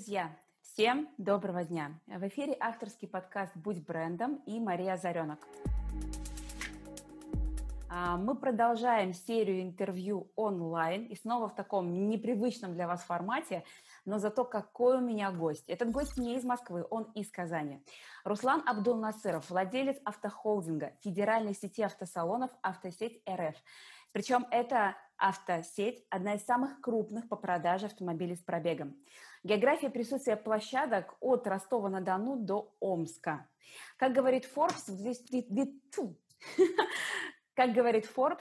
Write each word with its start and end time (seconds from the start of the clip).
друзья! 0.00 0.34
Всем 0.62 1.10
доброго 1.18 1.62
дня! 1.62 1.92
В 2.06 2.26
эфире 2.28 2.56
авторский 2.58 3.06
подкаст 3.06 3.54
«Будь 3.54 3.84
брендом» 3.84 4.36
и 4.46 4.58
Мария 4.58 4.96
Заренок. 4.96 5.46
А, 7.90 8.16
мы 8.16 8.34
продолжаем 8.34 9.12
серию 9.12 9.60
интервью 9.60 10.32
онлайн 10.36 11.04
и 11.04 11.14
снова 11.16 11.50
в 11.50 11.54
таком 11.54 12.08
непривычном 12.08 12.72
для 12.72 12.86
вас 12.86 13.02
формате, 13.02 13.62
но 14.06 14.18
зато 14.18 14.46
какой 14.46 14.96
у 14.96 15.00
меня 15.00 15.30
гость. 15.32 15.68
Этот 15.68 15.90
гость 15.90 16.16
не 16.16 16.36
из 16.36 16.44
Москвы, 16.44 16.86
он 16.88 17.02
из 17.14 17.30
Казани. 17.30 17.84
Руслан 18.24 18.62
Абдул-Насыров, 18.66 19.50
владелец 19.50 19.98
автохолдинга, 20.06 20.94
федеральной 21.00 21.52
сети 21.54 21.82
автосалонов 21.82 22.50
«Автосеть 22.62 23.22
РФ». 23.28 23.54
Причем 24.12 24.46
это 24.50 24.96
автосеть– 25.18 26.06
одна 26.10 26.34
из 26.34 26.44
самых 26.44 26.80
крупных 26.80 27.28
по 27.28 27.36
продаже 27.36 27.86
автомобилей 27.86 28.34
с 28.34 28.42
пробегом. 28.42 28.96
География 29.42 29.88
присутствия 29.88 30.36
площадок 30.36 31.16
от 31.20 31.46
Ростова-на-Дону 31.46 32.36
до 32.36 32.74
Омска. 32.78 33.48
Как 33.96 34.12
говорит 34.12 34.44
Forbes, 34.44 34.92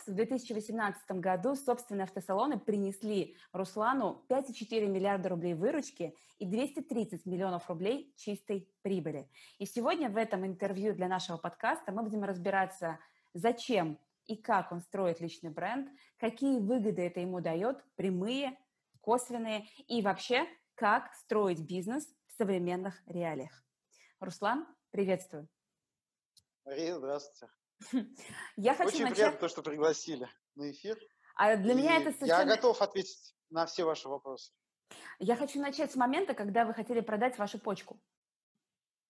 в 0.07 0.13
2018 0.13 1.01
году 1.11 1.55
собственные 1.55 2.03
автосалоны 2.03 2.59
принесли 2.59 3.37
Руслану 3.53 4.25
5,4 4.27 4.87
миллиарда 4.87 5.29
рублей 5.29 5.53
выручки 5.53 6.17
и 6.37 6.45
230 6.45 7.25
миллионов 7.25 7.69
рублей 7.69 8.13
чистой 8.17 8.69
прибыли. 8.81 9.29
И 9.57 9.65
сегодня 9.65 10.09
в 10.09 10.17
этом 10.17 10.45
интервью 10.45 10.93
для 10.93 11.07
нашего 11.07 11.37
подкаста 11.37 11.93
мы 11.93 12.03
будем 12.03 12.25
разбираться, 12.25 12.99
зачем 13.33 13.97
и 14.25 14.35
как 14.35 14.73
он 14.73 14.81
строит 14.81 15.21
личный 15.21 15.49
бренд, 15.49 15.89
какие 16.17 16.59
выгоды 16.59 17.03
это 17.03 17.21
ему 17.21 17.39
дает, 17.39 17.81
прямые, 17.95 18.57
косвенные, 18.99 19.65
и 19.87 20.01
вообще, 20.01 20.45
как 20.79 21.13
строить 21.15 21.59
бизнес 21.59 22.07
в 22.27 22.31
современных 22.37 23.01
реалиях. 23.05 23.51
Руслан, 24.21 24.65
приветствую. 24.91 25.49
Мария, 26.63 26.95
здравствуйте. 26.95 27.53
Я 28.55 28.75
хочу 28.75 28.89
Очень 28.89 29.03
начать... 29.03 29.17
приятно, 29.17 29.49
что 29.49 29.61
пригласили 29.61 30.29
на 30.55 30.71
эфир. 30.71 30.97
А 31.35 31.57
для 31.57 31.73
и 31.73 31.75
меня 31.75 31.97
это 31.97 32.13
совершенно... 32.13 32.49
Я 32.49 32.55
готов 32.55 32.81
ответить 32.81 33.35
на 33.49 33.65
все 33.65 33.83
ваши 33.83 34.07
вопросы. 34.07 34.53
Я 35.19 35.35
хочу 35.35 35.59
начать 35.59 35.91
с 35.91 35.95
момента, 35.95 36.33
когда 36.33 36.63
вы 36.63 36.73
хотели 36.73 37.01
продать 37.01 37.37
вашу 37.37 37.59
почку. 37.59 38.01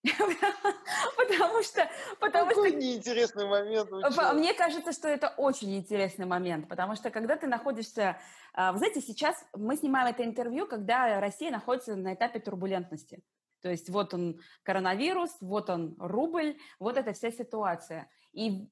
Потому 1.18 1.64
что... 1.64 1.90
Потому 2.20 2.50
Какой 2.50 2.70
что... 2.70 2.80
неинтересный 2.80 3.48
момент. 3.48 3.90
Мне 4.34 4.54
кажется, 4.54 4.92
что 4.94 5.08
это 5.08 5.30
очень 5.38 5.76
интересный 5.76 6.26
момент, 6.26 6.68
потому 6.68 6.96
что 6.96 7.10
когда 7.10 7.36
ты 7.36 7.48
находишься... 7.48 8.18
А, 8.54 8.72
вы 8.72 8.78
знаете, 8.78 9.02
сейчас 9.02 9.36
мы 9.54 9.76
снимаем 9.76 10.08
это 10.08 10.24
интервью, 10.24 10.68
когда 10.68 11.20
Россия 11.20 11.52
находится 11.52 11.96
на 11.96 12.14
этапе 12.14 12.40
турбулентности. 12.40 13.22
То 13.62 13.70
есть 13.70 13.90
вот 13.90 14.14
он 14.14 14.40
коронавирус, 14.64 15.36
вот 15.42 15.70
он 15.70 15.96
рубль, 16.00 16.58
вот 16.80 16.98
эта 16.98 17.14
вся 17.14 17.32
ситуация. 17.32 18.10
И 18.32 18.70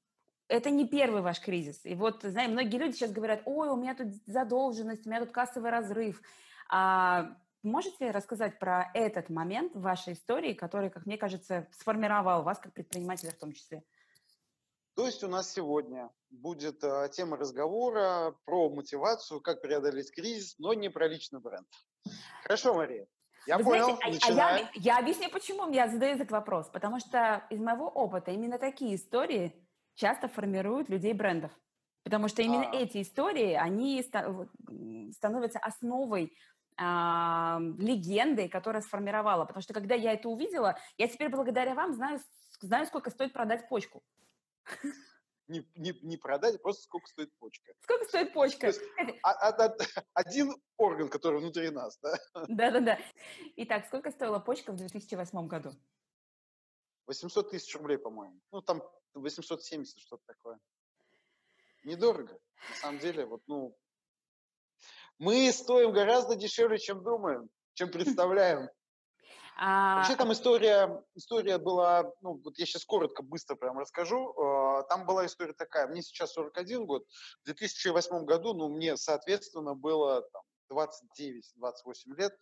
это 0.48 0.70
не 0.70 0.88
первый 0.88 1.20
ваш 1.20 1.40
кризис. 1.40 1.84
И 1.84 1.94
вот, 1.94 2.22
знаете, 2.22 2.52
многие 2.52 2.78
люди 2.78 2.94
сейчас 2.94 3.12
говорят, 3.12 3.42
ой, 3.44 3.68
у 3.68 3.76
меня 3.76 3.94
тут 3.94 4.08
задолженность, 4.26 5.06
у 5.06 5.10
меня 5.10 5.20
тут 5.20 5.30
кассовый 5.30 5.70
разрыв. 5.70 6.22
А 6.70 7.36
Можете 7.68 8.10
рассказать 8.10 8.58
про 8.58 8.90
этот 8.94 9.28
момент 9.28 9.74
в 9.74 9.80
вашей 9.80 10.14
истории, 10.14 10.54
который, 10.54 10.90
как 10.90 11.06
мне 11.06 11.18
кажется, 11.18 11.68
сформировал 11.72 12.42
вас 12.42 12.58
как 12.58 12.72
предпринимателя 12.72 13.30
в 13.30 13.38
том 13.38 13.52
числе? 13.52 13.82
То 14.96 15.06
есть 15.06 15.22
у 15.22 15.28
нас 15.28 15.52
сегодня 15.52 16.10
будет 16.30 16.82
э, 16.82 17.08
тема 17.12 17.36
разговора 17.36 18.34
про 18.44 18.68
мотивацию, 18.68 19.40
как 19.40 19.62
преодолеть 19.62 20.10
кризис, 20.10 20.58
но 20.58 20.74
не 20.74 20.88
про 20.88 21.06
личный 21.06 21.40
бренд. 21.40 21.68
Хорошо, 22.42 22.74
Мария. 22.74 23.06
Я 23.46 23.58
Вы 23.58 23.64
понял, 23.64 23.96
знаете, 23.96 24.18
а, 24.26 24.32
а 24.32 24.58
я, 24.58 24.70
я 24.74 24.98
объясню, 24.98 25.30
почему 25.30 25.70
я 25.70 25.88
задаю 25.88 26.16
этот 26.16 26.30
вопрос. 26.30 26.68
Потому 26.68 26.98
что 26.98 27.46
из 27.50 27.60
моего 27.60 27.86
опыта 27.88 28.32
именно 28.32 28.58
такие 28.58 28.96
истории 28.96 29.54
часто 29.94 30.26
формируют 30.26 30.88
людей 30.88 31.12
брендов. 31.12 31.52
Потому 32.02 32.28
что 32.28 32.42
именно 32.42 32.68
а. 32.70 32.74
эти 32.74 33.02
истории, 33.02 33.52
они 33.52 34.02
становятся 34.02 35.58
основой 35.60 36.24
а, 36.24 36.57
легендой, 36.78 38.48
которая 38.48 38.82
сформировала. 38.82 39.44
Потому 39.44 39.62
что 39.62 39.74
когда 39.74 39.94
я 39.94 40.12
это 40.12 40.28
увидела, 40.28 40.78
я 40.96 41.08
теперь 41.08 41.28
благодаря 41.28 41.74
вам 41.74 41.92
знаю, 41.92 42.20
знаю 42.60 42.86
сколько 42.86 43.10
стоит 43.10 43.32
продать 43.32 43.68
почку. 43.68 44.02
Не, 45.48 45.66
не, 45.76 45.98
не 46.02 46.18
продать, 46.18 46.56
а 46.56 46.58
просто 46.58 46.82
сколько 46.82 47.08
стоит 47.08 47.32
почка. 47.38 47.72
Сколько 47.80 48.04
стоит 48.04 48.34
почка? 48.34 48.70
а, 49.22 49.48
а, 49.48 49.76
один 50.14 50.54
орган, 50.76 51.08
который 51.08 51.40
внутри 51.40 51.70
нас, 51.70 51.98
да? 52.02 52.18
Да-да-да. 52.48 52.98
Итак, 53.56 53.86
сколько 53.86 54.10
стоила 54.10 54.40
почка 54.40 54.72
в 54.72 54.76
2008 54.76 55.46
году? 55.46 55.70
800 57.06 57.50
тысяч 57.50 57.74
рублей, 57.74 57.96
по-моему. 57.96 58.38
Ну, 58.52 58.60
там 58.60 58.82
870, 59.14 59.98
что-то 59.98 60.22
такое. 60.26 60.60
Недорого. 61.84 62.38
На 62.68 62.76
самом 62.76 62.98
деле, 62.98 63.24
вот, 63.24 63.42
ну, 63.46 63.74
мы 65.18 65.52
стоим 65.52 65.92
гораздо 65.92 66.36
дешевле, 66.36 66.78
чем 66.78 67.02
думаем, 67.02 67.48
чем 67.74 67.90
представляем. 67.90 68.68
А... 69.60 69.96
Вообще 69.96 70.14
там 70.14 70.32
история, 70.32 71.02
история 71.16 71.58
была, 71.58 72.12
ну 72.20 72.40
вот 72.44 72.56
я 72.58 72.64
сейчас 72.64 72.84
коротко, 72.84 73.24
быстро 73.24 73.56
прям 73.56 73.76
расскажу. 73.76 74.32
А, 74.40 74.84
там 74.84 75.04
была 75.04 75.26
история 75.26 75.52
такая, 75.52 75.88
мне 75.88 76.00
сейчас 76.00 76.32
41 76.34 76.86
год, 76.86 77.04
в 77.42 77.46
2008 77.46 78.24
году, 78.24 78.54
ну 78.54 78.68
мне, 78.68 78.96
соответственно, 78.96 79.74
было 79.74 80.22
там, 80.32 80.42
29-28 80.70 82.16
лет, 82.16 82.38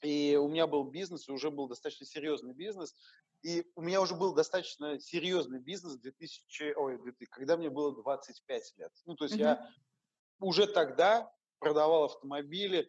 и 0.00 0.36
у 0.36 0.48
меня 0.48 0.66
был 0.66 0.84
бизнес, 0.84 1.28
уже 1.28 1.50
был 1.50 1.68
достаточно 1.68 2.06
серьезный 2.06 2.54
бизнес, 2.54 2.94
и 3.42 3.70
у 3.74 3.82
меня 3.82 4.00
уже 4.00 4.14
был 4.14 4.32
достаточно 4.32 4.98
серьезный 4.98 5.60
бизнес 5.60 5.98
2000, 5.98 6.72
ой, 6.76 6.96
2000, 6.96 7.30
когда 7.30 7.58
мне 7.58 7.68
было 7.68 7.94
25 7.94 8.74
лет. 8.78 8.92
Ну, 9.04 9.14
то 9.14 9.24
есть 9.24 9.36
mm-hmm. 9.36 9.40
я 9.40 9.70
уже 10.40 10.66
тогда 10.66 11.30
продавал 11.58 12.04
автомобили 12.04 12.88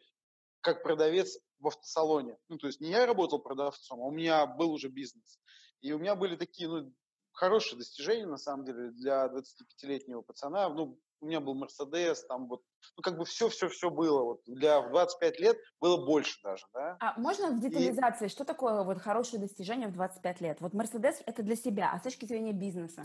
как 0.62 0.84
продавец 0.84 1.38
в 1.60 1.68
автосалоне. 1.68 2.38
Ну, 2.50 2.58
то 2.58 2.68
есть 2.68 2.82
не 2.82 2.90
я 2.90 3.06
работал 3.06 3.40
продавцом, 3.40 4.02
а 4.02 4.06
у 4.06 4.12
меня 4.12 4.46
был 4.46 4.72
уже 4.72 4.90
бизнес. 4.90 5.40
И 5.82 5.92
у 5.94 6.00
меня 6.00 6.16
были 6.16 6.36
такие, 6.36 6.68
ну, 6.68 6.92
хорошие 7.32 7.78
достижения, 7.78 8.26
на 8.26 8.38
самом 8.38 8.66
деле, 8.66 8.92
для 8.92 9.28
25-летнего 9.28 10.22
пацана. 10.22 10.68
Ну, 10.70 11.00
у 11.22 11.26
меня 11.26 11.40
был 11.40 11.54
Мерседес, 11.54 12.26
там 12.26 12.48
вот, 12.48 12.64
ну, 12.98 13.04
как 13.04 13.18
бы 13.18 13.26
все-все-все 13.26 13.90
было. 13.90 14.24
Вот 14.24 14.42
для 14.46 14.82
25 14.82 15.40
лет 15.40 15.58
было 15.80 16.04
больше 16.04 16.40
даже, 16.44 16.66
да. 16.74 16.98
А 17.00 17.20
можно 17.20 17.52
в 17.52 17.60
детализации, 17.60 18.26
И... 18.26 18.30
что 18.30 18.46
такое 18.46 18.84
вот 18.84 19.00
хорошее 19.00 19.42
достижение 19.42 19.88
в 19.88 19.94
25 19.94 20.42
лет? 20.42 20.62
Вот 20.62 20.74
Мерседес– 20.74 21.22
это 21.26 21.44
для 21.44 21.56
себя, 21.56 21.92
а 21.94 22.00
с 22.00 22.04
точки 22.04 22.26
зрения 22.26 22.54
бизнеса? 22.54 23.04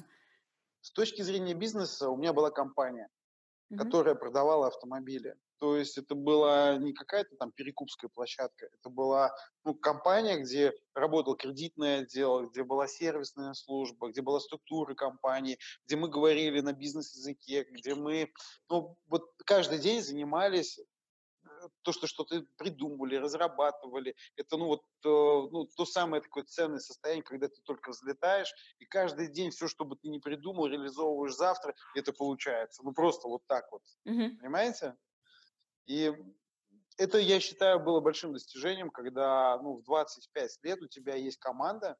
С 0.80 0.92
точки 0.92 1.22
зрения 1.22 1.54
бизнеса 1.54 2.08
у 2.08 2.16
меня 2.16 2.32
была 2.32 2.50
компания, 2.50 3.08
угу. 3.70 3.78
которая 3.78 4.14
продавала 4.14 4.68
автомобили. 4.68 5.36
То 5.60 5.76
есть 5.76 5.98
это 5.98 6.14
была 6.14 6.78
не 6.78 6.94
какая-то 6.94 7.36
там 7.36 7.52
перекупская 7.52 8.08
площадка, 8.08 8.70
это 8.72 8.88
была 8.88 9.30
ну, 9.62 9.74
компания, 9.74 10.38
где 10.38 10.72
работал 10.94 11.36
кредитный 11.36 11.98
отдел, 11.98 12.48
где 12.48 12.64
была 12.64 12.88
сервисная 12.88 13.52
служба, 13.52 14.08
где 14.08 14.22
была 14.22 14.40
структура 14.40 14.94
компании, 14.94 15.58
где 15.84 15.96
мы 15.96 16.08
говорили 16.08 16.60
на 16.60 16.72
бизнес-языке, 16.72 17.66
где 17.70 17.94
мы 17.94 18.32
ну, 18.70 18.96
вот 19.06 19.30
каждый 19.44 19.80
день 19.80 20.00
занимались 20.00 20.78
э, 20.78 21.68
то, 21.82 21.92
что 21.92 22.06
что-то 22.06 22.42
придумывали, 22.56 23.16
разрабатывали, 23.16 24.16
это 24.36 24.56
ну 24.56 24.64
вот 24.64 24.80
э, 25.04 25.08
ну, 25.08 25.66
то 25.76 25.84
самое 25.84 26.22
такое 26.22 26.44
ценное 26.44 26.78
состояние, 26.78 27.22
когда 27.22 27.48
ты 27.48 27.60
только 27.66 27.90
взлетаешь, 27.90 28.50
и 28.78 28.86
каждый 28.86 29.30
день 29.30 29.50
все, 29.50 29.68
что 29.68 29.84
бы 29.84 29.96
ты 29.96 30.08
ни 30.08 30.20
придумал, 30.20 30.68
реализовываешь 30.68 31.34
завтра, 31.34 31.74
это 31.94 32.14
получается. 32.14 32.82
Ну 32.82 32.94
просто 32.94 33.28
вот 33.28 33.42
так 33.46 33.70
вот. 33.70 33.82
Mm-hmm. 34.08 34.38
Понимаете? 34.38 34.96
И 35.86 36.12
это, 36.96 37.18
я 37.18 37.40
считаю, 37.40 37.80
было 37.80 38.00
большим 38.00 38.32
достижением, 38.32 38.90
когда 38.90 39.58
ну, 39.62 39.76
в 39.76 39.84
25 39.84 40.58
лет 40.62 40.82
у 40.82 40.86
тебя 40.86 41.14
есть 41.14 41.38
команда, 41.38 41.96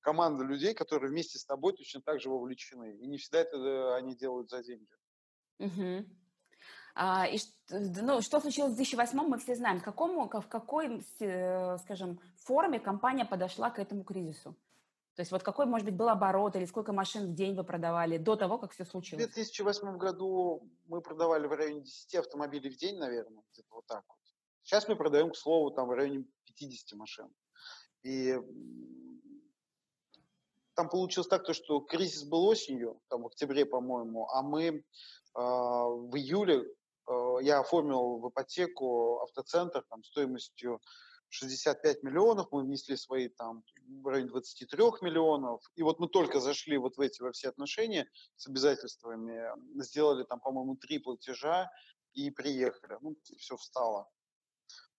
команда 0.00 0.44
людей, 0.44 0.74
которые 0.74 1.10
вместе 1.10 1.38
с 1.38 1.44
тобой 1.44 1.74
точно 1.74 2.02
так 2.02 2.20
же 2.20 2.30
вовлечены. 2.30 2.96
И 2.98 3.06
не 3.06 3.18
всегда 3.18 3.40
это 3.40 3.56
э, 3.56 3.94
они 3.96 4.14
делают 4.14 4.50
за 4.50 4.62
деньги. 4.62 4.86
Угу. 5.58 6.06
А, 6.94 7.26
и 7.26 7.38
ну, 7.70 8.20
что 8.22 8.40
случилось 8.40 8.74
в 8.74 8.76
2008 8.76 9.18
мы 9.18 9.38
все 9.38 9.56
знаем. 9.56 9.80
К 9.80 9.84
какому, 9.84 10.28
в 10.28 10.48
какой, 10.48 11.02
э, 11.20 11.78
скажем, 11.78 12.20
форме 12.36 12.78
компания 12.78 13.24
подошла 13.24 13.70
к 13.70 13.78
этому 13.80 14.04
кризису? 14.04 14.56
То 15.14 15.20
есть 15.20 15.30
вот 15.30 15.44
какой, 15.44 15.66
может 15.66 15.84
быть, 15.84 15.94
был 15.94 16.08
оборот 16.08 16.56
или 16.56 16.64
сколько 16.64 16.92
машин 16.92 17.30
в 17.30 17.34
день 17.34 17.54
вы 17.54 17.62
продавали 17.62 18.18
до 18.18 18.34
того, 18.34 18.58
как 18.58 18.72
все 18.72 18.84
случилось? 18.84 19.24
В 19.24 19.34
2008 19.34 19.96
году 19.96 20.68
мы 20.86 21.00
продавали 21.00 21.46
в 21.46 21.52
районе 21.52 21.82
10 21.82 22.16
автомобилей 22.16 22.70
в 22.70 22.76
день, 22.76 22.98
наверное, 22.98 23.44
где-то 23.52 23.74
вот 23.74 23.86
так 23.86 24.02
вот. 24.08 24.18
Сейчас 24.62 24.88
мы 24.88 24.96
продаем, 24.96 25.30
к 25.30 25.36
слову, 25.36 25.70
там 25.70 25.86
в 25.86 25.92
районе 25.92 26.24
50 26.46 26.98
машин. 26.98 27.28
И 28.02 28.36
там 30.74 30.88
получилось 30.88 31.28
так, 31.28 31.44
то, 31.44 31.54
что 31.54 31.80
кризис 31.80 32.24
был 32.24 32.46
осенью, 32.46 33.00
там 33.08 33.22
в 33.22 33.26
октябре, 33.26 33.64
по-моему, 33.64 34.28
а 34.30 34.42
мы 34.42 34.64
э, 34.66 34.82
в 35.34 36.16
июле 36.16 36.64
э, 37.06 37.36
я 37.42 37.60
оформил 37.60 38.18
в 38.18 38.28
ипотеку 38.30 39.20
автоцентр 39.20 39.84
там, 39.88 40.02
стоимостью 40.02 40.80
65 41.30 42.02
миллионов, 42.02 42.48
мы 42.52 42.62
внесли 42.62 42.96
свои 42.96 43.28
там 43.28 43.62
в 44.02 44.06
районе 44.06 44.28
23 44.28 44.78
миллионов, 45.02 45.62
и 45.74 45.82
вот 45.82 46.00
мы 46.00 46.08
только 46.08 46.40
зашли 46.40 46.76
вот 46.78 46.96
в 46.96 47.00
эти 47.00 47.22
во 47.22 47.32
все 47.32 47.48
отношения 47.48 48.08
с 48.36 48.46
обязательствами, 48.46 49.42
сделали 49.82 50.24
там, 50.24 50.40
по-моему, 50.40 50.76
три 50.76 50.98
платежа 50.98 51.70
и 52.12 52.30
приехали. 52.30 52.98
Ну, 53.00 53.16
все 53.38 53.56
встало 53.56 54.08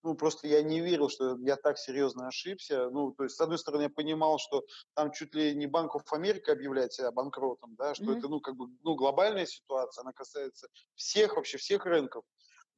ну, 0.06 0.14
просто 0.14 0.46
я 0.46 0.62
не 0.62 0.80
верил, 0.80 1.08
что 1.08 1.36
я 1.40 1.56
так 1.56 1.78
серьезно 1.78 2.28
ошибся. 2.28 2.88
Ну, 2.90 3.10
то 3.10 3.24
есть, 3.24 3.34
с 3.34 3.40
одной 3.40 3.58
стороны, 3.58 3.82
я 3.82 3.90
понимал, 3.90 4.38
что 4.38 4.64
там 4.94 5.10
чуть 5.10 5.34
ли 5.34 5.54
не 5.54 5.66
Банк 5.66 5.96
of 5.96 6.04
America 6.12 6.52
объявляет 6.52 6.92
себя 6.92 7.10
банкротом, 7.10 7.74
да, 7.74 7.94
что 7.94 8.04
mm-hmm. 8.04 8.18
это, 8.18 8.28
ну, 8.28 8.40
как 8.40 8.54
бы, 8.54 8.68
ну, 8.84 8.94
глобальная 8.94 9.46
ситуация, 9.46 10.02
она 10.02 10.12
касается 10.12 10.68
всех, 10.94 11.34
вообще 11.34 11.58
всех 11.58 11.84
рынков. 11.86 12.24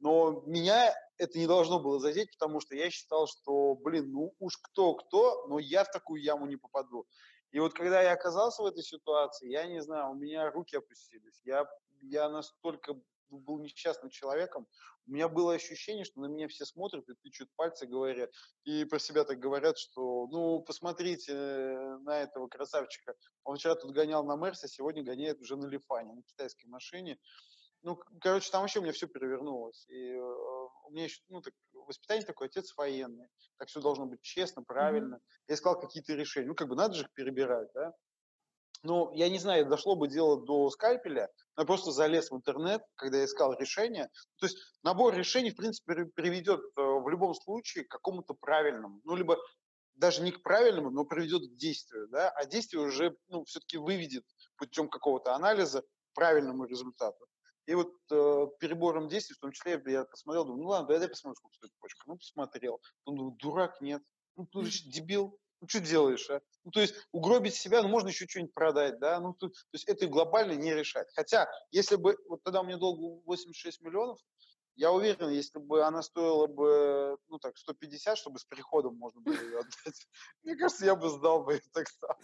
Но 0.01 0.43
меня 0.47 0.95
это 1.17 1.39
не 1.39 1.47
должно 1.47 1.81
было 1.81 1.99
задеть, 1.99 2.31
потому 2.39 2.61
что 2.61 2.77
я 2.77 2.91
считал, 2.91 3.27
что, 3.27 3.75
блин, 3.75 4.13
ну 4.13 4.35
уж 4.39 4.57
кто-кто, 4.59 5.47
но 5.49 5.59
я 5.59 5.85
в 5.85 5.91
такую 5.91 6.23
яму 6.23 6.47
не 6.47 6.57
попаду. 6.57 7.07
И 7.51 7.61
вот 7.61 7.75
когда 7.75 8.03
я 8.03 8.13
оказался 8.13 8.63
в 8.63 8.67
этой 8.67 8.83
ситуации, 8.83 9.51
я 9.51 9.67
не 9.67 9.81
знаю, 9.83 10.11
у 10.11 10.15
меня 10.15 10.51
руки 10.51 10.77
опустились. 10.77 11.41
Я, 11.45 11.67
я 12.03 12.29
настолько 12.29 12.95
был 13.31 13.59
несчастным 13.59 14.11
человеком, 14.11 14.67
у 15.07 15.13
меня 15.13 15.29
было 15.29 15.55
ощущение, 15.55 16.05
что 16.05 16.21
на 16.21 16.27
меня 16.27 16.49
все 16.49 16.65
смотрят 16.65 17.09
и 17.09 17.15
тычут 17.15 17.49
пальцы, 17.57 17.87
говорят, 17.87 18.31
и 18.65 18.85
про 18.85 18.99
себя 18.99 19.25
так 19.25 19.39
говорят, 19.39 19.79
что, 19.79 20.27
ну, 20.29 20.61
посмотрите 20.61 21.35
на 21.35 22.21
этого 22.21 22.49
красавчика, 22.49 23.15
он 23.45 23.57
вчера 23.57 23.75
тут 23.75 23.93
гонял 23.93 24.25
на 24.25 24.37
Мерсе, 24.37 24.67
а 24.67 24.69
сегодня 24.69 25.03
гоняет 25.03 25.41
уже 25.41 25.57
на 25.57 25.67
Лифане, 25.67 26.13
на 26.13 26.23
китайской 26.23 26.67
машине. 26.67 27.19
Ну, 27.83 28.01
короче, 28.21 28.51
там 28.51 28.63
вообще 28.63 28.81
у 28.81 28.83
меня 28.83 28.93
все 28.93 29.07
перевернулось. 29.07 29.87
И 29.89 30.13
э, 30.13 30.21
у 30.21 30.91
меня 30.91 31.05
еще, 31.05 31.21
ну, 31.29 31.41
так, 31.41 31.55
воспитание 31.73 32.27
такое, 32.27 32.49
отец 32.49 32.75
военный. 32.77 33.29
Так 33.57 33.69
все 33.69 33.81
должно 33.81 34.07
быть 34.07 34.21
честно, 34.23 34.63
правильно. 34.63 35.17
Mm-hmm. 35.17 35.45
Я 35.49 35.55
искал 35.55 35.79
какие-то 35.79 36.15
решения. 36.15 36.49
Ну, 36.49 36.55
как 36.55 36.69
бы 36.69 36.77
надо 36.77 36.95
же 36.95 37.03
их 37.03 37.13
перебирать, 37.13 37.69
да. 37.75 37.95
Ну, 38.83 39.13
я 39.13 39.29
не 39.29 39.39
знаю, 39.39 39.67
дошло 39.67 39.97
бы 39.97 40.09
дело 40.09 40.45
до 40.45 40.71
скальпеля, 40.71 41.29
но 41.57 41.63
я 41.63 41.67
просто 41.67 41.91
залез 41.91 42.31
в 42.31 42.37
интернет, 42.37 42.83
когда 42.95 43.19
я 43.19 43.25
искал 43.25 43.55
решение. 43.55 44.09
То 44.39 44.47
есть 44.47 44.59
набор 44.83 45.15
решений, 45.15 45.51
в 45.51 45.57
принципе, 45.57 46.05
приведет 46.15 46.61
э, 46.61 46.81
в 46.81 47.09
любом 47.09 47.35
случае 47.35 47.85
к 47.85 47.91
какому-то 47.91 48.35
правильному. 48.35 49.01
Ну, 49.05 49.17
либо 49.17 49.37
даже 49.97 50.23
не 50.23 50.31
к 50.31 50.43
правильному, 50.43 50.91
но 50.91 51.05
приведет 51.05 51.43
к 51.43 51.57
действию, 51.57 52.09
да, 52.09 52.31
а 52.31 52.47
действие 52.47 52.83
уже, 52.83 53.17
ну, 53.27 53.45
все-таки 53.45 53.79
выведет 53.79 54.25
путем 54.57 54.89
какого-то 54.89 55.35
анализа 55.35 55.83
к 55.83 56.15
правильному 56.15 56.65
результату. 56.65 57.27
И 57.69 57.75
вот 57.75 57.93
э, 58.11 58.47
перебором 58.61 59.09
действий, 59.09 59.35
в 59.37 59.41
том 59.41 59.53
числе, 59.53 59.79
я 59.85 60.05
посмотрел, 60.07 60.47
думаю, 60.47 60.63
ну 60.63 60.69
ладно, 60.71 60.99
дай 60.99 61.07
посмотрим, 61.07 61.37
сколько 61.37 61.55
стоит 61.55 61.73
почка. 61.79 62.03
Ну, 62.07 62.17
посмотрел. 62.17 62.81
Думаю, 63.05 63.33
дурак, 63.33 63.83
нет. 63.83 64.03
Ну, 64.37 64.47
ты 64.47 64.65
же 64.65 64.85
дебил. 64.85 65.39
Ну, 65.61 65.69
что 65.69 65.81
делаешь, 65.81 66.31
а? 66.31 66.41
Ну, 66.65 66.71
то 66.71 66.81
есть 66.81 66.95
угробить 67.13 67.55
себя, 67.55 67.83
ну, 67.83 67.89
можно 67.89 68.09
еще 68.09 68.27
что-нибудь 68.27 68.55
продать, 68.55 68.99
да? 69.01 69.21
Ну, 69.21 69.35
то, 69.35 69.49
то 69.49 69.55
есть 69.75 69.87
это 69.87 70.07
глобально 70.07 70.53
не 70.53 70.73
решать. 70.73 71.09
Хотя, 71.15 71.47
если 71.71 71.97
бы, 71.97 72.17
вот 72.31 72.43
тогда 72.43 72.63
у 72.63 72.65
меня 72.65 72.79
долг 72.79 73.27
86 73.27 73.83
миллионов, 73.83 74.19
я 74.77 74.91
уверен, 74.91 75.29
если 75.29 75.59
бы 75.59 75.85
она 75.85 76.01
стоила 76.01 76.47
бы, 76.47 77.19
ну 77.29 77.39
так, 77.39 77.59
150, 77.59 78.17
чтобы 78.17 78.39
с 78.39 78.47
приходом 78.47 78.97
можно 78.97 79.21
было 79.21 79.35
ее 79.35 79.59
отдать, 79.59 80.09
мне 80.43 80.57
кажется, 80.57 80.87
я 80.87 80.97
бы 80.97 81.11
сдал 81.11 81.45
бы 81.45 81.53
ее 81.53 81.63
тогда. 81.75 82.17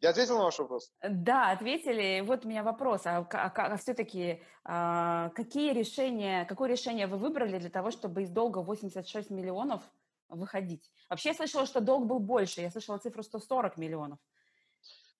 Я 0.00 0.10
ответил 0.10 0.38
на 0.38 0.44
ваш 0.44 0.58
вопрос? 0.58 0.92
Да, 1.02 1.50
ответили. 1.50 2.22
Вот 2.24 2.44
у 2.46 2.48
меня 2.48 2.62
вопрос. 2.62 3.02
А, 3.04 3.18
а, 3.18 3.52
а 3.54 3.76
все-таки 3.76 4.42
а, 4.64 5.28
какие 5.30 5.72
решения, 5.72 6.46
какое 6.46 6.70
решение 6.70 7.06
вы 7.06 7.18
выбрали 7.18 7.58
для 7.58 7.68
того, 7.68 7.90
чтобы 7.90 8.22
из 8.22 8.30
долга 8.30 8.58
86 8.58 9.30
миллионов 9.30 9.82
выходить. 10.28 10.90
Вообще 11.10 11.30
я 11.30 11.34
слышала, 11.34 11.66
что 11.66 11.80
долг 11.80 12.06
был 12.06 12.18
больше. 12.18 12.62
Я 12.62 12.70
слышала 12.70 12.98
цифру 12.98 13.22
140 13.22 13.76
миллионов. 13.76 14.18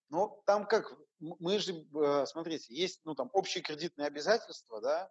Ну, 0.09 0.43
там 0.47 0.67
как, 0.67 0.93
мы 1.19 1.59
же, 1.59 1.87
э, 1.95 2.27
смотрите, 2.27 2.75
есть, 2.75 3.01
ну, 3.05 3.15
там, 3.15 3.31
общие 3.33 3.63
кредитные 3.63 4.07
обязательства, 4.07 4.81
да, 4.81 5.11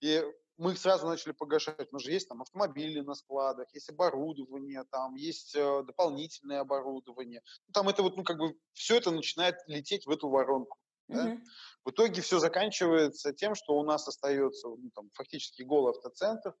и 0.00 0.24
мы 0.58 0.72
их 0.72 0.78
сразу 0.78 1.06
начали 1.06 1.32
погашать. 1.32 1.88
У 1.90 1.94
нас 1.94 2.02
же 2.02 2.12
есть 2.12 2.28
там 2.28 2.42
автомобили 2.42 3.00
на 3.00 3.14
складах, 3.14 3.66
есть 3.72 3.88
оборудование, 3.90 4.84
там 4.90 5.14
есть 5.14 5.54
э, 5.54 5.82
дополнительное 5.84 6.60
оборудование. 6.60 7.42
Ну, 7.66 7.72
там 7.72 7.88
это 7.88 8.02
вот, 8.02 8.16
ну, 8.16 8.24
как 8.24 8.38
бы, 8.38 8.54
все 8.72 8.96
это 8.96 9.10
начинает 9.10 9.56
лететь 9.66 10.06
в 10.06 10.10
эту 10.10 10.28
воронку. 10.28 10.78
Да? 11.08 11.28
Mm-hmm. 11.28 11.40
В 11.84 11.90
итоге 11.90 12.22
все 12.22 12.38
заканчивается 12.38 13.32
тем, 13.32 13.54
что 13.54 13.74
у 13.74 13.82
нас 13.82 14.06
остается 14.06 14.68
ну, 14.68 14.90
там, 14.94 15.10
фактически 15.14 15.62
голый 15.62 15.92
автоцентр, 15.92 16.54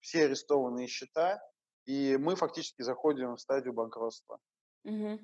все 0.00 0.24
арестованные 0.24 0.86
счета, 0.86 1.40
и 1.86 2.16
мы 2.16 2.36
фактически 2.36 2.82
заходим 2.82 3.36
в 3.36 3.40
стадию 3.40 3.72
банкротства. 3.72 4.38
Угу. 4.84 5.18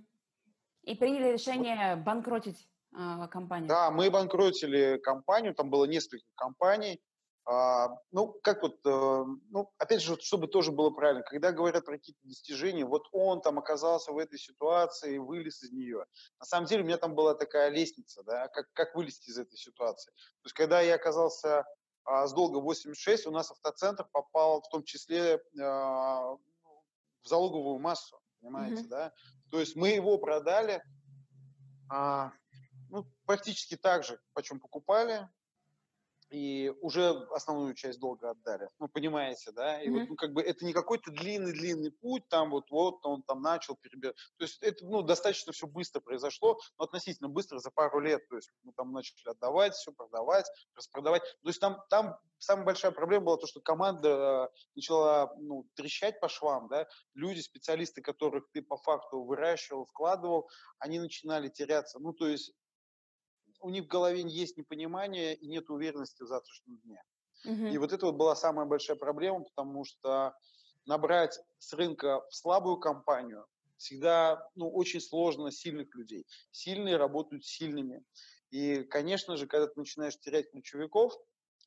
И 0.83 0.95
приняли 0.95 1.33
решение 1.33 1.97
вот. 1.97 2.05
банкротить 2.05 2.69
э, 2.93 3.29
компанию. 3.31 3.69
Да, 3.69 3.91
мы 3.91 4.11
банкротили 4.11 4.99
компанию, 4.99 5.55
там 5.55 5.71
было 5.71 5.85
несколько 5.85 6.27
компаний. 6.35 7.01
А, 7.49 7.91
ну, 8.11 8.33
как 8.43 8.63
вот, 8.63 8.75
э, 8.85 9.25
ну, 9.51 9.73
опять 9.79 10.03
же, 10.03 10.21
чтобы 10.21 10.49
тоже 10.49 10.73
было 10.73 10.91
правильно, 10.91 11.23
когда 11.23 11.53
говорят 11.53 11.85
про 11.85 11.97
какие-то 11.97 12.21
достижения, 12.27 12.85
вот 12.85 13.05
он 13.13 13.41
там 13.41 13.61
оказался 13.61 14.11
в 14.11 14.19
этой 14.19 14.37
ситуации, 14.37 15.19
вылез 15.19 15.63
из 15.63 15.71
нее. 15.71 16.05
На 16.41 16.45
самом 16.45 16.67
деле 16.67 16.83
у 16.83 16.87
меня 16.87 16.99
там 16.99 17.15
была 17.15 17.35
такая 17.35 17.69
лестница, 17.69 18.25
да, 18.25 18.49
как, 18.49 18.67
как 18.73 18.97
вылезти 18.97 19.31
из 19.31 19.39
этой 19.39 19.57
ситуации. 19.57 20.11
То 20.11 20.47
есть, 20.47 20.55
когда 20.55 20.81
я 20.81 20.97
оказался 20.97 21.65
а, 22.05 22.27
с 22.27 22.33
долга 22.33 22.59
86, 22.59 23.29
у 23.29 23.31
нас 23.31 23.53
автоцентр 23.53 24.09
попал 24.11 24.63
в 24.63 24.69
том 24.69 24.83
числе 24.83 25.41
а, 25.61 26.33
в 26.33 27.29
залоговую 27.29 27.79
массу, 27.79 28.19
понимаете, 28.41 28.83
mm-hmm. 28.83 28.89
да? 28.89 29.13
То 29.53 29.61
есть 29.61 29.77
мы 29.77 29.91
его 29.91 30.19
продали 30.19 30.83
а, 31.89 32.33
ну, 32.91 33.07
практически 33.25 33.77
так 33.77 34.05
же, 34.05 34.19
почем 34.33 34.59
покупали, 34.59 35.29
и 36.31 36.73
уже 36.81 37.11
основную 37.31 37.75
часть 37.75 38.01
долга 38.01 38.31
отдали. 38.31 38.69
Ну, 38.79 38.89
понимаете, 38.89 39.53
да? 39.53 39.81
И 39.81 39.89
mm-hmm. 39.89 40.01
вот, 40.01 40.09
ну, 40.09 40.17
как 40.17 40.33
бы 40.33 40.43
это 40.43 40.65
не 40.65 40.73
какой-то 40.73 41.11
длинный-длинный 41.11 41.93
путь, 41.93 42.29
там 42.29 42.51
вот, 42.51 42.71
вот 42.71 43.05
он 43.05 43.23
там 43.23 43.43
начал 43.43 43.77
перебирать. 43.77 44.17
То 44.39 44.45
есть 44.45 44.59
это, 44.63 44.85
ну, 44.85 45.03
достаточно 45.03 45.53
все 45.53 45.67
быстро 45.67 46.01
произошло, 46.01 46.59
но 46.79 46.85
относительно 46.85 47.29
быстро, 47.29 47.59
за 47.59 47.71
пару 47.71 48.01
лет. 48.01 48.27
То 48.29 48.37
есть 48.37 48.51
мы 48.65 48.73
там 48.73 48.93
начали 48.93 49.29
отдавать 49.29 49.75
все, 49.75 49.93
продавать, 49.93 50.47
распродавать. 50.75 51.23
То 51.23 51.49
есть 51.49 51.61
там, 51.61 51.83
там 51.91 52.19
самая 52.39 52.67
большая 52.67 52.93
проблема 52.93 53.27
была 53.27 53.37
то, 53.37 53.47
что 53.47 53.61
команда 53.61 54.51
начала, 54.75 55.33
ну, 55.39 55.67
трещать 55.75 56.19
по 56.21 56.29
швам, 56.29 56.69
да? 56.69 56.87
Люди, 57.15 57.41
специалисты, 57.41 58.03
которых 58.03 58.51
ты 58.53 58.63
по 58.63 58.77
факту 58.77 59.23
выращивал, 59.23 59.85
вкладывал, 59.85 60.49
они 60.79 60.99
начинали 60.99 61.49
теряться. 61.49 61.99
Ну, 62.01 62.13
то 62.13 62.27
есть 62.27 62.53
у 63.61 63.71
них 63.71 63.85
в 63.85 63.89
голове 63.89 64.23
есть 64.23 64.57
непонимание 64.57 65.35
и 65.35 65.47
нет 65.47 65.71
уверенности 65.71 66.23
в 66.23 66.27
завтрашнем 66.27 66.79
дне. 66.79 67.03
Угу. 67.45 67.67
И 67.67 67.79
вот 67.79 67.93
это 67.93 68.07
вот 68.07 68.17
была 68.17 68.35
самая 68.35 68.67
большая 68.67 68.97
проблема, 68.97 69.45
потому 69.45 69.85
что 69.85 70.35
набрать 70.85 71.39
с 71.59 71.73
рынка 71.73 72.23
в 72.29 72.35
слабую 72.35 72.79
компанию 72.79 73.47
всегда 73.77 74.49
ну, 74.55 74.71
очень 74.71 75.01
сложно 75.01 75.51
сильных 75.51 75.95
людей. 75.95 76.27
Сильные 76.51 76.97
работают 76.97 77.45
сильными. 77.45 78.03
И, 78.51 78.85
конечно 78.85 79.37
же, 79.37 79.47
когда 79.47 79.67
ты 79.67 79.79
начинаешь 79.79 80.19
терять 80.19 80.51
ключевиков, 80.51 81.13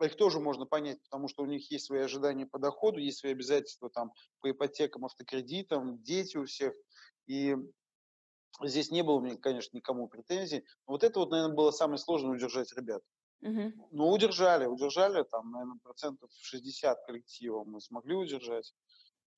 их 0.02 0.16
тоже 0.16 0.40
можно 0.40 0.66
понять, 0.66 1.02
потому 1.04 1.28
что 1.28 1.44
у 1.44 1.46
них 1.46 1.70
есть 1.72 1.86
свои 1.86 2.02
ожидания 2.02 2.46
по 2.46 2.58
доходу, 2.58 3.00
есть 3.00 3.20
свои 3.20 3.34
обязательства 3.34 3.90
там 3.90 4.14
по 4.40 4.50
ипотекам, 4.50 5.06
автокредитам, 5.06 6.02
дети 6.02 6.38
у 6.38 6.46
всех. 6.46 6.74
И 7.28 7.56
Здесь 8.62 8.92
не 8.92 9.02
было 9.02 9.36
конечно, 9.38 9.76
никому 9.76 10.08
претензий. 10.08 10.66
Вот 10.86 11.04
это 11.04 11.20
вот, 11.20 11.32
наверное, 11.32 11.56
было 11.56 11.72
самое 11.72 11.98
сложное 11.98 12.32
удержать 12.32 12.76
ребят. 12.76 13.02
Угу. 13.42 13.74
Ну, 13.92 14.10
удержали, 14.10 14.66
удержали, 14.66 15.24
там, 15.24 15.52
наверное, 15.52 15.80
процентов 15.82 16.30
60 16.42 17.06
коллектива 17.06 17.64
мы 17.64 17.80
смогли 17.80 18.16
удержать. 18.16 18.74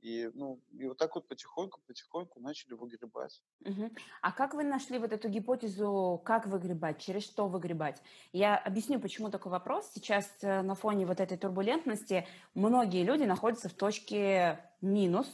И, 0.01 0.31
ну, 0.33 0.59
и 0.71 0.87
вот 0.87 0.97
так 0.97 1.13
вот 1.13 1.27
потихоньку, 1.27 1.79
потихоньку 1.85 2.39
начали 2.39 2.73
выгребать. 2.73 3.43
Угу. 3.63 3.91
А 4.23 4.31
как 4.31 4.55
вы 4.55 4.63
нашли 4.63 4.97
вот 4.97 5.13
эту 5.13 5.29
гипотезу, 5.29 6.19
как 6.25 6.47
выгребать, 6.47 6.99
через 6.99 7.23
что 7.23 7.47
выгребать? 7.47 8.01
Я 8.33 8.57
объясню, 8.57 8.99
почему 8.99 9.29
такой 9.29 9.51
вопрос. 9.51 9.91
Сейчас 9.93 10.27
э, 10.41 10.63
на 10.63 10.73
фоне 10.73 11.05
вот 11.05 11.19
этой 11.19 11.37
турбулентности 11.37 12.27
многие 12.55 13.03
люди 13.03 13.23
находятся 13.23 13.69
в 13.69 13.73
точке 13.73 14.71
минус, 14.81 15.27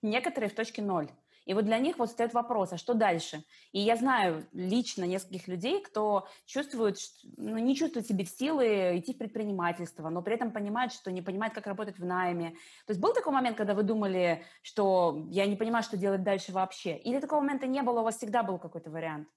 некоторые 0.00 0.48
в 0.48 0.54
точке 0.54 0.80
ноль. 0.80 1.10
И 1.44 1.54
вот 1.54 1.64
для 1.64 1.78
них 1.78 1.98
вот 1.98 2.10
стоит 2.10 2.32
вопрос, 2.32 2.72
а 2.72 2.78
что 2.78 2.94
дальше? 2.94 3.44
И 3.72 3.80
я 3.80 3.96
знаю 3.96 4.46
лично 4.52 5.04
нескольких 5.04 5.46
людей, 5.46 5.82
кто 5.82 6.26
чувствует, 6.46 6.98
ну, 7.36 7.58
не 7.58 7.76
чувствует 7.76 8.06
себе 8.06 8.24
силы 8.24 8.98
идти 8.98 9.12
в 9.12 9.18
предпринимательство, 9.18 10.08
но 10.08 10.22
при 10.22 10.34
этом 10.34 10.52
понимает, 10.52 10.92
что 10.92 11.10
не 11.10 11.22
понимает, 11.22 11.52
как 11.52 11.66
работать 11.66 11.98
в 11.98 12.04
найме. 12.04 12.50
То 12.86 12.92
есть 12.92 13.00
был 13.00 13.12
такой 13.12 13.32
момент, 13.32 13.56
когда 13.56 13.74
вы 13.74 13.82
думали, 13.82 14.44
что 14.62 15.26
я 15.30 15.46
не 15.46 15.56
понимаю, 15.56 15.84
что 15.84 15.96
делать 15.96 16.22
дальше 16.22 16.52
вообще? 16.52 16.96
Или 16.96 17.20
такого 17.20 17.40
момента 17.40 17.66
не 17.66 17.82
было, 17.82 18.00
у 18.00 18.04
вас 18.04 18.16
всегда 18.16 18.42
был 18.42 18.58
какой-то 18.58 18.90
вариант? 18.90 19.28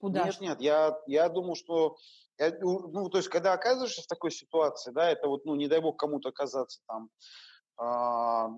Куда? 0.00 0.24
Нет, 0.24 0.40
нет, 0.40 0.60
я, 0.60 0.98
я 1.06 1.28
думал, 1.28 1.56
что 1.56 1.96
я, 2.38 2.52
ну, 2.60 3.08
то 3.08 3.18
есть, 3.18 3.28
когда 3.28 3.52
оказываешься 3.52 4.02
в 4.02 4.06
такой 4.06 4.30
ситуации, 4.30 4.90
да, 4.90 5.10
это 5.10 5.28
вот, 5.28 5.44
ну, 5.44 5.54
не 5.54 5.68
дай 5.68 5.80
бог 5.80 5.96
кому-то 5.96 6.30
оказаться 6.30 6.80
там, 6.86 7.08
а, 7.76 8.48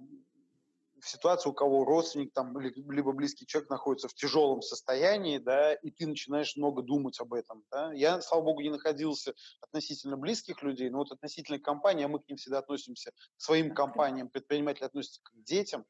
в 1.04 1.08
ситуации, 1.08 1.50
у 1.50 1.52
кого 1.52 1.84
родственник 1.84 2.32
там, 2.32 2.58
либо 2.58 3.12
близкий 3.12 3.46
человек 3.46 3.68
находится 3.68 4.08
в 4.08 4.14
тяжелом 4.14 4.62
состоянии, 4.62 5.38
да, 5.38 5.74
и 5.74 5.90
ты 5.90 6.06
начинаешь 6.06 6.56
много 6.56 6.82
думать 6.82 7.20
об 7.20 7.34
этом, 7.34 7.62
да. 7.70 7.92
Я, 7.92 8.20
слава 8.22 8.42
богу, 8.42 8.62
не 8.62 8.70
находился 8.70 9.34
относительно 9.60 10.16
близких 10.16 10.62
людей, 10.62 10.88
но 10.88 10.98
вот 10.98 11.12
относительно 11.12 11.58
компании, 11.58 12.04
а 12.04 12.08
мы 12.08 12.20
к 12.20 12.28
ним 12.28 12.38
всегда 12.38 12.58
относимся, 12.58 13.10
к 13.10 13.42
своим 13.42 13.74
компаниям, 13.74 14.30
предприниматели 14.30 14.84
относятся 14.84 15.20
к 15.22 15.30
детям, 15.44 15.84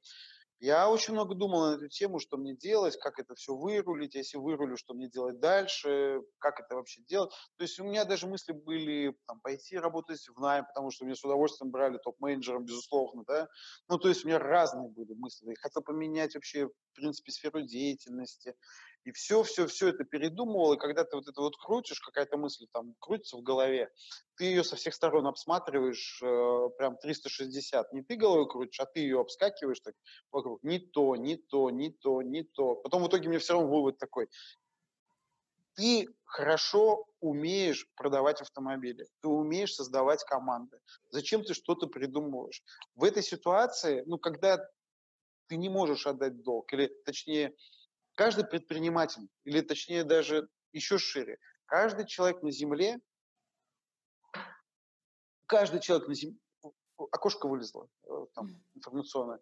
я 0.61 0.89
очень 0.91 1.13
много 1.15 1.35
думал 1.35 1.71
на 1.71 1.75
эту 1.77 1.89
тему, 1.89 2.19
что 2.19 2.37
мне 2.37 2.55
делать, 2.57 2.97
как 2.99 3.19
это 3.19 3.35
все 3.35 3.55
вырулить, 3.55 4.15
если 4.15 4.39
вырулю, 4.39 4.77
что 4.77 4.95
мне 4.95 5.09
делать 5.09 5.41
дальше, 5.41 6.21
как 6.39 6.61
это 6.61 6.77
вообще 6.77 7.03
делать. 7.03 7.31
То 7.57 7.65
есть 7.65 7.79
у 7.81 7.85
меня 7.85 8.05
даже 8.05 8.27
мысли 8.27 8.53
были 8.53 9.15
там, 9.27 9.41
пойти 9.41 9.77
работать 9.79 10.27
в 10.29 10.41
найм, 10.41 10.65
потому 10.67 10.91
что 10.91 11.05
меня 11.05 11.15
с 11.17 11.25
удовольствием 11.25 11.71
брали 11.71 11.99
топ-менеджером, 11.99 12.65
безусловно, 12.65 13.25
да. 13.27 13.49
Ну, 13.89 13.99
то 13.99 14.09
есть 14.09 14.25
у 14.25 14.29
меня 14.29 14.39
разные 14.39 14.89
были 14.89 15.13
мысли. 15.15 15.49
Я 15.49 15.55
хотел 15.61 15.83
поменять 15.83 16.35
вообще, 16.35 16.67
в 16.69 16.73
принципе, 16.95 17.33
сферу 17.33 17.63
деятельности. 17.63 18.55
И 19.05 19.13
все, 19.13 19.43
все, 19.43 19.67
все 19.67 19.89
это 19.89 20.05
передумывал, 20.05 20.73
и 20.73 20.79
когда 20.79 21.05
ты 21.05 21.17
вот 21.17 21.29
это 21.29 21.41
вот 21.43 21.57
крутишь, 21.59 22.01
какая-то 22.01 22.39
мысль 22.39 22.67
там 22.73 22.95
крутится 23.01 23.37
в 23.37 23.43
голове, 23.43 23.91
ты 24.37 24.45
ее 24.45 24.65
со 24.65 24.77
всех 24.77 24.95
сторон 24.95 25.27
обсматриваешь 25.27 26.21
э, 26.23 26.69
прям 26.79 26.97
360. 26.97 27.93
Не 27.93 28.03
ты 28.03 28.17
головой 28.17 28.49
крутишь, 28.49 28.81
а 28.81 28.87
ты 28.87 29.01
ее 29.01 29.21
обскакиваешь 29.21 29.81
так 29.81 29.95
вокруг. 30.33 30.63
Не 30.63 30.79
то, 30.79 31.17
не 31.17 31.37
то, 31.37 31.69
не 31.71 31.91
то, 31.91 32.23
не 32.23 32.45
то. 32.45 32.77
Потом 32.77 33.03
в 33.03 33.09
итоге 33.09 33.29
мне 33.29 33.39
все 33.39 33.53
равно 33.53 33.69
вывод 33.69 33.99
такой. 33.99 34.29
Ты 35.75 36.09
хорошо 36.25 37.07
умеешь 37.21 37.87
продавать 37.97 38.41
автомобили, 38.41 39.07
ты 39.21 39.29
умеешь 39.29 39.75
создавать 39.75 40.25
команды. 40.25 40.79
Зачем 41.11 41.45
ты 41.45 41.53
что-то 41.53 41.89
придумываешь? 41.89 42.63
В 42.95 43.05
этой 43.05 43.23
ситуации, 43.23 44.03
ну, 44.07 44.19
когда 44.19 44.67
ты 45.47 45.57
не 45.57 45.69
можешь 45.69 46.07
отдать 46.07 46.43
долг, 46.43 46.73
или 46.73 46.87
точнее, 47.05 47.55
Каждый 48.15 48.47
предприниматель, 48.47 49.29
или 49.45 49.61
точнее 49.61 50.05
даже 50.05 50.49
еще 50.73 50.99
шире, 50.99 51.39
каждый 51.67 52.07
человек 52.07 52.43
на 52.43 52.53
Земле, 52.53 53.01
каждый 55.47 55.81
человек 55.81 56.07
на 56.09 56.15
Земле, 56.15 56.39
окошко 57.11 57.49
вылезло 57.49 57.89
э, 58.05 58.27
там, 58.35 58.63
информационное, 58.75 59.41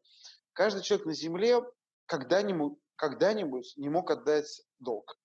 каждый 0.54 0.82
человек 0.82 1.06
на 1.06 1.12
Земле 1.12 1.60
когда-нибудь, 2.06 2.78
когда-нибудь 2.96 3.74
не 3.76 3.90
мог 3.90 4.10
отдать 4.10 4.62
долг. 4.78 5.18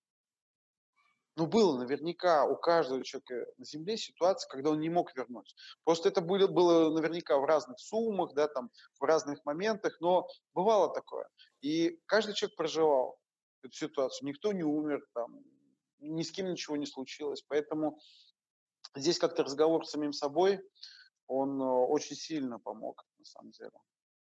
Ну, 1.37 1.45
было 1.45 1.77
наверняка 1.77 2.45
у 2.45 2.57
каждого 2.57 3.03
человека 3.03 3.45
на 3.57 3.65
Земле 3.65 3.95
ситуация, 3.95 4.49
когда 4.49 4.71
он 4.71 4.79
не 4.79 4.89
мог 4.89 5.15
вернуть. 5.15 5.55
Просто 5.83 6.09
это 6.09 6.19
было, 6.19 6.47
было 6.47 6.91
наверняка 6.91 7.37
в 7.37 7.45
разных 7.45 7.79
суммах, 7.79 8.33
да, 8.33 8.47
там, 8.47 8.71
в 8.99 9.03
разных 9.03 9.45
моментах, 9.45 9.97
но 10.01 10.27
бывало 10.53 10.91
такое. 10.91 11.29
И 11.61 12.01
каждый 12.07 12.33
человек 12.33 12.57
проживал 12.57 13.19
эту 13.63 13.73
ситуацию. 13.73 14.27
Никто 14.27 14.51
не 14.53 14.63
умер, 14.63 15.05
там, 15.13 15.43
ни 15.99 16.23
с 16.23 16.31
кем 16.31 16.49
ничего 16.49 16.77
не 16.77 16.85
случилось. 16.85 17.43
Поэтому 17.47 17.99
здесь 18.95 19.19
как-то 19.19 19.43
разговор 19.43 19.85
с 19.85 19.91
самим 19.91 20.13
собой, 20.13 20.61
он 21.27 21.61
э, 21.61 21.65
очень 21.65 22.15
сильно 22.15 22.59
помог, 22.59 23.05
на 23.17 23.25
самом 23.25 23.51
деле. 23.51 23.71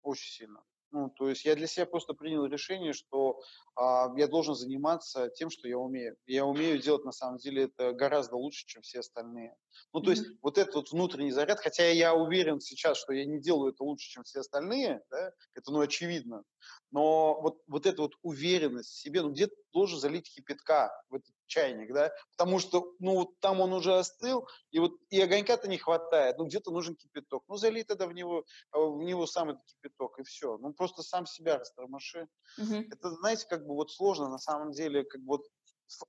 Очень 0.03 0.33
сильно. 0.33 0.63
Ну, 0.91 1.11
то 1.11 1.29
есть 1.29 1.45
я 1.45 1.57
для 1.57 1.67
себя 1.67 1.87
просто 1.87 2.15
принял 2.15 2.47
решение, 2.47 2.93
что 2.93 3.41
а, 3.75 4.13
я 4.17 4.29
должен 4.29 4.55
заниматься 4.55 5.29
тем, 5.29 5.51
что 5.51 5.67
я 5.67 5.77
умею. 5.77 6.17
Я 6.27 6.47
умею 6.47 6.79
делать 6.79 7.05
на 7.05 7.11
самом 7.11 7.39
деле 7.39 7.65
это 7.65 7.93
гораздо 7.93 8.37
лучше, 8.37 8.65
чем 8.67 8.83
все 8.83 9.01
остальные. 9.01 9.57
Ну, 9.93 10.01
то 10.01 10.11
mm-hmm. 10.11 10.15
есть 10.15 10.27
вот 10.43 10.59
этот 10.59 10.75
вот 10.75 10.93
внутренний 10.93 11.31
заряд, 11.31 11.61
хотя 11.61 11.89
я 11.89 12.15
уверен 12.15 12.61
сейчас, 12.61 12.99
что 12.99 13.13
я 13.13 13.25
не 13.25 13.41
делаю 13.41 13.73
это 13.73 13.85
лучше, 13.85 14.09
чем 14.09 14.25
все 14.25 14.41
остальные, 14.41 15.03
да, 15.11 15.33
это 15.55 15.71
ну 15.71 15.81
очевидно. 15.81 16.43
Но 16.91 17.41
вот, 17.41 17.59
вот 17.67 17.87
эта 17.87 18.03
вот 18.03 18.13
уверенность 18.23 18.91
в 18.91 19.01
себе, 19.01 19.23
ну 19.23 19.31
где-то 19.31 19.55
должен 19.73 19.99
залить 19.99 20.33
кипятка 20.33 20.91
в 21.11 21.15
этот 21.17 21.35
чайник, 21.47 21.93
да, 21.93 22.13
потому 22.37 22.59
что, 22.59 22.95
ну, 23.01 23.15
вот 23.15 23.41
там 23.41 23.61
он 23.61 23.73
уже 23.73 23.97
остыл, 23.97 24.49
и 24.71 24.79
вот 24.79 24.93
и 25.11 25.21
огонька-то 25.21 25.69
не 25.69 25.79
хватает, 25.79 26.39
ну, 26.39 26.47
где-то 26.47 26.71
нужен 26.71 26.97
кипяток, 26.97 27.43
ну, 27.49 27.57
залей 27.57 27.85
тогда 27.85 28.07
в 28.07 28.13
него, 28.13 28.45
а, 28.71 28.79
в 28.79 29.03
него 29.03 29.27
сам 29.27 29.51
этот 29.51 29.65
кипяток, 29.67 30.19
и 30.21 30.23
все, 30.23 30.57
ну, 30.59 30.73
просто 30.73 31.03
сам 31.03 31.27
себя 31.27 31.59
растормоши. 31.59 32.29
Угу. 32.59 32.75
Это, 32.91 33.11
знаете, 33.11 33.47
как 33.49 33.67
бы 33.67 33.75
вот 33.75 33.91
сложно 33.91 34.29
на 34.29 34.39
самом 34.39 34.73
деле, 34.73 35.05
как 35.05 35.21
бы 35.21 35.39
вот 35.39 35.47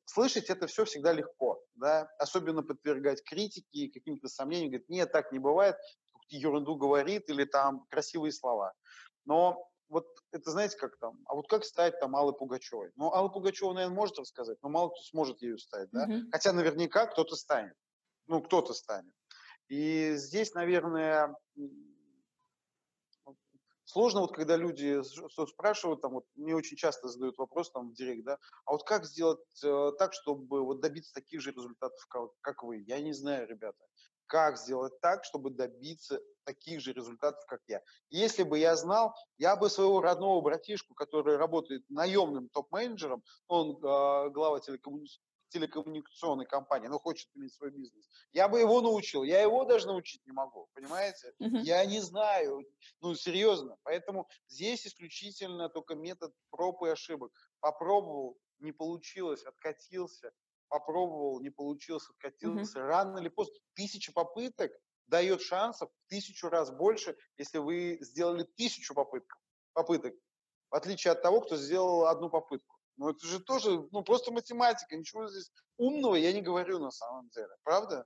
слышать 0.06 0.50
это 0.50 0.68
все 0.68 0.86
всегда 0.86 1.14
легко, 1.14 1.62
да, 1.76 2.08
особенно 2.20 2.64
подвергать 2.64 3.24
критике 3.24 3.68
и 3.72 3.92
каким-то 3.92 4.28
сомнениям, 4.28 4.70
говорит, 4.70 4.90
нет, 4.90 5.12
так 5.12 5.32
не 5.32 5.40
бывает, 5.40 5.76
ерунду 6.30 6.76
говорит 6.76 7.30
или 7.30 7.46
там 7.46 7.86
красивые 7.90 8.32
слова. 8.32 8.74
Но 9.26 9.70
вот 9.90 10.08
это 10.32 10.52
знаете, 10.52 10.78
как 10.78 10.98
там, 10.98 11.20
а 11.26 11.36
вот 11.36 11.48
как 11.48 11.64
стать 11.64 12.00
там 12.00 12.16
Аллой 12.16 12.34
Пугачевой? 12.34 12.92
Ну, 12.96 13.14
Алла 13.14 13.30
Пугачева, 13.30 13.74
наверное, 13.74 13.96
может 13.96 14.18
рассказать, 14.18 14.58
но 14.64 14.70
мало 14.70 14.90
кто 14.90 15.02
сможет 15.04 15.42
ее 15.42 15.58
стать, 15.58 15.90
да? 15.92 16.08
Mm-hmm. 16.08 16.30
Хотя 16.32 16.54
наверняка 16.54 17.06
кто-то 17.08 17.36
станет. 17.36 17.76
Ну, 18.28 18.42
кто-то 18.42 18.74
станет. 18.74 19.14
И 19.68 20.14
здесь, 20.16 20.54
наверное, 20.54 21.36
сложно, 23.86 24.22
вот 24.22 24.34
когда 24.34 24.58
люди 24.58 25.02
спрашивают, 25.48 26.02
там, 26.02 26.14
вот, 26.14 26.26
мне 26.36 26.56
очень 26.56 26.78
часто 26.78 27.08
задают 27.08 27.38
вопрос 27.38 27.72
там 27.72 27.90
в 27.90 27.94
директ, 27.94 28.26
да, 28.26 28.38
а 28.66 28.74
вот 28.74 28.84
как 28.84 29.06
сделать 29.06 29.40
э, 29.64 29.92
так, 29.98 30.14
чтобы 30.14 30.64
вот 30.66 30.82
добиться 30.82 31.14
таких 31.14 31.42
же 31.42 31.52
результатов, 31.52 32.06
как, 32.42 32.64
вы? 32.64 32.84
Я 32.88 33.00
не 33.00 33.14
знаю, 33.14 33.48
ребята. 33.48 33.78
Как 34.28 34.58
сделать 34.58 35.00
так, 35.02 35.24
чтобы 35.24 35.52
добиться 35.52 36.20
таких 36.46 36.82
же 36.82 36.94
результатов, 36.94 37.46
как 37.46 37.62
я. 37.68 37.82
Если 38.10 38.42
бы 38.42 38.58
я 38.58 38.76
знал, 38.76 39.14
я 39.38 39.56
бы 39.56 39.70
своего 39.70 40.02
родного 40.02 40.42
братишку, 40.42 40.96
который 40.96 41.38
работает 41.38 41.84
наемным 41.90 42.50
топ-менеджером, 42.50 43.24
он 43.48 43.78
э, 43.78 44.30
глава 44.32 44.60
телекоммуни... 44.60 45.08
телекоммуникационной 45.56 46.46
компании, 46.46 46.88
но 46.88 47.00
хочет 47.00 47.30
иметь 47.34 47.54
свой 47.54 47.72
бизнес, 47.72 48.06
я 48.34 48.50
бы 48.50 48.60
его 48.60 48.82
научил. 48.82 49.24
Я 49.24 49.42
его 49.42 49.64
даже 49.64 49.88
научить 49.88 50.26
не 50.26 50.34
могу, 50.34 50.68
понимаете? 50.74 51.34
Uh-huh. 51.42 51.62
Я 51.62 51.86
не 51.86 52.02
знаю, 52.02 52.66
ну 53.00 53.16
серьезно. 53.16 53.78
Поэтому 53.84 54.28
здесь 54.50 54.86
исключительно 54.86 55.70
только 55.70 55.96
метод 55.96 56.34
проб 56.50 56.84
и 56.84 56.90
ошибок. 56.90 57.32
Попробовал, 57.62 58.38
не 58.60 58.74
получилось, 58.74 59.44
откатился, 59.46 60.34
попробовал, 60.68 61.40
не 61.40 61.52
получилось, 61.52 62.10
откатился. 62.10 62.80
Uh-huh. 62.80 62.88
Рано 62.88 63.20
или 63.20 63.30
поздно 63.30 63.56
тысяча 63.76 64.12
попыток, 64.12 64.74
дает 65.08 65.42
шансов 65.42 65.90
в 65.90 66.10
тысячу 66.10 66.50
раз 66.50 66.72
больше, 66.72 67.16
если 67.38 67.60
вы 67.60 68.00
сделали 68.02 68.44
тысячу 68.44 68.94
попыток, 68.94 69.38
попыток, 69.74 70.16
в 70.72 70.76
отличие 70.76 71.12
от 71.12 71.22
того, 71.22 71.42
кто 71.42 71.56
сделал 71.56 72.08
одну 72.08 72.30
попытку. 72.30 72.75
Ну, 72.98 73.10
это 73.10 73.26
же 73.26 73.40
тоже, 73.40 73.88
ну, 73.92 74.04
просто 74.04 74.32
математика, 74.32 74.96
ничего 74.96 75.28
здесь 75.28 75.52
умного 75.78 76.16
я 76.16 76.34
не 76.34 76.42
говорю 76.42 76.80
на 76.80 76.92
самом 76.92 77.30
деле, 77.30 77.50
правда? 77.64 78.06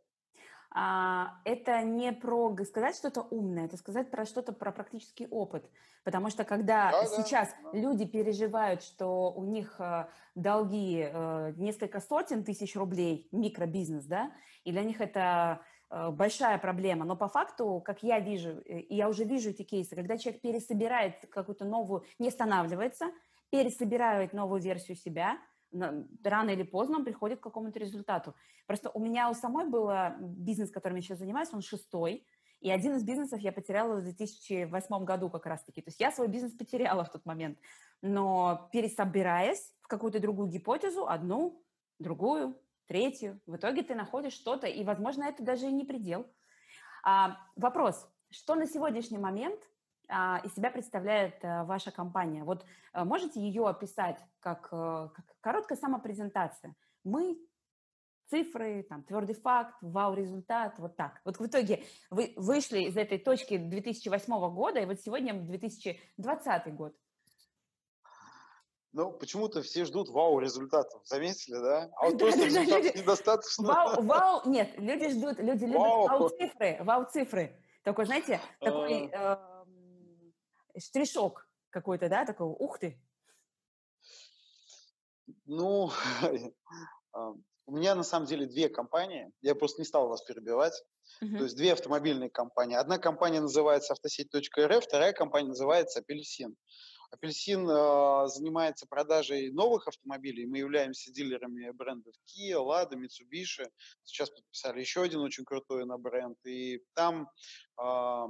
А, 0.71 1.39
это 1.45 1.81
не 1.81 2.11
про 2.11 2.55
сказать 2.63 2.95
что-то 2.95 3.21
умное, 3.21 3.65
это 3.65 3.77
сказать 3.77 4.11
про 4.11 4.25
что-то 4.25 4.53
про 4.53 4.71
практический 4.71 5.27
опыт. 5.27 5.69
Потому 6.03 6.29
что 6.29 6.43
когда 6.43 6.91
да, 6.91 7.05
сейчас 7.05 7.49
да, 7.63 7.71
да. 7.71 7.77
люди 7.79 8.05
переживают, 8.05 8.83
что 8.83 9.31
у 9.31 9.43
них 9.45 9.79
э, 9.79 10.07
долги 10.35 11.09
э, 11.11 11.53
несколько 11.57 11.99
сотен 11.99 12.43
тысяч 12.43 12.75
рублей, 12.75 13.27
микробизнес, 13.31 14.05
да, 14.05 14.31
и 14.63 14.71
для 14.71 14.83
них 14.83 15.01
это 15.01 15.61
Э, 15.91 16.11
большая 16.11 16.59
проблема, 16.59 17.03
но 17.03 17.15
по 17.15 17.27
факту, 17.27 17.81
как 17.83 18.03
я 18.03 18.19
вижу, 18.19 18.61
э, 18.65 18.79
и 18.81 18.95
я 18.95 19.09
уже 19.09 19.23
вижу 19.23 19.49
эти 19.49 19.63
кейсы, 19.63 19.95
когда 19.95 20.17
человек 20.17 20.41
пересобирает 20.41 21.25
какую-то 21.31 21.65
новую, 21.65 22.03
не 22.19 22.27
останавливается, 22.27 23.05
пересобирает 23.49 24.33
новую 24.33 24.61
версию 24.61 24.97
себя, 24.97 25.37
рано 25.71 26.49
или 26.49 26.63
поздно 26.63 27.03
приходит 27.03 27.39
к 27.39 27.43
какому-то 27.43 27.79
результату. 27.79 28.33
Просто 28.65 28.89
у 28.89 28.99
меня 28.99 29.29
у 29.29 29.33
самой 29.33 29.67
был 29.67 29.89
бизнес, 30.19 30.71
которым 30.71 30.97
я 30.97 31.01
сейчас 31.01 31.19
занимаюсь, 31.19 31.49
он 31.53 31.61
шестой, 31.61 32.25
и 32.61 32.71
один 32.71 32.95
из 32.95 33.03
бизнесов 33.03 33.39
я 33.39 33.51
потеряла 33.51 33.95
в 33.95 34.03
2008 34.03 35.05
году 35.05 35.29
как 35.29 35.45
раз-таки. 35.45 35.81
То 35.81 35.89
есть 35.89 35.99
я 35.99 36.11
свой 36.11 36.27
бизнес 36.27 36.51
потеряла 36.53 37.05
в 37.05 37.11
тот 37.11 37.25
момент. 37.25 37.57
Но 38.01 38.69
пересобираясь 38.73 39.73
в 39.81 39.87
какую-то 39.87 40.19
другую 40.19 40.49
гипотезу, 40.49 41.07
одну, 41.07 41.63
другую, 41.99 42.59
третью. 42.87 43.39
В 43.45 43.55
итоге 43.55 43.83
ты 43.83 43.95
находишь 43.95 44.33
что-то, 44.33 44.67
и, 44.67 44.83
возможно, 44.83 45.23
это 45.23 45.43
даже 45.43 45.67
и 45.67 45.71
не 45.71 45.85
предел. 45.85 46.25
А, 47.03 47.37
вопрос. 47.55 48.09
Что 48.29 48.55
на 48.55 48.67
сегодняшний 48.67 49.19
момент 49.19 49.59
из 50.43 50.55
себя 50.55 50.71
представляет 50.71 51.35
а, 51.43 51.63
ваша 51.65 51.91
компания? 51.91 52.43
Вот 52.43 52.65
а, 52.93 53.05
можете 53.05 53.39
ее 53.39 53.67
описать 53.67 54.17
как, 54.39 54.67
а, 54.71 55.09
как 55.09 55.25
короткая 55.41 55.77
самопрезентация? 55.77 56.75
Мы 57.03 57.37
цифры, 58.29 58.83
там, 58.83 59.03
твердый 59.03 59.35
факт, 59.35 59.75
вау-результат, 59.81 60.77
вот 60.79 60.95
так. 60.95 61.21
Вот 61.25 61.39
в 61.39 61.45
итоге 61.45 61.83
вы 62.09 62.33
вышли 62.35 62.81
из 62.81 62.97
этой 62.97 63.17
точки 63.17 63.57
2008 63.57 64.53
года, 64.53 64.79
и 64.79 64.85
вот 64.85 64.99
сегодня 64.99 65.33
2020 65.33 66.73
год. 66.75 66.95
Ну, 68.91 69.11
почему-то 69.11 69.61
все 69.61 69.85
ждут 69.85 70.09
вау-результатов, 70.09 71.01
заметили, 71.05 71.55
да? 71.55 71.89
А 71.97 72.05
вот 72.05 72.17
просто 72.19 72.45
результатов 72.45 72.95
недостаточно. 72.95 73.67
Вау, 73.67 74.01
вау, 74.03 74.41
нет, 74.49 74.73
люди 74.77 75.09
ждут, 75.09 75.39
люди 75.39 75.65
любят 75.65 75.81
вау-цифры, 75.81 76.77
вау-цифры. 76.81 77.55
Такой, 77.83 78.05
знаете, 78.05 78.41
такой 78.59 79.09
э, 79.11 79.58
штришок. 80.77 81.47
какой-то, 81.69 82.09
да, 82.09 82.25
такого, 82.25 82.55
ух 82.55 82.79
ты. 82.79 82.99
Ну, 85.45 85.91
а, 87.13 87.33
у 87.65 87.71
меня 87.71 87.95
на 87.95 88.03
самом 88.03 88.25
деле 88.25 88.47
две 88.47 88.69
компании, 88.69 89.31
я 89.41 89.55
просто 89.55 89.81
не 89.81 89.85
стал 89.85 90.07
вас 90.07 90.23
перебивать. 90.23 90.73
Uh-huh. 91.23 91.37
То 91.37 91.43
есть 91.43 91.55
две 91.55 91.73
автомобильные 91.73 92.29
компании. 92.29 92.75
Одна 92.75 92.97
компания 92.97 93.41
называется 93.41 93.93
автосеть.рф, 93.93 94.83
вторая 94.83 95.13
компания 95.13 95.49
называется 95.49 95.99
Апельсин. 95.99 96.55
Апельсин 97.11 97.67
э, 97.67 98.27
занимается 98.27 98.85
продажей 98.87 99.51
новых 99.51 99.87
автомобилей. 99.87 100.45
Мы 100.45 100.59
являемся 100.59 101.11
дилерами 101.11 101.71
брендов 101.71 102.13
Kia, 102.27 102.57
Lada, 102.57 102.93
Mitsubishi. 102.93 103.67
Сейчас 104.03 104.29
подписали 104.29 104.79
еще 104.79 105.01
один 105.01 105.19
очень 105.21 105.43
крутой 105.43 105.85
на 105.85 105.97
бренд. 105.97 106.37
И 106.45 106.83
там 106.93 107.27
э, 107.81 108.25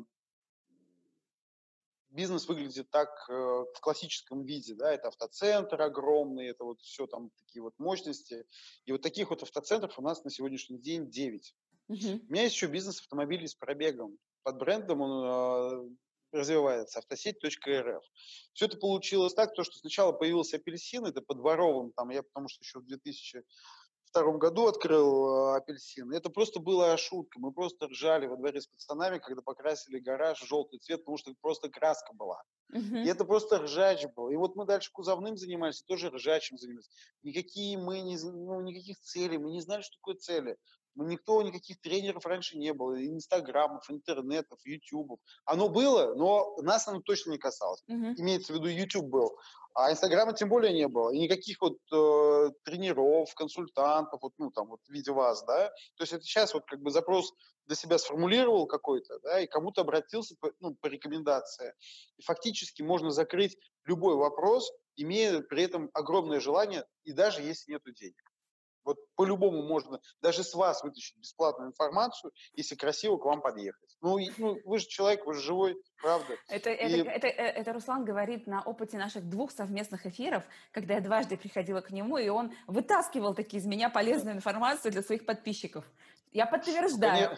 бизнес 2.09 2.47
выглядит 2.47 2.89
так 2.89 3.09
э, 3.29 3.33
в 3.33 3.79
классическом 3.81 4.43
виде, 4.43 4.75
да, 4.75 4.91
это 4.91 5.09
автоцентр 5.09 5.81
огромный, 5.81 6.47
это 6.47 6.63
вот 6.63 6.81
все 6.81 7.07
там 7.07 7.31
такие 7.37 7.61
вот 7.61 7.73
мощности. 7.77 8.45
И 8.85 8.91
вот 8.91 9.01
таких 9.01 9.29
вот 9.29 9.43
автоцентров 9.43 9.97
у 9.97 10.01
нас 10.01 10.23
на 10.23 10.29
сегодняшний 10.29 10.79
день 10.79 11.09
9. 11.09 11.55
Угу. 11.89 11.97
У 11.97 12.31
меня 12.31 12.43
есть 12.43 12.55
еще 12.55 12.67
бизнес 12.67 12.99
автомобилей 12.99 13.47
с 13.47 13.55
пробегом. 13.55 14.17
Под 14.43 14.57
брендом 14.57 15.01
он 15.01 15.97
развивается, 16.31 16.99
автосеть.рф. 16.99 18.03
Все 18.53 18.65
это 18.65 18.77
получилось 18.77 19.33
так, 19.33 19.53
то, 19.53 19.63
что 19.63 19.75
сначала 19.77 20.11
появился 20.11 20.57
апельсин, 20.57 21.05
это 21.05 21.21
по 21.21 21.33
дворовым, 21.33 21.91
там, 21.93 22.09
я 22.09 22.23
потому 22.23 22.47
что 22.49 22.61
еще 22.61 22.79
в 22.79 22.85
2002 24.13 24.37
году 24.37 24.67
открыл 24.67 25.53
э, 25.53 25.57
апельсин. 25.57 26.11
Это 26.11 26.29
просто 26.29 26.59
была 26.59 26.97
шутка. 26.97 27.39
Мы 27.39 27.51
просто 27.51 27.87
ржали 27.87 28.27
во 28.27 28.37
дворе 28.37 28.61
с 28.61 28.67
пацанами, 28.67 29.19
когда 29.19 29.41
покрасили 29.41 29.99
гараж 29.99 30.41
в 30.41 30.47
желтый 30.47 30.79
цвет, 30.79 31.01
потому 31.01 31.17
что 31.17 31.33
просто 31.41 31.69
краска 31.69 32.13
была. 32.13 32.41
Uh-huh. 32.73 33.03
И 33.03 33.07
это 33.07 33.25
просто 33.25 33.59
ржач 33.59 34.05
был. 34.15 34.29
И 34.29 34.35
вот 34.35 34.55
мы 34.55 34.65
дальше 34.65 34.91
кузовным 34.91 35.37
занимались, 35.37 35.81
тоже 35.83 36.09
ржачим 36.09 36.57
занимались. 36.57 36.89
Никакие 37.23 37.77
мы 37.77 38.01
не, 38.01 38.17
ну, 38.17 38.61
никаких 38.61 38.99
целей, 38.99 39.37
мы 39.37 39.51
не 39.51 39.61
знали, 39.61 39.81
что 39.81 39.97
такое 39.97 40.15
цели. 40.15 40.57
Ну, 40.99 41.05
никто, 41.05 41.41
никаких 41.41 41.79
тренеров 41.79 42.25
раньше 42.25 42.57
не 42.57 42.73
было, 42.73 43.01
инстаграмов, 43.01 43.89
интернетов, 43.89 44.59
ютубов. 44.65 45.17
Оно 45.45 45.69
было, 45.69 46.13
но 46.13 46.57
нас 46.57 46.89
оно 46.89 46.99
точно 46.99 47.31
не 47.31 47.37
касалось. 47.37 47.81
Uh-huh. 47.89 48.15
Имеется 48.17 48.51
в 48.51 48.57
виду, 48.57 48.67
YouTube 48.67 49.05
был. 49.05 49.37
А 49.73 49.93
Инстаграма 49.93 50.33
тем 50.33 50.49
более 50.49 50.73
не 50.73 50.89
было. 50.89 51.11
И 51.11 51.19
никаких 51.19 51.61
вот 51.61 51.77
э, 51.93 52.51
тренеров, 52.65 53.33
консультантов, 53.33 54.21
вот, 54.21 54.33
ну, 54.37 54.51
там, 54.51 54.67
вот 54.67 54.81
в 54.85 54.89
виде 54.91 55.13
вас, 55.13 55.41
да. 55.45 55.69
То 55.95 56.03
есть 56.03 56.11
это 56.11 56.23
сейчас 56.23 56.53
вот 56.53 56.65
как 56.65 56.81
бы 56.81 56.91
запрос 56.91 57.31
для 57.65 57.77
себя 57.77 57.97
сформулировал 57.97 58.67
какой-то, 58.67 59.19
да, 59.19 59.39
и 59.39 59.47
кому-то 59.47 59.81
обратился 59.81 60.35
по, 60.41 60.51
ну, 60.59 60.75
по 60.81 60.87
рекомендации. 60.87 61.75
И 62.17 62.23
фактически 62.23 62.81
можно 62.81 63.11
закрыть 63.11 63.57
любой 63.85 64.15
вопрос, 64.15 64.69
имея 64.97 65.39
при 65.43 65.63
этом 65.63 65.89
огромное 65.93 66.41
желание, 66.41 66.83
и 67.05 67.13
даже 67.13 67.41
если 67.41 67.71
нет 67.71 67.83
денег. 67.95 68.28
Вот 68.89 68.97
по-любому 69.15 69.61
можно 69.61 69.99
даже 70.19 70.43
с 70.43 70.55
вас 70.55 70.81
вытащить 70.83 71.15
бесплатную 71.19 71.69
информацию, 71.69 72.31
если 72.53 72.73
красиво 72.73 73.17
к 73.17 73.25
вам 73.25 73.39
подъехать. 73.39 73.95
Ну, 74.01 74.17
ну 74.39 74.57
вы 74.65 74.79
же 74.79 74.87
человек, 74.87 75.27
вы 75.27 75.35
же 75.35 75.41
живой, 75.41 75.77
правда. 76.01 76.35
Это, 76.47 76.71
и... 76.71 77.01
это, 77.03 77.27
это, 77.27 77.27
это 77.27 77.73
Руслан 77.73 78.03
говорит 78.03 78.47
на 78.47 78.63
опыте 78.63 78.97
наших 78.97 79.29
двух 79.29 79.51
совместных 79.51 80.07
эфиров, 80.07 80.43
когда 80.71 80.95
я 80.95 81.01
дважды 81.01 81.37
приходила 81.37 81.81
к 81.81 81.91
нему, 81.91 82.17
и 82.17 82.29
он 82.29 82.51
вытаскивал 82.65 83.35
таки 83.35 83.57
из 83.57 83.67
меня 83.67 83.91
полезную 83.91 84.35
информацию 84.35 84.91
для 84.91 85.03
своих 85.03 85.23
подписчиков. 85.23 85.85
Я 86.31 86.47
подтверждаю. 86.47 87.37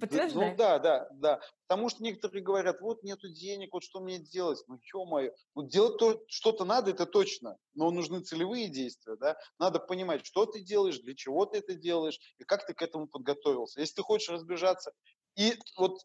Подтверждаю. 0.00 0.50
Ну 0.50 0.56
да, 0.56 0.78
да, 0.78 1.08
да. 1.12 1.40
Потому 1.66 1.88
что 1.88 2.02
некоторые 2.02 2.42
говорят, 2.42 2.80
вот 2.80 3.02
нету 3.02 3.28
денег, 3.28 3.72
вот 3.72 3.82
что 3.82 4.00
мне 4.00 4.18
делать? 4.18 4.62
Ну, 4.68 4.78
ё-моё. 4.94 5.32
Ну, 5.54 5.62
делать 5.62 5.98
то, 5.98 6.22
что-то 6.28 6.64
надо, 6.64 6.90
это 6.90 7.06
точно. 7.06 7.56
Но 7.74 7.90
нужны 7.90 8.20
целевые 8.20 8.68
действия, 8.68 9.16
да. 9.16 9.36
Надо 9.58 9.78
понимать, 9.78 10.24
что 10.24 10.46
ты 10.46 10.60
делаешь, 10.60 10.98
для 11.00 11.14
чего 11.14 11.46
ты 11.46 11.58
это 11.58 11.74
делаешь, 11.74 12.18
и 12.38 12.44
как 12.44 12.66
ты 12.66 12.74
к 12.74 12.82
этому 12.82 13.06
подготовился. 13.08 13.80
Если 13.80 13.96
ты 13.96 14.02
хочешь 14.02 14.30
разбежаться 14.30 14.92
и 15.36 15.54
вот 15.76 16.00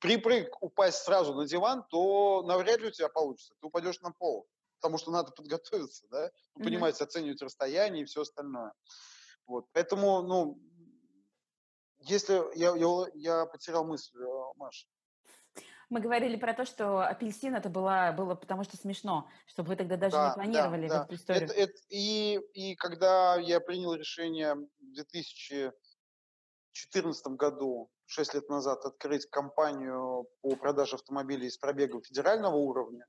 припрыг 0.00 0.60
упасть 0.60 1.04
сразу 1.04 1.34
на 1.34 1.46
диван, 1.46 1.84
то 1.90 2.42
навряд 2.42 2.80
ли 2.80 2.88
у 2.88 2.90
тебя 2.90 3.08
получится. 3.08 3.54
Ты 3.60 3.66
упадешь 3.66 4.00
на 4.00 4.12
пол, 4.12 4.46
потому 4.80 4.98
что 4.98 5.10
надо 5.10 5.30
подготовиться, 5.32 6.06
да. 6.10 6.30
Ну, 6.54 6.60
mm-hmm. 6.60 6.64
понимаете, 6.64 7.04
оценивать 7.04 7.40
расстояние 7.40 8.02
и 8.02 8.06
все 8.06 8.22
остальное. 8.22 8.72
Вот. 9.46 9.66
Поэтому, 9.72 10.22
ну, 10.22 10.58
если 12.02 12.42
я, 12.58 12.74
я, 12.76 13.06
я 13.14 13.46
потерял 13.46 13.84
мысль, 13.84 14.18
э, 14.18 14.26
Маша. 14.56 14.88
Мы 15.88 16.00
говорили 16.00 16.36
про 16.36 16.54
то, 16.54 16.64
что 16.64 17.00
апельсин 17.00 17.54
это 17.54 17.68
было, 17.68 18.14
было 18.16 18.34
потому 18.34 18.64
что 18.64 18.78
смешно, 18.78 19.28
чтобы 19.46 19.68
вы 19.68 19.76
тогда 19.76 19.98
даже 19.98 20.16
да, 20.16 20.28
не 20.28 20.34
планировали 20.34 20.88
да, 20.88 21.00
да. 21.00 21.04
эту 21.04 21.16
историю. 21.16 21.44
Это, 21.44 21.52
это, 21.52 21.74
и, 21.90 22.40
и 22.54 22.74
когда 22.76 23.36
я 23.36 23.60
принял 23.60 23.92
решение 23.94 24.54
в 24.54 24.94
2014 24.94 27.26
году, 27.36 27.90
6 28.06 28.34
лет 28.34 28.48
назад, 28.48 28.86
открыть 28.86 29.26
компанию 29.26 30.26
по 30.40 30.56
продаже 30.56 30.96
автомобилей 30.96 31.50
с 31.50 31.58
пробегом 31.58 32.02
федерального 32.02 32.56
уровня, 32.56 33.04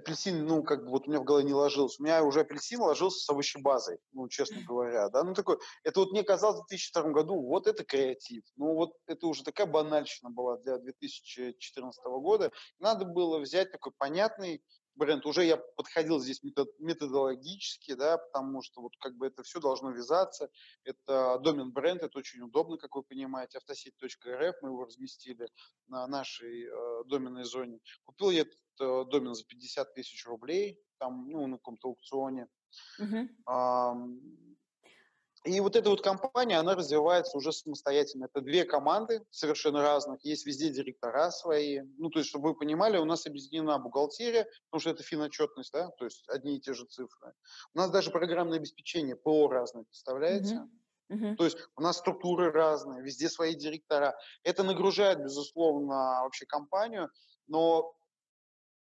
апельсин, 0.00 0.46
ну, 0.46 0.62
как 0.62 0.84
бы 0.84 0.90
вот 0.90 1.06
у 1.06 1.10
меня 1.10 1.20
в 1.20 1.24
голове 1.24 1.44
не 1.44 1.54
ложился. 1.54 2.00
У 2.00 2.04
меня 2.04 2.22
уже 2.24 2.40
апельсин 2.40 2.80
ложился 2.80 3.24
с 3.24 3.28
овощебазой, 3.28 3.98
ну, 4.12 4.28
честно 4.28 4.62
говоря, 4.62 5.08
да. 5.08 5.22
Ну, 5.22 5.34
такой, 5.34 5.58
это 5.84 6.00
вот 6.00 6.10
мне 6.10 6.22
казалось 6.24 6.60
в 6.60 6.68
2002 6.68 7.10
году, 7.10 7.40
вот 7.40 7.66
это 7.66 7.84
креатив. 7.84 8.42
Ну, 8.56 8.74
вот 8.74 8.92
это 9.06 9.26
уже 9.26 9.44
такая 9.44 9.66
банальщина 9.66 10.30
была 10.30 10.56
для 10.58 10.78
2014 10.78 12.04
года. 12.04 12.50
Надо 12.78 13.04
было 13.04 13.38
взять 13.38 13.70
такой 13.70 13.92
понятный 13.96 14.62
бренд. 14.94 15.24
Уже 15.26 15.44
я 15.44 15.56
подходил 15.56 16.20
здесь 16.20 16.42
метод, 16.42 16.68
методологически, 16.78 17.94
да, 17.94 18.18
потому 18.18 18.62
что 18.62 18.82
вот 18.82 18.92
как 18.98 19.16
бы 19.16 19.26
это 19.26 19.42
все 19.42 19.60
должно 19.60 19.90
вязаться. 19.90 20.50
Это 20.84 21.38
домен 21.42 21.72
бренд, 21.72 22.02
это 22.02 22.18
очень 22.18 22.42
удобно, 22.42 22.76
как 22.76 22.94
вы 22.94 23.02
понимаете. 23.02 23.58
Автосеть.рф, 23.58 24.56
мы 24.62 24.68
его 24.68 24.84
разместили 24.84 25.48
на 25.88 26.06
нашей 26.06 26.66
э, 26.66 27.04
доменной 27.06 27.44
зоне. 27.44 27.80
Купил 28.04 28.30
я 28.30 28.44
домен 28.80 29.34
за 29.34 29.44
50 29.44 29.94
тысяч 29.94 30.26
рублей, 30.26 30.80
там, 30.98 31.28
ну, 31.28 31.46
на 31.46 31.56
каком-то 31.56 31.88
аукционе. 31.88 32.48
Uh-huh. 33.00 33.28
И 35.44 35.58
вот 35.60 35.74
эта 35.74 35.88
вот 35.88 36.02
компания, 36.02 36.58
она 36.58 36.74
развивается 36.74 37.38
уже 37.38 37.52
самостоятельно. 37.52 38.26
Это 38.26 38.42
две 38.42 38.64
команды 38.64 39.24
совершенно 39.30 39.80
разных. 39.80 40.22
Есть 40.22 40.44
везде 40.46 40.68
директора 40.68 41.30
свои. 41.30 41.80
Ну, 41.96 42.10
то 42.10 42.18
есть, 42.18 42.28
чтобы 42.28 42.50
вы 42.50 42.54
понимали, 42.54 42.98
у 42.98 43.06
нас 43.06 43.26
объединена 43.26 43.78
бухгалтерия, 43.78 44.46
потому 44.68 44.80
что 44.80 44.90
это 44.90 45.02
финотчетность, 45.02 45.72
да, 45.72 45.88
то 45.96 46.04
есть 46.04 46.28
одни 46.28 46.56
и 46.56 46.60
те 46.60 46.74
же 46.74 46.84
цифры. 46.84 47.32
У 47.74 47.78
нас 47.78 47.90
даже 47.90 48.10
программное 48.10 48.58
обеспечение 48.58 49.16
ПО 49.16 49.48
разное, 49.48 49.84
представляете? 49.84 50.56
Uh-huh. 50.56 50.68
Uh-huh. 51.10 51.36
То 51.36 51.44
есть 51.44 51.56
у 51.74 51.80
нас 51.80 51.96
структуры 51.96 52.52
разные, 52.52 53.02
везде 53.02 53.30
свои 53.30 53.54
директора. 53.54 54.16
Это 54.44 54.62
нагружает, 54.62 55.22
безусловно, 55.22 56.20
вообще 56.22 56.44
компанию, 56.44 57.08
но 57.48 57.94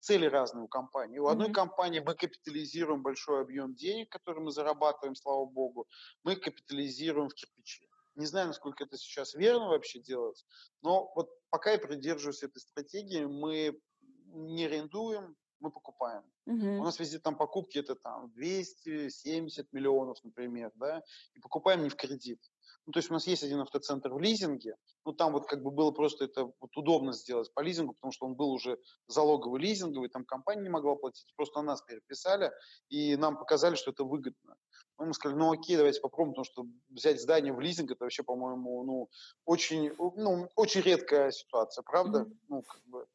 цели 0.03 0.25
разные 0.25 0.65
у 0.65 0.67
компании. 0.67 1.17
У 1.17 1.27
одной 1.27 1.47
mm-hmm. 1.47 1.53
компании 1.53 1.99
мы 2.01 2.13
капитализируем 2.13 3.01
большой 3.01 3.41
объем 3.41 3.73
денег, 3.73 4.09
который 4.09 4.43
мы 4.43 4.51
зарабатываем, 4.51 5.15
слава 5.15 5.45
богу, 5.45 5.87
мы 6.23 6.35
капитализируем 6.35 7.29
в 7.29 7.33
кирпиче. 7.33 7.87
Не 8.15 8.25
знаю, 8.25 8.47
насколько 8.47 8.83
это 8.83 8.97
сейчас 8.97 9.33
верно 9.33 9.69
вообще 9.69 9.99
делать, 9.99 10.45
но 10.81 11.11
вот 11.15 11.29
пока 11.49 11.71
я 11.71 11.79
придерживаюсь 11.79 12.43
этой 12.43 12.59
стратегии, 12.59 13.25
мы 13.25 13.79
не 14.25 14.65
арендуем, 14.65 15.35
мы 15.63 15.71
покупаем. 15.71 16.23
Uh-huh. 16.47 16.77
У 16.79 16.83
нас 16.83 16.99
везде 16.99 17.19
там 17.19 17.37
покупки 17.37 17.79
это 17.79 17.95
там 17.95 18.31
270 18.33 19.71
миллионов, 19.71 20.17
например, 20.23 20.71
да, 20.75 21.01
и 21.33 21.39
покупаем 21.39 21.83
не 21.83 21.89
в 21.89 21.95
кредит. 21.95 22.39
Ну, 22.85 22.91
то 22.91 22.99
есть 22.99 23.09
у 23.09 23.13
нас 23.13 23.25
есть 23.27 23.43
один 23.43 23.61
автоцентр 23.61 24.13
в 24.13 24.19
лизинге, 24.19 24.75
ну, 25.05 25.13
там 25.13 25.31
вот 25.31 25.47
как 25.47 25.63
бы 25.63 25.71
было 25.71 25.91
просто 25.91 26.25
это 26.25 26.51
вот 26.59 26.75
удобно 26.75 27.13
сделать 27.13 27.53
по 27.53 27.61
лизингу, 27.61 27.93
потому 27.93 28.11
что 28.11 28.25
он 28.25 28.35
был 28.35 28.51
уже 28.51 28.77
залоговый 29.07 29.61
лизинговый, 29.61 30.09
там 30.09 30.25
компания 30.25 30.63
не 30.63 30.69
могла 30.69 30.95
платить, 30.95 31.33
просто 31.37 31.61
на 31.61 31.67
нас 31.67 31.81
переписали, 31.81 32.51
и 32.89 33.15
нам 33.15 33.37
показали, 33.37 33.75
что 33.75 33.91
это 33.91 34.03
выгодно. 34.03 34.57
Ну, 34.99 35.05
мы 35.05 35.13
сказали, 35.13 35.39
ну 35.39 35.51
окей, 35.53 35.77
давайте 35.77 36.01
попробуем, 36.01 36.33
потому 36.33 36.45
что 36.45 36.65
взять 36.89 37.21
здание 37.21 37.53
в 37.53 37.61
лизинг, 37.61 37.91
это 37.91 38.03
вообще, 38.03 38.23
по-моему, 38.23 38.83
ну, 38.83 39.09
очень, 39.45 39.93
ну, 39.97 40.49
очень 40.55 40.81
редкая 40.81 41.31
ситуация, 41.31 41.83
правда? 41.83 42.19
Mm-hmm. 42.19 42.37
Ну, 42.49 42.61
как 42.63 42.83
бы. 42.83 43.07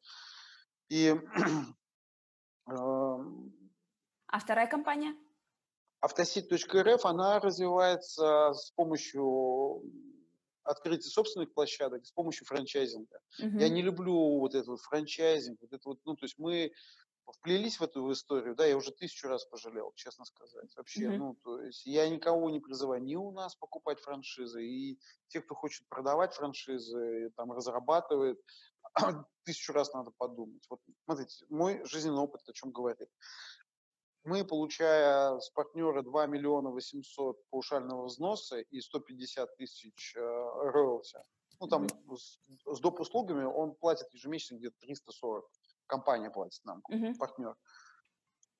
И... 0.89 1.15
а 2.71 4.39
вторая 4.39 4.67
компания? 4.67 5.15
Автосит.рф, 6.01 7.05
она 7.05 7.39
развивается 7.39 8.53
с 8.53 8.71
помощью 8.71 9.81
открытия 10.63 11.09
собственных 11.09 11.53
площадок, 11.53 12.05
с 12.05 12.11
помощью 12.11 12.45
франчайзинга. 12.45 13.19
Uh-huh. 13.41 13.59
Я 13.59 13.69
не 13.69 13.81
люблю 13.81 14.39
вот 14.39 14.55
этот 14.55 14.67
вот 14.67 14.81
франчайзинг, 14.81 15.59
вот 15.61 15.73
это 15.73 15.81
вот, 15.89 15.99
ну, 16.05 16.15
то 16.15 16.25
есть 16.25 16.37
мы 16.37 16.71
вплелись 17.25 17.79
в 17.79 17.83
эту 17.83 18.11
историю, 18.11 18.55
да, 18.55 18.65
я 18.65 18.77
уже 18.77 18.91
тысячу 18.91 19.27
раз 19.27 19.45
пожалел, 19.45 19.91
честно 19.95 20.25
сказать. 20.25 20.71
Вообще, 20.77 21.05
uh-huh. 21.05 21.17
ну, 21.17 21.35
то 21.43 21.61
есть 21.61 21.85
я 21.85 22.07
никого 22.07 22.49
не 22.49 22.59
призываю 22.59 23.03
ни 23.03 23.15
у 23.15 23.31
нас 23.31 23.55
покупать 23.55 23.99
франшизы, 23.99 24.63
и 24.63 24.99
те, 25.27 25.41
кто 25.41 25.55
хочет 25.55 25.87
продавать 25.89 26.33
франшизы, 26.33 27.31
там, 27.35 27.51
разрабатывает, 27.51 28.39
тысячу 29.43 29.73
раз 29.73 29.93
надо 29.93 30.11
подумать. 30.17 30.65
Вот 30.69 30.79
смотрите, 31.05 31.45
мой 31.49 31.83
жизненный 31.85 32.21
опыт 32.21 32.41
о 32.47 32.53
чем 32.53 32.71
говорит. 32.71 33.09
Мы, 34.25 34.43
получая 34.43 35.39
с 35.39 35.49
партнера 35.49 36.01
2 36.01 36.25
миллиона 36.27 36.69
800 36.69 37.37
паушального 37.49 38.05
взноса 38.05 38.59
и 38.59 38.81
150 38.81 39.55
тысяч 39.55 40.15
э, 40.15 40.19
роялти, 40.19 41.17
ну 41.59 41.67
там 41.67 41.87
с, 42.15 42.39
с 42.65 42.79
доп. 42.79 42.99
услугами 42.99 43.45
он 43.45 43.75
платит 43.75 44.13
ежемесячно 44.13 44.57
где-то 44.57 44.75
340. 44.81 45.45
Компания 45.87 46.29
платит 46.29 46.63
нам, 46.65 46.83
mm-hmm. 46.91 47.15
партнер. 47.17 47.55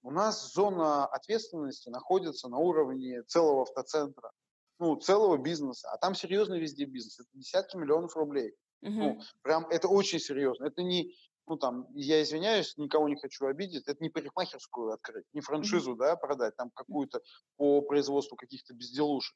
У 0.01 0.11
нас 0.11 0.53
зона 0.53 1.05
ответственности 1.05 1.89
находится 1.89 2.47
на 2.47 2.57
уровне 2.57 3.21
целого 3.23 3.63
автоцентра, 3.63 4.31
ну, 4.79 4.95
целого 4.95 5.37
бизнеса. 5.37 5.89
А 5.91 5.97
там 5.97 6.15
серьезный 6.15 6.59
везде 6.59 6.85
бизнес. 6.85 7.19
Это 7.19 7.29
десятки 7.33 7.75
миллионов 7.75 8.15
рублей. 8.15 8.55
Угу. 8.81 8.91
Ну, 8.91 9.21
прям 9.41 9.67
это 9.69 9.87
очень 9.87 10.19
серьезно. 10.19 10.65
Это 10.65 10.83
не, 10.83 11.15
ну 11.47 11.57
там, 11.57 11.87
я 11.93 12.21
извиняюсь, 12.21 12.77
никого 12.77 13.09
не 13.09 13.17
хочу 13.17 13.45
обидеть, 13.45 13.87
это 13.87 14.01
не 14.01 14.09
парикмахерскую 14.09 14.91
открыть, 14.91 15.25
не 15.33 15.41
франшизу, 15.41 15.95
да, 15.95 16.15
продать, 16.15 16.55
там 16.55 16.69
какую-то 16.71 17.21
по 17.57 17.81
производству 17.81 18.35
каких-то 18.37 18.73
безделушек. 18.73 19.35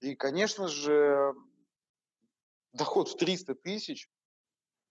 И, 0.00 0.14
конечно 0.14 0.68
же, 0.68 1.32
доход 2.72 3.08
в 3.08 3.16
300 3.16 3.54
тысяч 3.56 4.08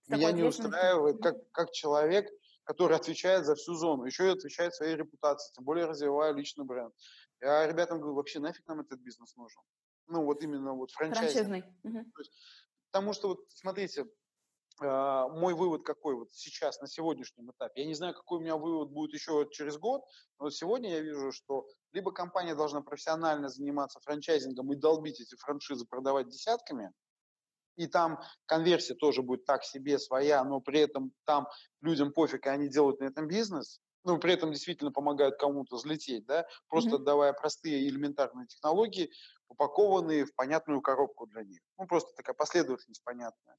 меня 0.08 0.32
не 0.32 0.44
устраивает 0.44 1.22
как, 1.22 1.36
как 1.52 1.72
человек, 1.72 2.30
который 2.64 2.98
отвечает 2.98 3.46
за 3.46 3.56
всю 3.56 3.76
зону, 3.76 4.06
еще 4.06 4.28
и 4.28 4.32
отвечает 4.32 4.74
своей 4.74 4.96
репутацией, 4.96 5.54
тем 5.56 5.64
более 5.64 5.86
развивая 5.86 6.34
личный 6.34 6.66
бренд. 6.66 6.94
Я 7.40 7.68
ребятам 7.68 8.00
говорю, 8.00 8.16
вообще 8.16 8.40
нафиг 8.40 8.66
нам 8.68 8.82
этот 8.82 9.00
бизнес 9.00 9.36
нужен? 9.36 9.62
Ну, 10.08 10.24
вот 10.24 10.42
именно 10.42 10.74
вот 10.74 10.92
франчайзинг. 10.92 11.66
Угу. 11.84 12.06
Потому 12.92 13.14
что, 13.14 13.30
вот 13.30 13.40
смотрите, 13.50 14.06
а, 14.80 15.28
мой 15.30 15.56
вывод 15.56 15.84
какой 15.84 16.16
вот 16.16 16.32
сейчас, 16.32 16.80
на 16.82 16.88
сегодняшнем 16.88 17.52
этапе. 17.52 17.82
Я 17.82 17.88
не 17.88 17.96
знаю, 17.96 18.14
какой 18.14 18.38
у 18.38 18.42
меня 18.42 18.58
вывод 18.58 18.92
будет 18.92 19.14
еще 19.14 19.48
через 19.52 19.78
год, 19.78 20.04
но 20.40 20.50
сегодня 20.50 20.92
я 20.92 21.00
вижу, 21.00 21.32
что 21.32 21.68
либо 21.94 22.12
компания 22.12 22.54
должна 22.54 22.82
профессионально 22.82 23.50
заниматься 23.50 24.00
франчайзингом 24.02 24.72
и 24.74 24.76
долбить 24.76 25.20
эти 25.20 25.36
франшизы, 25.36 25.86
продавать 25.86 26.30
десятками, 26.30 26.92
и 27.76 27.88
там 27.88 28.20
конверсия 28.46 28.94
тоже 28.94 29.24
будет 29.24 29.46
так 29.46 29.64
себе 29.64 29.98
своя, 29.98 30.44
но 30.44 30.60
при 30.60 30.80
этом 30.82 31.12
там 31.26 31.48
людям 31.82 32.12
пофиг, 32.12 32.46
и 32.46 32.50
они 32.50 32.68
делают 32.68 33.00
на 33.00 33.06
этом 33.06 33.28
бизнес, 33.28 33.80
ну, 34.04 34.20
при 34.20 34.34
этом 34.34 34.52
действительно 34.52 34.92
помогают 34.92 35.38
кому-то 35.38 35.76
взлететь, 35.76 36.26
да, 36.26 36.46
просто 36.70 36.92
mm-hmm. 36.92 36.96
отдавая 36.96 37.34
простые 37.34 37.88
элементарные 37.88 38.48
технологии, 38.48 39.12
упакованные 39.50 40.26
в 40.26 40.36
понятную 40.36 40.82
коробку 40.82 41.28
для 41.28 41.44
них. 41.44 41.62
Ну, 41.78 41.88
просто 41.88 42.14
такая 42.16 42.36
последовательность 42.36 43.04
понятная. 43.04 43.58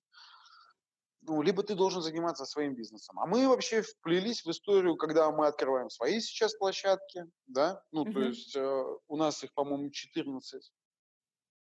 Ну, 1.22 1.42
либо 1.42 1.62
ты 1.62 1.74
должен 1.74 2.00
заниматься 2.00 2.46
своим 2.46 2.74
бизнесом. 2.74 3.18
А 3.18 3.26
мы 3.26 3.48
вообще 3.48 3.82
вплелись 3.82 4.44
в 4.44 4.50
историю, 4.50 4.96
когда 4.96 5.30
мы 5.30 5.46
открываем 5.46 5.90
свои 5.90 6.20
сейчас 6.20 6.54
площадки, 6.54 7.24
да, 7.46 7.82
ну, 7.90 8.06
mm-hmm. 8.06 8.12
то 8.12 8.20
есть 8.20 8.56
э, 8.56 8.84
у 9.08 9.16
нас 9.16 9.42
их, 9.42 9.52
по-моему, 9.54 9.90
14. 9.90 10.72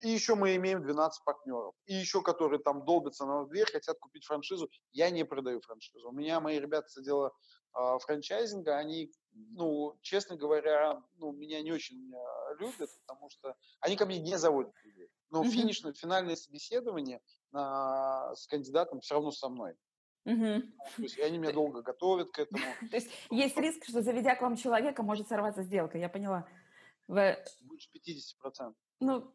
И 0.02 0.10
еще 0.10 0.36
мы 0.36 0.56
имеем 0.56 0.84
12 0.84 1.24
партнеров. 1.24 1.74
И 1.86 1.96
еще, 1.96 2.22
которые 2.22 2.60
там 2.60 2.86
долбятся 2.86 3.26
на 3.26 3.46
дверь, 3.46 3.70
хотят 3.72 3.98
купить 4.00 4.26
франшизу. 4.26 4.70
Я 4.92 5.10
не 5.10 5.24
продаю 5.26 5.60
франшизу. 5.62 6.10
У 6.10 6.12
меня 6.12 6.40
мои 6.40 6.60
ребята 6.60 6.88
с 6.88 6.98
отдела 6.98 7.34
э, 7.76 7.98
франчайзинга, 8.02 8.78
они, 8.78 9.12
ну, 9.34 9.98
честно 10.02 10.36
говоря, 10.36 11.02
ну, 11.16 11.32
меня 11.32 11.62
не 11.64 11.72
очень 11.72 12.14
э, 12.14 12.56
любят, 12.60 12.90
потому 13.06 13.30
что 13.30 13.56
они 13.80 13.96
ко 13.96 14.06
мне 14.06 14.20
не 14.20 14.38
заводят 14.38 14.74
людей. 14.84 15.10
Но 15.32 15.44
mm-hmm. 15.44 15.50
финишное, 15.50 15.94
финальное 15.94 16.36
собеседование 16.36 17.20
э, 17.54 17.58
с 18.36 18.46
кандидатом 18.48 19.02
все 19.02 19.16
равно 19.16 19.32
со 19.32 19.50
мной. 19.50 19.76
Угу. 20.26 20.62
То 20.98 21.02
есть 21.04 21.18
они 21.20 21.38
меня 21.38 21.54
долго 21.54 21.82
готовят 21.82 22.32
к 22.32 22.40
этому. 22.40 22.62
То 22.92 22.98
есть 22.98 23.10
есть 23.30 23.58
риск, 23.58 23.86
что 23.86 24.02
заведя 24.02 24.36
к 24.36 24.42
вам 24.42 24.58
человека, 24.58 25.02
может 25.02 25.30
сорваться 25.30 25.64
сделка, 25.64 25.98
я 25.98 26.10
поняла. 26.10 26.46
Больше 27.08 27.90
50%. 27.96 28.74
Ну, 29.00 29.34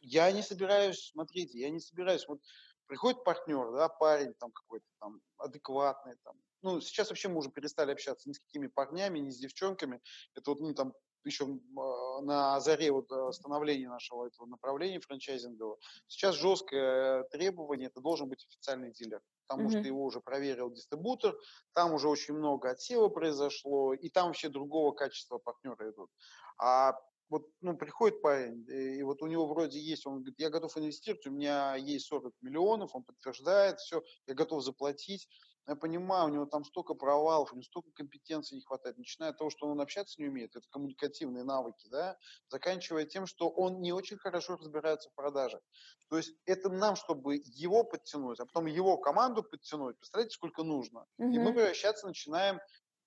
я 0.00 0.30
не 0.32 0.42
собираюсь, 0.42 1.10
смотрите, 1.12 1.58
я 1.58 1.70
не 1.70 1.80
собираюсь, 1.80 2.26
вот 2.28 2.40
приходит 2.86 3.24
партнер, 3.24 3.72
да, 3.72 3.88
парень 3.88 4.34
там 4.34 4.50
какой-то 4.52 4.86
там 4.98 5.20
адекватный, 5.38 6.16
там, 6.24 6.36
ну, 6.62 6.80
сейчас 6.80 7.08
вообще 7.10 7.28
мы 7.28 7.38
уже 7.38 7.50
перестали 7.50 7.92
общаться 7.92 8.28
ни 8.28 8.32
с 8.32 8.40
какими 8.40 8.66
парнями, 8.66 9.18
ни 9.18 9.30
с 9.30 9.38
девчонками, 9.38 10.00
это 10.34 10.50
вот, 10.50 10.60
ну, 10.60 10.74
там, 10.74 10.92
еще 11.24 11.44
а, 11.76 12.20
на 12.22 12.60
заре 12.60 12.90
вот 12.90 13.10
э, 13.12 13.32
становления 13.32 13.88
нашего 13.88 14.26
этого 14.26 14.46
направления 14.46 15.00
франчайзингового. 15.00 15.78
Сейчас 16.06 16.34
жесткое 16.34 17.24
требование, 17.24 17.88
это 17.88 18.00
должен 18.00 18.28
быть 18.28 18.46
официальный 18.48 18.92
дилер, 18.92 19.20
потому 19.46 19.68
mm-hmm. 19.68 19.78
что 19.78 19.80
его 19.80 20.04
уже 20.04 20.20
проверил 20.20 20.70
дистрибутор, 20.70 21.36
там 21.74 21.92
уже 21.92 22.08
очень 22.08 22.34
много 22.34 22.70
отсева 22.70 23.08
произошло, 23.08 23.94
и 23.94 24.08
там 24.08 24.28
вообще 24.28 24.48
другого 24.48 24.92
качества 24.92 25.38
партнеры 25.38 25.90
идут. 25.90 26.10
А 26.58 26.94
вот, 27.30 27.48
ну, 27.60 27.76
приходит 27.76 28.20
парень, 28.20 28.66
э, 28.68 28.96
и 28.96 29.02
вот 29.02 29.22
у 29.22 29.26
него 29.26 29.46
вроде 29.46 29.78
есть, 29.78 30.06
он 30.06 30.16
говорит, 30.16 30.38
я 30.38 30.50
готов 30.50 30.76
инвестировать, 30.76 31.26
у 31.26 31.30
меня 31.30 31.76
есть 31.76 32.06
40 32.06 32.34
миллионов, 32.42 32.94
он 32.94 33.04
подтверждает, 33.04 33.78
все, 33.78 34.02
я 34.26 34.34
готов 34.34 34.62
заплатить. 34.62 35.28
Я 35.68 35.76
понимаю, 35.76 36.26
у 36.26 36.32
него 36.32 36.46
там 36.46 36.64
столько 36.64 36.94
провалов, 36.94 37.52
у 37.52 37.54
него 37.54 37.62
столько 37.62 37.90
компетенций 37.92 38.56
не 38.56 38.62
хватает, 38.62 38.98
начиная 38.98 39.30
от 39.30 39.38
того, 39.38 39.50
что 39.50 39.68
он 39.68 39.80
общаться 39.80 40.20
не 40.20 40.26
умеет, 40.26 40.56
это 40.56 40.66
коммуникативные 40.68 41.44
навыки, 41.44 41.86
да, 41.88 42.16
заканчивая 42.48 43.04
тем, 43.04 43.26
что 43.26 43.48
он 43.48 43.80
не 43.80 43.92
очень 43.92 44.16
хорошо 44.16 44.56
разбирается 44.56 45.10
в 45.10 45.14
продаже. 45.14 45.60
То 46.08 46.16
есть 46.16 46.34
это 46.44 46.70
нам, 46.70 46.96
чтобы 46.96 47.40
его 47.44 47.84
подтянуть, 47.84 48.40
а 48.40 48.46
потом 48.46 48.66
его 48.66 48.98
команду 48.98 49.44
подтянуть, 49.44 49.96
представляете, 49.98 50.34
сколько 50.34 50.64
нужно. 50.64 51.06
Угу. 51.18 51.28
И 51.28 51.38
мы 51.38 51.52
превращаться 51.52 52.08
начинаем 52.08 52.58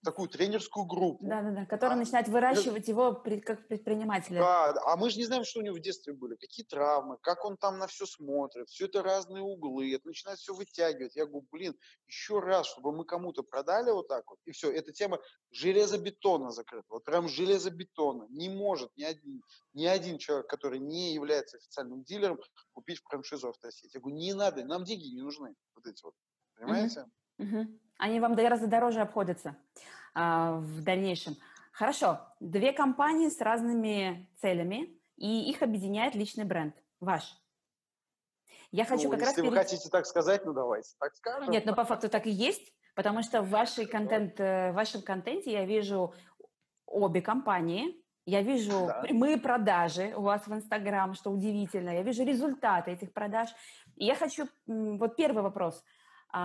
такую 0.03 0.29
тренерскую 0.29 0.85
группу. 0.85 1.25
Да-да-да, 1.25 1.65
которая 1.65 1.95
а, 1.95 1.99
начинает 1.99 2.27
выращивать 2.27 2.87
его 2.87 3.13
как 3.45 3.67
предпринимателя. 3.67 4.39
Да, 4.39 4.73
а 4.85 4.97
мы 4.97 5.09
же 5.09 5.17
не 5.17 5.25
знаем, 5.25 5.45
что 5.45 5.59
у 5.59 5.63
него 5.63 5.75
в 5.75 5.79
детстве 5.79 6.13
были, 6.13 6.35
какие 6.35 6.65
травмы, 6.65 7.17
как 7.21 7.45
он 7.45 7.57
там 7.57 7.77
на 7.77 7.87
все 7.87 8.05
смотрит, 8.05 8.69
все 8.69 8.85
это 8.85 9.01
разные 9.01 9.41
углы, 9.41 9.93
это 9.95 10.07
начинает 10.07 10.39
все 10.39 10.53
вытягивать. 10.53 11.15
Я 11.15 11.25
говорю, 11.25 11.47
блин, 11.51 11.75
еще 12.07 12.39
раз, 12.39 12.67
чтобы 12.67 12.91
мы 12.91 13.05
кому-то 13.05 13.43
продали 13.43 13.91
вот 13.91 14.07
так 14.07 14.29
вот, 14.29 14.39
и 14.45 14.51
все, 14.51 14.71
эта 14.71 14.91
тема 14.91 15.19
железобетона 15.51 16.51
закрыта, 16.51 16.87
вот 16.89 17.03
прям 17.03 17.27
железобетона. 17.27 18.27
Не 18.29 18.49
может 18.49 18.91
ни 18.97 19.03
один, 19.03 19.41
ни 19.73 19.85
один 19.85 20.17
человек, 20.17 20.47
который 20.47 20.79
не 20.79 21.13
является 21.13 21.57
официальным 21.57 22.03
дилером, 22.03 22.39
купить 22.73 22.99
франшизу 23.03 23.49
автосети. 23.49 23.91
Я 23.93 24.01
говорю, 24.01 24.17
не 24.17 24.33
надо, 24.33 24.63
нам 24.65 24.83
деньги 24.83 25.07
не 25.07 25.21
нужны, 25.21 25.55
вот 25.75 25.87
эти 25.87 26.03
вот, 26.03 26.13
понимаете? 26.55 27.01
Угу. 27.01 27.09
Угу. 27.39 27.79
Они 27.97 28.19
вам 28.19 28.35
гораздо 28.35 28.67
дороже 28.67 29.01
обходятся 29.01 29.55
а, 30.13 30.57
в 30.57 30.83
дальнейшем. 30.83 31.37
Хорошо, 31.71 32.19
две 32.39 32.71
компании 32.71 33.29
с 33.29 33.41
разными 33.41 34.29
целями, 34.41 34.99
и 35.17 35.49
их 35.49 35.61
объединяет 35.61 36.15
личный 36.15 36.43
бренд, 36.43 36.75
ваш. 36.99 37.35
Я 38.71 38.85
хочу 38.85 39.03
ну, 39.03 39.11
как 39.11 39.19
если 39.19 39.25
раз... 39.25 39.37
Если 39.37 39.41
вы 39.41 39.55
перейти... 39.55 39.69
хотите 39.69 39.89
так 39.89 40.05
сказать, 40.05 40.45
ну 40.45 40.53
давайте 40.53 40.89
так 40.99 41.15
скажем. 41.15 41.51
Нет, 41.51 41.65
но 41.65 41.75
по 41.75 41.85
факту 41.85 42.09
так 42.09 42.25
и 42.25 42.31
есть, 42.31 42.73
потому 42.95 43.23
что 43.23 43.41
в, 43.41 43.49
вашей 43.49 43.85
контент, 43.85 44.39
э, 44.39 44.71
в 44.71 44.75
вашем 44.75 45.01
контенте 45.01 45.51
я 45.51 45.65
вижу 45.65 46.13
обе 46.85 47.21
компании, 47.21 48.03
я 48.25 48.41
вижу 48.41 48.87
да. 48.87 49.01
прямые 49.01 49.37
продажи 49.37 50.13
у 50.15 50.21
вас 50.21 50.47
в 50.47 50.53
Инстаграм, 50.53 51.13
что 51.13 51.31
удивительно, 51.31 51.89
я 51.89 52.03
вижу 52.03 52.23
результаты 52.23 52.91
этих 52.91 53.13
продаж. 53.13 53.49
И 53.95 54.05
я 54.05 54.15
хочу... 54.15 54.47
Вот 54.65 55.15
первый 55.15 55.43
вопрос– 55.43 55.83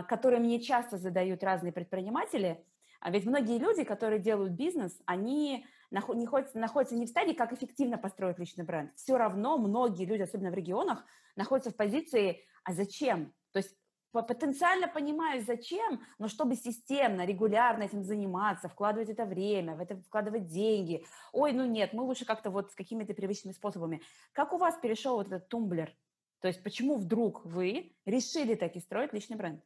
которые 0.08 0.40
мне 0.40 0.60
часто 0.60 0.98
задают 0.98 1.42
разные 1.42 1.72
предприниматели. 1.72 2.64
А 3.00 3.10
ведь 3.10 3.26
многие 3.26 3.58
люди, 3.58 3.84
которые 3.84 4.18
делают 4.20 4.52
бизнес, 4.52 5.00
они 5.06 5.66
находятся 5.90 6.96
не 6.96 7.06
в 7.06 7.08
стадии, 7.08 7.32
как 7.32 7.52
эффективно 7.52 7.96
построить 7.96 8.38
личный 8.38 8.64
бренд. 8.64 8.92
Все 8.96 9.16
равно 9.16 9.56
многие 9.56 10.04
люди, 10.04 10.22
особенно 10.22 10.50
в 10.50 10.54
регионах, 10.54 11.04
находятся 11.36 11.70
в 11.70 11.76
позиции 11.76 12.44
«а 12.64 12.72
зачем?». 12.72 13.32
То 13.52 13.60
есть 13.60 13.74
потенциально 14.10 14.88
понимаю, 14.88 15.42
зачем, 15.42 16.00
но 16.18 16.28
чтобы 16.28 16.56
системно, 16.56 17.24
регулярно 17.24 17.84
этим 17.84 18.02
заниматься, 18.02 18.68
вкладывать 18.68 19.10
это 19.10 19.24
время, 19.24 19.76
в 19.76 19.80
это 19.80 19.96
вкладывать 19.96 20.46
деньги. 20.46 21.04
Ой, 21.32 21.52
ну 21.52 21.64
нет, 21.66 21.92
мы 21.92 22.02
лучше 22.02 22.24
как-то 22.24 22.50
вот 22.50 22.72
с 22.72 22.74
какими-то 22.74 23.14
привычными 23.14 23.54
способами. 23.54 24.02
Как 24.32 24.52
у 24.52 24.58
вас 24.58 24.76
перешел 24.76 25.16
вот 25.16 25.28
этот 25.28 25.48
тумблер? 25.48 25.94
То 26.40 26.48
есть 26.48 26.62
почему 26.62 26.96
вдруг 26.96 27.44
вы 27.44 27.96
решили 28.06 28.54
таки 28.54 28.80
строить 28.80 29.12
личный 29.12 29.36
бренд? 29.36 29.62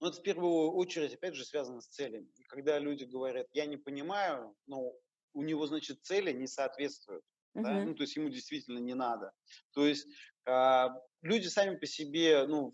Но 0.00 0.08
это 0.08 0.18
в 0.18 0.22
первую 0.22 0.72
очередь, 0.72 1.14
опять 1.14 1.34
же, 1.34 1.44
связано 1.44 1.80
с 1.80 1.88
целями. 1.88 2.28
И 2.38 2.44
когда 2.44 2.78
люди 2.78 3.04
говорят, 3.04 3.46
я 3.52 3.66
не 3.66 3.76
понимаю, 3.76 4.56
но 4.66 4.92
у 5.34 5.42
него, 5.42 5.66
значит, 5.66 6.02
цели 6.02 6.32
не 6.32 6.46
соответствуют. 6.46 7.22
Uh-huh. 7.56 7.62
Да? 7.62 7.84
Ну, 7.84 7.94
то 7.94 8.02
есть 8.02 8.16
ему 8.16 8.28
действительно 8.30 8.78
не 8.78 8.94
надо. 8.94 9.32
То 9.74 9.86
есть 9.86 10.06
э, 10.46 10.86
люди 11.22 11.48
сами 11.48 11.76
по 11.76 11.86
себе, 11.86 12.46
ну, 12.46 12.72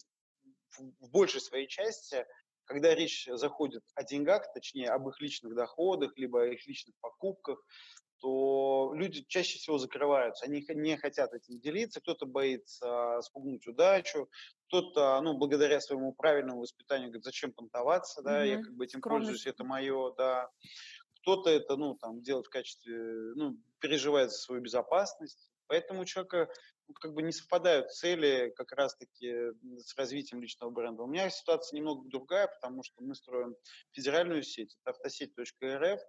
в, 0.70 1.06
в 1.06 1.10
большей 1.10 1.40
своей 1.40 1.66
части, 1.66 2.24
когда 2.64 2.94
речь 2.94 3.28
заходит 3.32 3.82
о 3.94 4.04
деньгах, 4.04 4.52
точнее, 4.52 4.90
об 4.90 5.08
их 5.08 5.20
личных 5.20 5.54
доходах, 5.54 6.16
либо 6.16 6.42
о 6.42 6.46
их 6.46 6.66
личных 6.66 6.94
покупках, 7.00 7.64
то 8.18 8.92
люди 8.94 9.24
чаще 9.28 9.58
всего 9.58 9.78
закрываются, 9.78 10.46
они 10.46 10.64
не 10.68 10.96
хотят 10.96 11.32
этим 11.34 11.60
делиться, 11.60 12.00
кто-то 12.00 12.26
боится 12.26 13.20
спугнуть 13.22 13.66
удачу, 13.66 14.28
кто-то, 14.66 15.20
ну, 15.22 15.35
благодаря 15.35 15.81
своему 15.81 16.12
правильному 16.12 16.61
воспитанию 16.61 17.09
говорит, 17.09 17.24
зачем 17.24 17.52
понтоваться, 17.52 18.22
да, 18.22 18.44
mm-hmm. 18.44 18.48
я 18.48 18.62
как 18.62 18.74
бы 18.74 18.85
этим 18.85 19.00
Скромность. 19.00 19.29
пользуюсь, 19.29 19.46
это 19.46 19.64
мое, 19.64 20.12
да. 20.16 20.50
Кто-то 21.20 21.50
это, 21.50 21.76
ну, 21.76 21.94
там, 21.94 22.22
делает 22.22 22.46
в 22.46 22.50
качестве, 22.50 22.96
ну, 23.35 23.57
переживает 23.81 24.31
за 24.31 24.38
свою 24.38 24.62
безопасность, 24.62 25.50
поэтому 25.66 26.02
у 26.02 26.05
человека 26.05 26.48
ну, 26.88 26.94
как 26.94 27.14
бы 27.14 27.22
не 27.22 27.33
совпадают 27.33 27.92
цели 27.92 28.52
как 28.57 28.72
раз-таки 28.72 29.52
с 29.79 29.96
развитием 29.96 30.40
личного 30.40 30.70
бренда. 30.70 31.02
У 31.02 31.09
меня 31.09 31.29
ситуация 31.31 31.76
немного 31.76 32.09
другая, 32.09 32.46
потому 32.46 32.83
что 32.85 33.02
мы 33.02 33.14
строим 33.14 33.57
федеральную 33.92 34.42
сеть, 34.42 34.76
это 34.81 34.90
автосеть.рф, 34.90 36.00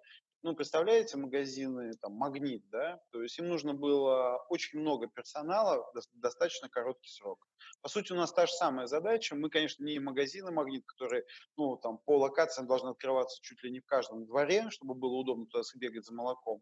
ну, 0.47 0.55
представляете, 0.55 1.17
магазины, 1.17 1.91
там, 2.01 2.13
Магнит, 2.13 2.63
да, 2.69 3.01
то 3.11 3.21
есть 3.21 3.37
им 3.37 3.49
нужно 3.49 3.73
было 3.73 4.37
очень 4.47 4.79
много 4.79 5.07
персонала 5.07 5.83
в 5.93 6.19
достаточно 6.21 6.69
короткий 6.69 7.09
срок. 7.09 7.45
По 7.81 7.89
сути, 7.89 8.13
у 8.13 8.15
нас 8.15 8.31
та 8.31 8.45
же 8.45 8.53
самая 8.53 8.87
задача. 8.87 9.35
Мы, 9.35 9.49
конечно, 9.49 9.83
не 9.83 9.99
магазины 9.99 10.49
Магнит, 10.51 10.85
которые, 10.85 11.25
ну, 11.57 11.75
там, 11.75 11.97
по 11.97 12.17
локациям 12.17 12.65
должны 12.65 12.91
открываться 12.91 13.41
чуть 13.41 13.61
ли 13.61 13.71
не 13.71 13.81
в 13.81 13.85
каждом 13.85 14.25
дворе, 14.25 14.69
чтобы 14.69 14.95
было 14.95 15.17
удобно 15.17 15.47
туда 15.47 15.63
сбегать 15.63 16.05
за 16.05 16.13
молоком. 16.13 16.61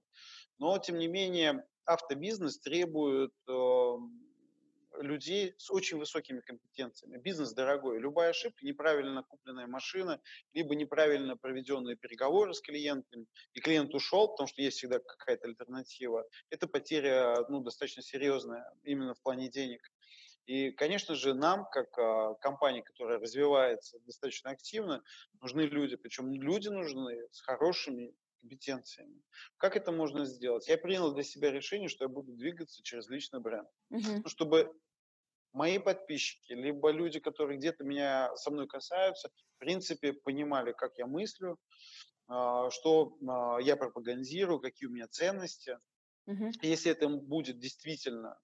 Но, 0.57 0.75
тем 0.79 0.97
не 0.97 1.07
менее, 1.07 1.63
автобизнес 1.85 2.57
требует 2.59 3.33
э, 3.47 3.51
людей 4.99 5.53
с 5.57 5.71
очень 5.71 5.97
высокими 5.97 6.39
компетенциями. 6.41 7.17
Бизнес 7.17 7.53
дорогой. 7.53 7.99
Любая 7.99 8.31
ошибка, 8.31 8.65
неправильно 8.65 9.23
купленная 9.23 9.67
машина, 9.67 10.21
либо 10.53 10.75
неправильно 10.75 11.37
проведенные 11.37 11.95
переговоры 11.95 12.53
с 12.53 12.61
клиентом, 12.61 13.27
и 13.53 13.59
клиент 13.59 13.93
ушел, 13.93 14.29
потому 14.29 14.47
что 14.47 14.61
есть 14.61 14.77
всегда 14.77 14.99
какая-то 14.99 15.47
альтернатива, 15.47 16.27
это 16.49 16.67
потеря 16.67 17.45
ну, 17.49 17.61
достаточно 17.61 18.01
серьезная 18.03 18.65
именно 18.83 19.13
в 19.13 19.21
плане 19.21 19.49
денег. 19.49 19.81
И, 20.45 20.71
конечно 20.71 21.15
же, 21.15 21.33
нам, 21.33 21.65
как 21.71 21.97
а, 21.97 22.35
компания, 22.35 22.83
которая 22.83 23.19
развивается 23.19 23.97
достаточно 24.05 24.51
активно, 24.51 25.03
нужны 25.41 25.61
люди. 25.61 25.95
Причем 25.95 26.31
люди 26.31 26.67
нужны 26.67 27.27
с 27.31 27.41
хорошими 27.41 28.13
компетенциями. 28.41 29.21
Как 29.57 29.75
это 29.75 29.91
можно 29.91 30.25
сделать? 30.25 30.67
Я 30.67 30.77
принял 30.77 31.13
для 31.13 31.23
себя 31.23 31.51
решение, 31.51 31.89
что 31.89 32.05
я 32.05 32.09
буду 32.09 32.31
двигаться 32.33 32.83
через 32.83 33.09
личный 33.09 33.39
бренд. 33.39 33.67
Uh-huh. 33.91 34.21
Ну, 34.23 34.29
чтобы 34.29 34.71
мои 35.55 35.79
подписчики, 35.79 36.53
либо 36.53 36.91
люди, 36.91 37.19
которые 37.19 37.57
где-то 37.57 37.83
меня 37.83 38.35
со 38.35 38.51
мной 38.51 38.67
касаются, 38.67 39.29
в 39.55 39.59
принципе, 39.59 40.11
понимали, 40.13 40.73
как 40.73 40.97
я 40.97 41.07
мыслю, 41.07 41.57
а, 42.27 42.69
что 42.69 43.17
а, 43.27 43.59
я 43.61 43.77
пропагандирую, 43.77 44.59
какие 44.59 44.89
у 44.89 44.91
меня 44.91 45.07
ценности. 45.07 45.79
Угу. 46.27 46.51
Если 46.61 46.91
это 46.91 47.07
будет 47.07 47.59
действительно 47.59 48.37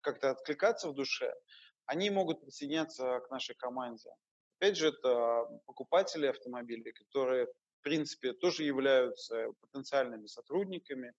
как-то 0.00 0.30
откликаться 0.30 0.88
в 0.88 0.94
душе, 0.94 1.32
они 1.86 2.10
могут 2.10 2.40
присоединяться 2.40 3.20
к 3.20 3.30
нашей 3.30 3.54
команде. 3.54 4.10
Опять 4.58 4.76
же, 4.76 4.88
это 4.88 5.44
покупатели 5.66 6.26
автомобилей, 6.26 6.92
которые, 6.92 7.46
в 7.46 7.82
принципе, 7.82 8.32
тоже 8.32 8.64
являются 8.64 9.52
потенциальными 9.60 10.26
сотрудниками, 10.26 11.12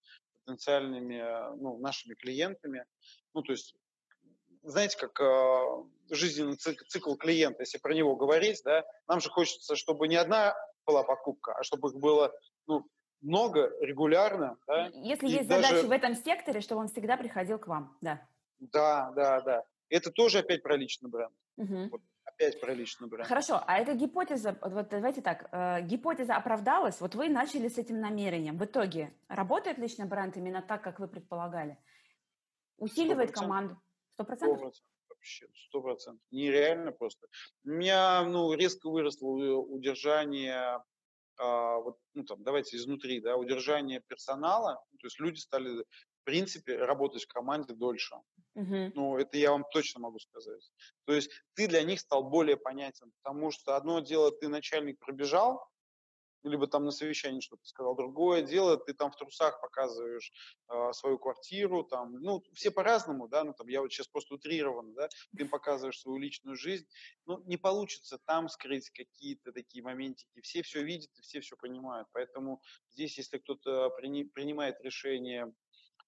потенциальными 0.44 1.22
ну, 1.58 1.80
нашими 1.80 2.16
клиентами. 2.16 2.84
Ну, 3.34 3.44
то 3.44 3.54
есть 3.54 3.76
знаете, 4.64 4.98
как 4.98 5.20
э, 5.22 6.16
жизненный 6.16 6.56
цикл, 6.56 6.84
цикл 6.88 7.16
клиента, 7.16 7.64
если 7.64 7.78
про 7.78 7.94
него 7.94 8.16
говорить, 8.16 8.62
да, 8.64 8.86
нам 9.08 9.20
же 9.20 9.30
хочется, 9.30 9.76
чтобы 9.76 10.08
не 10.08 10.16
одна 10.16 10.56
была 10.86 11.04
покупка, 11.04 11.54
а 11.54 11.64
чтобы 11.64 11.90
их 11.90 11.96
было 11.96 12.34
ну, 12.68 12.86
много, 13.22 13.72
регулярно. 13.82 14.58
Да, 14.68 14.88
если 14.94 15.28
есть 15.28 15.48
даже... 15.48 15.68
задачи 15.68 15.86
в 15.86 15.92
этом 15.92 16.16
секторе, 16.16 16.62
чтобы 16.62 16.82
он 16.82 16.88
всегда 16.88 17.18
приходил 17.18 17.60
к 17.60 17.68
вам, 17.68 17.98
да. 18.02 18.28
Да, 18.60 19.12
да, 19.16 19.42
да. 19.42 19.64
Это 19.90 20.12
тоже 20.12 20.40
опять 20.40 20.64
про 20.64 20.76
личный 20.76 21.10
бренд. 21.10 21.34
Угу. 21.58 21.90
Вот, 21.92 22.02
опять 22.26 22.60
про 22.60 22.74
личный 22.74 23.08
бренд. 23.08 23.28
Хорошо, 23.28 23.64
а 23.66 23.80
эта 23.80 23.94
гипотеза, 23.94 24.58
вот 24.62 24.90
давайте 24.90 25.22
так, 25.22 25.50
э, 25.52 25.82
гипотеза 25.82 26.36
оправдалась, 26.36 27.00
вот 27.02 27.16
вы 27.16 27.30
начали 27.30 27.68
с 27.68 27.78
этим 27.78 28.00
намерением. 28.00 28.58
В 28.58 28.66
итоге 28.66 29.14
работает 29.28 29.78
личный 29.78 30.06
бренд 30.06 30.38
именно 30.38 30.62
так, 30.62 30.84
как 30.84 31.00
вы 31.00 31.08
предполагали? 31.08 31.78
Усиливает 32.78 33.32
100%. 33.32 33.34
команду? 33.34 33.82
Сто 34.20 34.26
процентов? 34.26 34.74
Вообще, 35.08 35.48
сто 35.56 35.82
процентов. 35.82 36.22
Нереально 36.30 36.92
просто. 36.92 37.28
У 37.64 37.70
меня, 37.70 38.24
ну, 38.26 38.52
резко 38.54 38.90
выросло 38.90 39.30
удержание 39.30 40.84
а, 41.40 41.78
вот, 41.78 41.98
ну, 42.16 42.26
там, 42.26 42.44
давайте 42.44 42.76
изнутри, 42.76 43.22
да, 43.22 43.38
удержание 43.38 44.02
персонала, 44.06 44.76
то 45.00 45.08
есть 45.08 45.22
люди 45.22 45.40
стали, 45.40 45.70
в 45.80 46.24
принципе, 46.26 46.76
работать 46.78 47.24
в 47.24 47.28
команде 47.30 47.74
дольше. 47.74 48.16
Uh-huh. 48.58 48.92
Ну, 48.94 49.18
это 49.18 49.38
я 49.38 49.52
вам 49.52 49.64
точно 49.72 50.02
могу 50.02 50.20
сказать. 50.20 50.70
То 51.06 51.14
есть 51.14 51.32
ты 51.54 51.70
для 51.70 51.82
них 51.84 52.02
стал 52.02 52.26
более 52.26 52.58
понятен, 52.58 53.14
потому 53.24 53.52
что 53.52 53.78
одно 53.78 54.02
дело, 54.02 54.32
ты 54.32 54.50
начальник 54.50 55.00
пробежал, 55.00 55.66
либо 56.44 56.68
там 56.68 56.86
на 56.86 56.92
совещании 56.92 57.42
что-то 57.42 57.66
сказал. 57.66 57.96
Другое 57.96 58.42
дело, 58.42 58.78
ты 58.78 58.94
там 58.94 59.12
в 59.12 59.16
трусах 59.16 59.60
показываешь 59.62 60.32
э, 60.70 60.94
свою 60.94 61.18
квартиру, 61.18 61.84
там, 61.84 62.14
ну, 62.14 62.44
все 62.54 62.72
по-разному, 62.72 63.28
да, 63.28 63.44
ну, 63.44 63.54
там, 63.54 63.68
я 63.68 63.82
вот 63.82 63.92
сейчас 63.92 64.08
просто 64.08 64.36
утрированно, 64.36 64.94
да, 64.94 65.10
ты 65.38 65.46
показываешь 65.46 66.00
свою 66.00 66.18
личную 66.18 66.56
жизнь, 66.56 66.86
ну, 67.26 67.44
не 67.46 67.58
получится 67.58 68.20
там 68.26 68.48
скрыть 68.50 68.90
какие-то 68.90 69.52
такие 69.52 69.84
моментики, 69.84 70.42
все 70.42 70.62
все 70.62 70.84
видят 70.84 71.12
и 71.18 71.22
все 71.22 71.42
все 71.42 71.56
понимают, 71.58 72.08
поэтому 72.14 72.62
здесь, 72.92 73.18
если 73.18 73.38
кто-то 73.38 73.90
при, 73.92 74.24
принимает 74.24 74.80
решение 74.82 75.54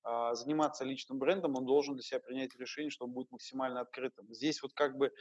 э, 0.05 0.29
заниматься 0.33 0.85
личным 0.85 1.19
брендом, 1.19 1.55
он 1.55 1.65
должен 1.65 1.95
для 1.95 2.03
себя 2.03 2.19
принять 2.19 2.55
решение, 2.55 2.91
что 2.91 3.05
он 3.05 3.11
будет 3.11 3.31
максимально 3.31 3.81
открытым. 3.81 4.33
Здесь 4.33 4.61
вот 4.61 4.73
как 4.73 4.97
бы 4.97 5.11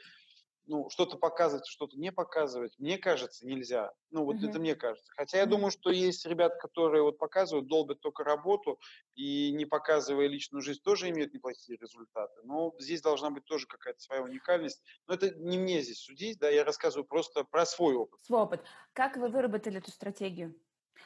ну, 0.66 0.88
что-то 0.90 1.16
показывать, 1.16 1.66
что-то 1.66 1.96
не 1.96 2.12
показывать, 2.12 2.79
мне 2.79 2.99
кажется, 2.99 3.46
нельзя. 3.46 3.92
Ну, 4.11 4.25
вот 4.25 4.37
uh-huh. 4.37 4.49
это 4.49 4.59
мне 4.59 4.75
кажется. 4.75 5.12
Хотя 5.16 5.38
я 5.38 5.46
думаю, 5.46 5.70
что 5.70 5.90
есть 5.90 6.27
ребята, 6.27 6.57
которые 6.59 7.03
вот 7.03 7.18
показывают, 7.18 7.68
долбят 7.68 8.01
только 8.01 8.25
работу 8.25 8.79
и 9.14 9.53
не 9.53 9.66
показывая 9.66 10.29
личную 10.29 10.62
жизнь, 10.62 10.81
тоже 10.83 11.11
имеют 11.11 11.35
неплохие 11.35 11.79
результаты. 11.79 12.40
Но 12.44 12.75
здесь 12.79 13.03
должна 13.03 13.31
быть 13.31 13.44
тоже 13.44 13.66
какая-то 13.66 14.01
своя 14.01 14.23
уникальность. 14.23 14.83
Но 15.07 15.14
это 15.14 15.31
не 15.31 15.59
мне 15.59 15.81
здесь 15.81 16.01
судить, 16.01 16.38
да, 16.38 16.49
я 16.49 16.64
рассказываю 16.64 17.07
просто 17.07 17.44
про 17.44 17.66
свой 17.66 17.94
опыт. 17.94 18.20
Свой 18.23 18.42
опыт. 18.42 18.62
Как 18.92 19.16
вы 19.16 19.29
выработали 19.29 19.79
эту 19.79 19.90
стратегию? 19.90 20.55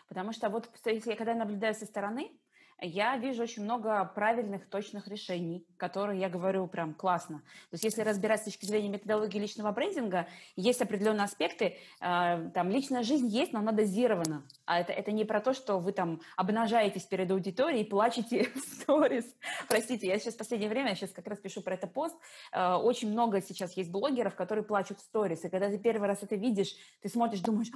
Потому 0.08 0.32
что 0.32 0.48
вот, 0.50 0.68
если 0.84 1.14
когда 1.14 1.32
я 1.32 1.38
наблюдаю 1.38 1.74
со 1.74 1.86
стороны, 1.86 2.38
я 2.80 3.16
вижу 3.16 3.42
очень 3.42 3.64
много 3.64 4.04
правильных, 4.14 4.68
точных 4.68 5.08
решений, 5.08 5.66
которые 5.76 6.20
я 6.20 6.28
говорю 6.28 6.66
прям 6.66 6.94
классно. 6.94 7.38
То 7.70 7.74
есть 7.74 7.84
если 7.84 8.02
разбирать 8.02 8.40
с 8.40 8.44
точки 8.44 8.66
зрения 8.66 8.88
методологии 8.88 9.38
личного 9.38 9.72
брендинга, 9.72 10.26
есть 10.56 10.82
определенные 10.82 11.24
аспекты, 11.24 11.76
э, 12.00 12.50
там 12.54 12.70
личная 12.70 13.02
жизнь 13.02 13.28
есть, 13.28 13.52
но 13.52 13.60
она 13.60 13.72
дозирована. 13.72 14.44
А 14.66 14.80
это, 14.80 14.92
это 14.92 15.12
не 15.12 15.24
про 15.24 15.40
то, 15.40 15.54
что 15.54 15.78
вы 15.78 15.92
там 15.92 16.20
обнажаетесь 16.36 17.04
перед 17.04 17.30
аудиторией 17.30 17.84
и 17.84 17.88
плачете 17.88 18.50
в 18.54 18.58
сторис. 18.58 19.24
Простите, 19.68 20.06
я 20.06 20.18
сейчас 20.18 20.34
в 20.34 20.38
последнее 20.38 20.70
время, 20.70 20.90
я 20.90 20.94
сейчас 20.96 21.10
как 21.10 21.26
раз 21.26 21.38
пишу 21.38 21.62
про 21.62 21.74
это 21.74 21.86
пост, 21.86 22.16
э, 22.52 22.74
очень 22.74 23.10
много 23.10 23.40
сейчас 23.40 23.76
есть 23.76 23.90
блогеров, 23.90 24.34
которые 24.34 24.64
плачут 24.64 24.98
в 24.98 25.02
сторис, 25.02 25.44
и 25.44 25.48
когда 25.48 25.68
ты 25.68 25.78
первый 25.78 26.08
раз 26.08 26.22
это 26.22 26.36
видишь, 26.36 26.74
ты 27.00 27.08
смотришь, 27.08 27.40
думаешь, 27.40 27.68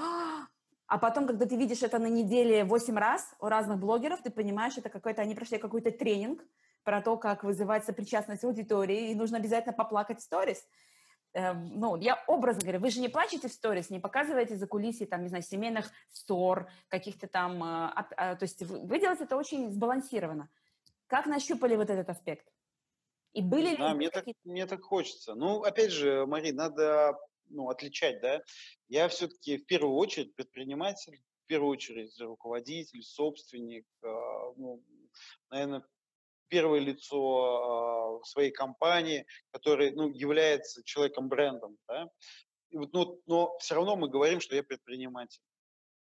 а, 0.88 0.98
потом, 0.98 1.26
когда 1.26 1.44
ты 1.44 1.54
видишь 1.56 1.82
это 1.82 1.98
на 1.98 2.06
неделе 2.06 2.64
8 2.64 2.96
раз 2.96 3.34
у 3.40 3.46
разных 3.46 3.78
блогеров, 3.78 4.22
ты 4.22 4.30
понимаешь, 4.30 4.78
это 4.78 4.88
какой-то, 4.88 5.20
они 5.20 5.34
прошли 5.34 5.58
какой-то 5.58 5.90
тренинг 5.90 6.42
про 6.82 7.02
то, 7.02 7.18
как 7.18 7.44
вызывать 7.44 7.84
сопричастность 7.84 8.42
аудитории, 8.42 9.10
и 9.10 9.14
нужно 9.14 9.36
обязательно 9.36 9.74
поплакать 9.74 10.18
в 10.18 10.22
сторис. 10.22 10.66
Эм, 11.34 11.78
ну, 11.78 11.96
я 11.96 12.24
образно 12.26 12.62
говорю, 12.62 12.80
вы 12.80 12.90
же 12.90 13.00
не 13.00 13.08
плачете 13.08 13.48
в 13.48 13.52
сторис, 13.52 13.90
не 13.90 14.00
показываете 14.00 14.56
за 14.56 14.66
кулисы, 14.66 15.04
там, 15.04 15.22
не 15.22 15.28
знаю, 15.28 15.44
семейных 15.44 15.90
ссор, 16.10 16.70
каких-то 16.88 17.28
там, 17.28 17.62
э, 17.62 17.92
а, 18.16 18.36
то 18.36 18.44
есть 18.44 18.62
вы 18.62 18.98
делаете 18.98 19.24
это 19.24 19.36
очень 19.36 19.70
сбалансированно. 19.70 20.48
Как 21.06 21.26
нащупали 21.26 21.76
вот 21.76 21.90
этот 21.90 22.08
аспект? 22.08 22.46
И 23.34 23.42
были 23.42 23.76
да, 23.76 23.90
ли... 23.90 23.94
Мне 23.94 24.08
так, 24.08 24.24
мне 24.44 24.66
так 24.66 24.82
хочется. 24.82 25.34
Ну, 25.34 25.62
опять 25.64 25.92
же, 25.92 26.24
Мари, 26.24 26.52
надо 26.52 27.18
ну, 27.50 27.68
отличать, 27.68 28.20
да, 28.20 28.42
я 28.88 29.08
все-таки 29.08 29.58
в 29.58 29.66
первую 29.66 29.96
очередь 29.96 30.34
предприниматель, 30.34 31.20
в 31.44 31.46
первую 31.46 31.72
очередь 31.72 32.18
руководитель, 32.20 33.02
собственник, 33.02 33.86
а, 34.02 34.52
ну, 34.56 34.82
наверное, 35.50 35.84
первое 36.48 36.80
лицо 36.80 38.20
а, 38.20 38.24
своей 38.24 38.50
компании, 38.50 39.26
который 39.50 39.92
ну, 39.92 40.08
является 40.08 40.82
человеком-брендом. 40.84 41.78
Да? 41.86 42.08
И 42.70 42.76
вот, 42.76 42.92
ну, 42.92 43.20
но 43.26 43.56
все 43.58 43.74
равно 43.76 43.96
мы 43.96 44.08
говорим, 44.08 44.40
что 44.40 44.54
я 44.54 44.62
предприниматель. 44.62 45.40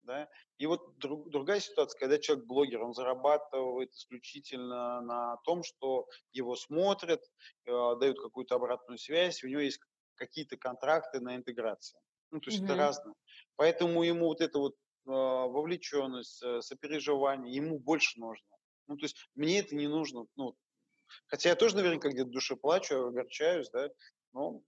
Да? 0.04 0.28
И 0.58 0.66
вот 0.66 0.98
друг, 0.98 1.30
другая 1.30 1.60
ситуация, 1.60 2.00
когда 2.00 2.18
человек 2.18 2.46
блогер, 2.46 2.82
он 2.82 2.94
зарабатывает 2.94 3.94
исключительно 3.94 5.02
на 5.02 5.38
том, 5.46 5.64
что 5.64 6.08
его 6.32 6.56
смотрят, 6.56 7.22
э, 7.66 7.72
дают 8.00 8.20
какую-то 8.20 8.56
обратную 8.56 8.98
связь, 8.98 9.44
у 9.44 9.48
него 9.48 9.62
есть 9.62 9.80
какие-то 10.22 10.56
контракты 10.56 11.20
на 11.20 11.36
интеграцию. 11.36 12.00
Ну, 12.30 12.40
то 12.40 12.52
есть 12.52 12.62
mm-hmm. 12.62 12.66
это 12.66 12.76
разное. 12.76 13.16
Поэтому 13.56 14.04
ему 14.04 14.28
вот 14.28 14.42
это 14.42 14.60
вот 14.60 14.76
вовлеченность, 15.06 16.44
сопереживание, 16.60 17.56
ему 17.56 17.80
больше 17.80 18.20
нужно. 18.20 18.48
Ну, 18.88 18.98
то 18.98 19.06
есть 19.06 19.18
мне 19.36 19.60
это 19.60 19.76
не 19.76 19.88
нужно, 19.88 20.26
ну, 20.36 20.56
хотя 21.26 21.50
я 21.50 21.56
тоже 21.56 21.76
наверняка 21.76 22.10
где-то 22.10 22.30
в 22.30 22.32
душе 22.32 22.56
плачу, 22.56 23.08
огорчаюсь, 23.08 23.70
да, 23.72 23.90
но, 24.34 24.62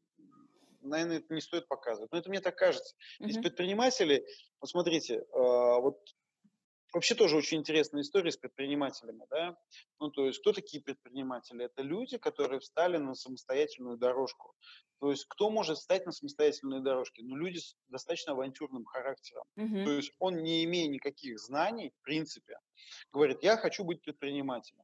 наверное, 0.81 1.17
это 1.17 1.33
не 1.33 1.41
стоит 1.41 1.67
показывать. 1.67 2.11
Но 2.11 2.17
это 2.17 2.29
мне 2.29 2.41
так 2.41 2.57
кажется. 2.57 2.95
Mm-hmm. 2.95 3.27
Из 3.27 3.37
предпринимателей, 3.37 4.25
вот 4.59 4.69
смотрите, 4.69 5.23
вот 5.33 5.99
Вообще 6.93 7.15
тоже 7.15 7.37
очень 7.37 7.57
интересная 7.57 8.01
история 8.03 8.31
с 8.31 8.37
предпринимателями, 8.37 9.25
да. 9.31 9.57
Ну, 9.99 10.11
то 10.11 10.27
есть, 10.27 10.39
кто 10.39 10.53
такие 10.53 10.81
предприниматели? 10.81 11.65
Это 11.65 11.81
люди, 11.81 12.17
которые 12.17 12.59
встали 12.59 12.97
на 12.97 13.15
самостоятельную 13.15 13.97
дорожку. 13.97 14.53
То 14.99 15.09
есть, 15.09 15.25
кто 15.25 15.49
может 15.49 15.79
встать 15.79 16.05
на 16.05 16.11
самостоятельные 16.11 16.81
дорожки? 16.81 17.21
Ну, 17.21 17.35
люди 17.35 17.57
с 17.57 17.75
достаточно 17.87 18.33
авантюрным 18.33 18.85
характером. 18.85 19.43
Угу. 19.57 19.83
То 19.85 19.91
есть, 19.91 20.13
он, 20.19 20.43
не 20.43 20.63
имея 20.65 20.87
никаких 20.87 21.39
знаний, 21.39 21.89
в 21.89 22.03
принципе, 22.03 22.57
говорит, 23.11 23.41
я 23.41 23.57
хочу 23.57 23.83
быть 23.83 24.01
предпринимателем. 24.01 24.83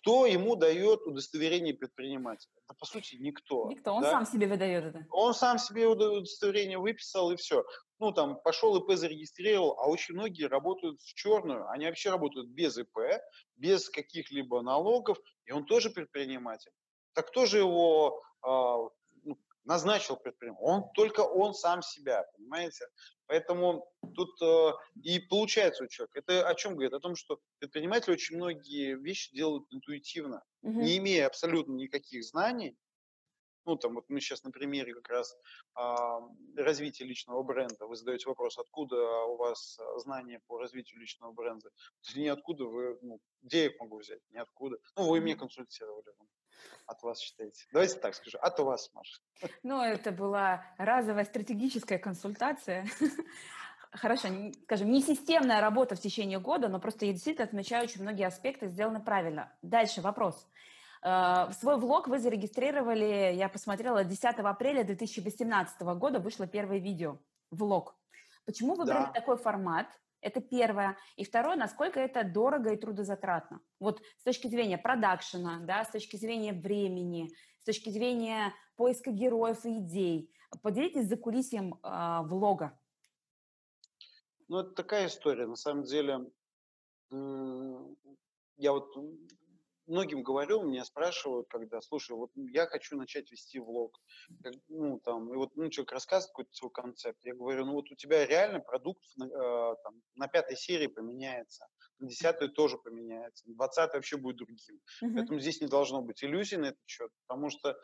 Кто 0.00 0.26
ему 0.26 0.56
дает 0.56 1.06
удостоверение 1.06 1.74
предпринимателя? 1.74 2.52
Да, 2.68 2.74
по 2.78 2.86
сути, 2.86 3.16
никто. 3.16 3.68
Никто, 3.68 3.92
он 3.92 4.02
да? 4.02 4.10
сам 4.10 4.26
себе 4.26 4.46
выдает 4.46 4.84
это. 4.84 5.06
Он 5.10 5.34
сам 5.34 5.58
себе 5.58 5.86
удостоверение 5.86 6.78
выписал, 6.78 7.32
и 7.32 7.36
все 7.36 7.64
ну, 7.98 8.12
там, 8.12 8.40
пошел 8.42 8.76
ИП 8.76 8.96
зарегистрировал, 8.96 9.78
а 9.78 9.88
очень 9.88 10.14
многие 10.14 10.44
работают 10.44 11.00
в 11.00 11.14
черную, 11.14 11.68
они 11.68 11.86
вообще 11.86 12.10
работают 12.10 12.48
без 12.48 12.78
ИП, 12.78 12.96
без 13.56 13.88
каких-либо 13.88 14.62
налогов, 14.62 15.18
и 15.46 15.52
он 15.52 15.64
тоже 15.64 15.90
предприниматель. 15.90 16.70
Так 17.14 17.28
кто 17.28 17.46
же 17.46 17.58
его 17.58 18.22
э, 18.46 18.48
назначил 19.68 20.16
предпринимателем? 20.16 20.66
Он, 20.66 20.90
только 20.94 21.20
он 21.20 21.54
сам 21.54 21.82
себя, 21.82 22.24
понимаете? 22.36 22.86
Поэтому 23.26 23.86
тут 24.14 24.30
э, 24.42 24.72
и 25.02 25.20
получается 25.20 25.84
у 25.84 25.88
человека. 25.88 26.20
Это 26.20 26.48
о 26.48 26.54
чем 26.54 26.72
говорит? 26.72 26.94
О 26.94 27.00
том, 27.00 27.14
что 27.14 27.38
предприниматели 27.58 28.14
очень 28.14 28.36
многие 28.36 28.96
вещи 28.96 29.34
делают 29.34 29.66
интуитивно, 29.70 30.42
угу. 30.62 30.80
не 30.80 30.96
имея 30.96 31.26
абсолютно 31.26 31.74
никаких 31.74 32.24
знаний, 32.24 32.76
ну, 33.68 33.76
там, 33.76 33.94
вот 33.94 34.08
мы 34.08 34.20
сейчас 34.20 34.44
на 34.44 34.50
примере 34.50 34.94
как 34.94 35.08
раз 35.10 35.36
а, 35.74 36.20
развития 36.56 37.04
личного 37.04 37.42
бренда, 37.42 37.86
вы 37.86 37.96
задаете 37.96 38.26
вопрос, 38.26 38.58
откуда 38.58 38.96
у 39.24 39.36
вас 39.36 39.78
знания 39.96 40.40
по 40.46 40.58
развитию 40.58 41.00
личного 41.00 41.32
бренда? 41.32 41.70
Ниоткуда 42.16 42.64
вы, 42.64 42.98
ну, 43.02 43.20
где 43.42 43.64
я 43.64 43.66
их 43.66 43.78
могу 43.78 43.98
взять? 43.98 44.20
Ниоткуда. 44.30 44.78
Ну, 44.96 45.10
вы 45.10 45.20
меня 45.20 45.36
консультировали. 45.36 46.06
От 46.86 47.02
вас 47.02 47.20
считаете. 47.20 47.66
Давайте 47.72 47.98
так 48.00 48.14
скажу, 48.14 48.38
от 48.38 48.58
вас, 48.58 48.90
Маша. 48.94 49.20
Ну, 49.62 49.82
это 49.82 50.10
была 50.10 50.64
разовая 50.78 51.26
стратегическая 51.26 51.98
консультация. 51.98 52.86
Хорошо, 53.92 54.28
скажем, 54.64 54.90
не 54.90 55.02
системная 55.02 55.60
работа 55.60 55.94
в 55.94 56.00
течение 56.00 56.40
года, 56.40 56.68
но 56.68 56.80
просто 56.80 57.04
я 57.04 57.12
действительно 57.12 57.44
отмечаю, 57.44 57.84
очень 57.84 58.02
многие 58.02 58.26
аспекты 58.26 58.68
сделаны 58.68 59.00
правильно. 59.00 59.52
Дальше 59.62 60.00
вопрос. 60.00 60.46
Э, 61.02 61.50
свой 61.52 61.78
влог 61.78 62.08
вы 62.08 62.18
зарегистрировали, 62.18 63.34
я 63.34 63.48
посмотрела, 63.48 64.04
10 64.04 64.24
апреля 64.24 64.84
2018 64.84 65.80
года 65.80 66.18
вышло 66.18 66.46
первое 66.46 66.78
видео, 66.78 67.18
влог. 67.50 67.96
Почему 68.44 68.74
выбрали 68.74 69.06
да. 69.06 69.12
такой 69.12 69.36
формат? 69.36 69.86
Это 70.20 70.40
первое. 70.40 70.96
И 71.16 71.24
второе, 71.24 71.56
насколько 71.56 72.00
это 72.00 72.24
дорого 72.24 72.72
и 72.72 72.76
трудозатратно. 72.76 73.60
Вот 73.78 74.02
с 74.16 74.24
точки 74.24 74.48
зрения 74.48 74.76
продакшена, 74.76 75.60
да, 75.60 75.84
с 75.84 75.90
точки 75.90 76.16
зрения 76.16 76.52
времени, 76.52 77.30
с 77.60 77.64
точки 77.64 77.90
зрения 77.90 78.52
поиска 78.76 79.12
героев 79.12 79.64
и 79.64 79.78
идей. 79.78 80.32
Поделитесь 80.62 81.08
за 81.08 81.16
кулисьем 81.16 81.74
э, 81.82 82.20
влога. 82.24 82.76
Ну, 84.48 84.60
это 84.60 84.70
такая 84.70 85.06
история. 85.06 85.46
На 85.46 85.56
самом 85.56 85.84
деле, 85.84 86.26
я 87.10 88.72
вот 88.72 88.96
многим 89.88 90.22
говорю, 90.22 90.62
меня 90.62 90.84
спрашивают, 90.84 91.48
когда, 91.48 91.80
слушай, 91.80 92.12
вот 92.12 92.30
я 92.34 92.66
хочу 92.66 92.96
начать 92.96 93.30
вести 93.30 93.58
влог, 93.58 93.98
как, 94.42 94.54
ну, 94.68 95.00
там, 95.00 95.32
и 95.32 95.36
вот, 95.36 95.56
ну, 95.56 95.68
человек 95.70 95.92
рассказывает 95.92 96.30
какой-то 96.30 96.52
свой 96.52 96.70
концепт, 96.70 97.18
я 97.24 97.34
говорю, 97.34 97.64
ну, 97.64 97.72
вот 97.72 97.90
у 97.90 97.94
тебя 97.94 98.26
реально 98.26 98.60
продукт 98.60 99.02
э, 99.20 99.24
там, 99.82 100.02
на 100.14 100.28
пятой 100.28 100.56
серии 100.56 100.86
поменяется, 100.86 101.66
на 101.98 102.08
десятой 102.08 102.48
тоже 102.48 102.78
поменяется, 102.78 103.48
на 103.48 103.54
двадцатой 103.54 103.98
вообще 103.98 104.16
будет 104.16 104.36
другим. 104.36 104.80
Uh-huh. 105.02 105.14
Поэтому 105.14 105.40
здесь 105.40 105.60
не 105.60 105.66
должно 105.66 106.02
быть 106.02 106.22
иллюзий 106.22 106.56
на 106.56 106.66
этот 106.66 106.86
счет, 106.86 107.10
потому 107.26 107.50
что, 107.50 107.76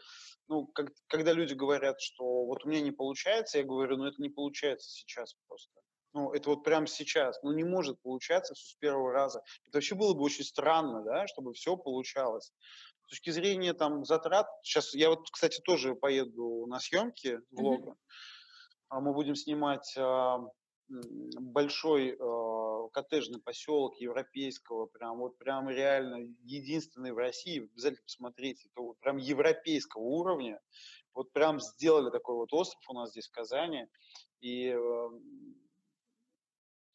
ну, 0.49 0.67
как, 0.67 0.93
когда 1.09 1.33
люди 1.33 1.55
говорят, 1.55 2.01
что 2.01 2.45
вот 2.45 2.65
у 2.65 2.69
меня 2.69 2.81
не 2.81 2.93
получается, 2.93 3.59
я 3.59 3.65
говорю, 3.65 3.97
ну, 3.97 4.07
это 4.07 4.21
не 4.21 4.29
получается 4.29 4.91
сейчас 4.91 5.35
просто. 5.49 5.81
Ну, 6.15 6.33
это 6.33 6.51
вот 6.51 6.63
прямо 6.63 6.87
сейчас. 6.87 7.43
Ну, 7.43 7.53
не 7.53 7.65
может 7.65 8.01
получаться 8.01 8.55
все 8.55 8.71
с 8.71 8.75
первого 8.77 9.13
раза. 9.13 9.43
Это 9.67 9.79
вообще 9.79 9.97
было 9.97 10.15
бы 10.15 10.23
очень 10.23 10.45
странно, 10.45 11.03
да, 11.03 11.27
чтобы 11.27 11.53
все 11.55 11.77
получалось. 11.77 12.53
С 13.07 13.11
точки 13.11 13.31
зрения 13.31 13.75
там 13.75 14.05
затрат, 14.05 14.47
сейчас 14.63 14.95
я 14.95 15.11
вот, 15.11 15.29
кстати, 15.31 15.61
тоже 15.61 15.97
поеду 15.97 16.67
на 16.67 16.79
съемки 16.79 17.41
влога. 17.51 17.97
Mm-hmm. 18.91 19.01
Мы 19.01 19.13
будем 19.13 19.35
снимать 19.35 19.93
а, 19.99 20.39
большой 20.89 22.17
а, 22.19 22.89
коттеджный 22.93 23.41
поселок 23.41 23.97
европейского, 23.97 24.87
прям 24.87 25.19
вот 25.19 25.37
прям 25.37 25.69
реально 25.69 26.29
единственный 26.45 27.13
в 27.13 27.19
России, 27.19 27.69
обязательно 27.73 28.05
посмотрите, 28.05 28.69
это 28.71 28.83
вот 28.83 28.99
прям 29.01 29.17
европейского 29.17 30.03
уровня. 30.03 30.61
Вот 31.13 31.33
прям 31.33 31.61
сделали 31.61 32.11
такой 32.11 32.37
вот 32.37 32.53
остров 32.53 32.83
у 32.89 32.95
нас 32.95 33.11
здесь 33.11 33.29
в 33.29 33.33
Казани. 33.33 33.87
И 34.41 34.71
а, 34.71 35.09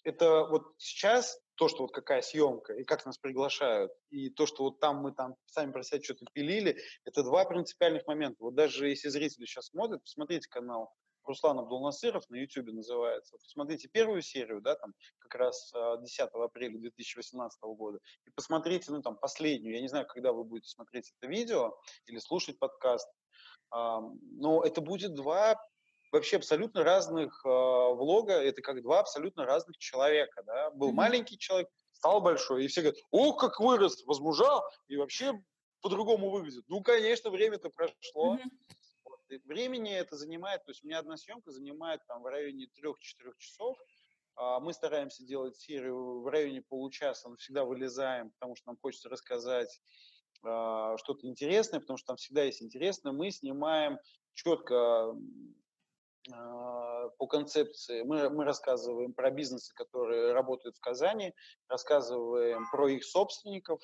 это 0.09 0.45
вот 0.45 0.73
сейчас 0.77 1.39
то, 1.55 1.67
что 1.67 1.83
вот 1.83 1.91
какая 1.91 2.21
съемка 2.21 2.73
и 2.73 2.83
как 2.83 3.05
нас 3.05 3.17
приглашают, 3.17 3.91
и 4.09 4.29
то, 4.29 4.45
что 4.45 4.63
вот 4.63 4.79
там 4.79 4.97
мы 4.97 5.11
там 5.11 5.35
сами 5.45 5.71
про 5.71 5.83
себя 5.83 6.01
что-то 6.01 6.25
пилили, 6.33 6.77
это 7.05 7.23
два 7.23 7.45
принципиальных 7.45 8.07
момента. 8.07 8.37
Вот 8.39 8.55
даже 8.55 8.89
если 8.89 9.09
зрители 9.09 9.45
сейчас 9.45 9.67
смотрят, 9.67 10.01
посмотрите 10.01 10.47
канал 10.49 10.91
Руслан 11.25 11.59
Абдулнасыров 11.59 12.27
на 12.29 12.37
YouTube 12.37 12.71
называется. 12.73 13.37
Посмотрите 13.43 13.87
первую 13.87 14.21
серию, 14.21 14.61
да, 14.61 14.75
там 14.75 14.93
как 15.19 15.35
раз 15.35 15.71
10 15.73 16.19
а, 16.19 16.43
апреля 16.43 16.79
2018 16.79 17.61
года, 17.61 17.99
и 18.25 18.31
посмотрите, 18.31 18.91
ну, 18.91 19.01
там, 19.01 19.15
последнюю. 19.15 19.75
Я 19.75 19.81
не 19.81 19.89
знаю, 19.89 20.07
когда 20.07 20.31
вы 20.33 20.43
будете 20.43 20.69
смотреть 20.69 21.13
это 21.19 21.29
видео 21.29 21.77
или 22.07 22.17
слушать 22.17 22.57
подкаст, 22.57 23.07
но 23.71 24.63
это 24.65 24.81
будет 24.81 25.13
два 25.13 25.55
вообще 26.11 26.37
абсолютно 26.37 26.83
разных 26.83 27.41
э, 27.45 27.49
влога, 27.49 28.33
это 28.33 28.61
как 28.61 28.81
два 28.81 28.99
абсолютно 28.99 29.45
разных 29.45 29.77
человека, 29.77 30.43
да, 30.43 30.71
был 30.71 30.89
mm-hmm. 30.89 30.93
маленький 30.93 31.37
человек, 31.37 31.69
стал 31.91 32.21
большой, 32.21 32.65
и 32.65 32.67
все 32.67 32.81
говорят, 32.81 32.99
ох, 33.11 33.39
как 33.39 33.59
вырос, 33.59 34.03
возмужал, 34.05 34.63
и 34.87 34.97
вообще 34.97 35.33
по-другому 35.81 36.29
выглядит. 36.29 36.65
Ну, 36.67 36.81
конечно, 36.81 37.29
время-то 37.29 37.69
прошло. 37.69 38.35
Mm-hmm. 38.35 38.49
Вот, 39.05 39.19
времени 39.45 39.93
это 39.93 40.15
занимает, 40.15 40.65
то 40.65 40.71
есть 40.71 40.83
у 40.83 40.87
меня 40.87 40.99
одна 40.99 41.17
съемка 41.17 41.51
занимает 41.51 42.01
там 42.07 42.21
в 42.21 42.25
районе 42.25 42.67
3-4 42.81 42.95
часов, 43.37 43.77
а 44.35 44.59
мы 44.59 44.73
стараемся 44.73 45.25
делать 45.25 45.57
серию 45.57 46.21
в 46.21 46.27
районе 46.27 46.61
получаса, 46.61 47.29
но 47.29 47.35
всегда 47.35 47.65
вылезаем, 47.65 48.31
потому 48.31 48.55
что 48.55 48.67
нам 48.69 48.77
хочется 48.81 49.09
рассказать 49.09 49.81
э, 50.45 50.95
что-то 50.97 51.27
интересное, 51.27 51.81
потому 51.81 51.97
что 51.97 52.07
там 52.07 52.15
всегда 52.15 52.43
есть 52.43 52.61
интересное. 52.61 53.11
Мы 53.11 53.31
снимаем 53.31 53.99
четко 54.33 55.13
по 56.27 57.27
концепции. 57.27 58.03
Мы, 58.03 58.29
мы 58.29 58.45
рассказываем 58.45 59.13
про 59.13 59.31
бизнесы, 59.31 59.73
которые 59.73 60.33
работают 60.33 60.75
в 60.77 60.81
Казани, 60.81 61.33
рассказываем 61.67 62.65
про 62.71 62.89
их 62.89 63.03
собственников, 63.03 63.81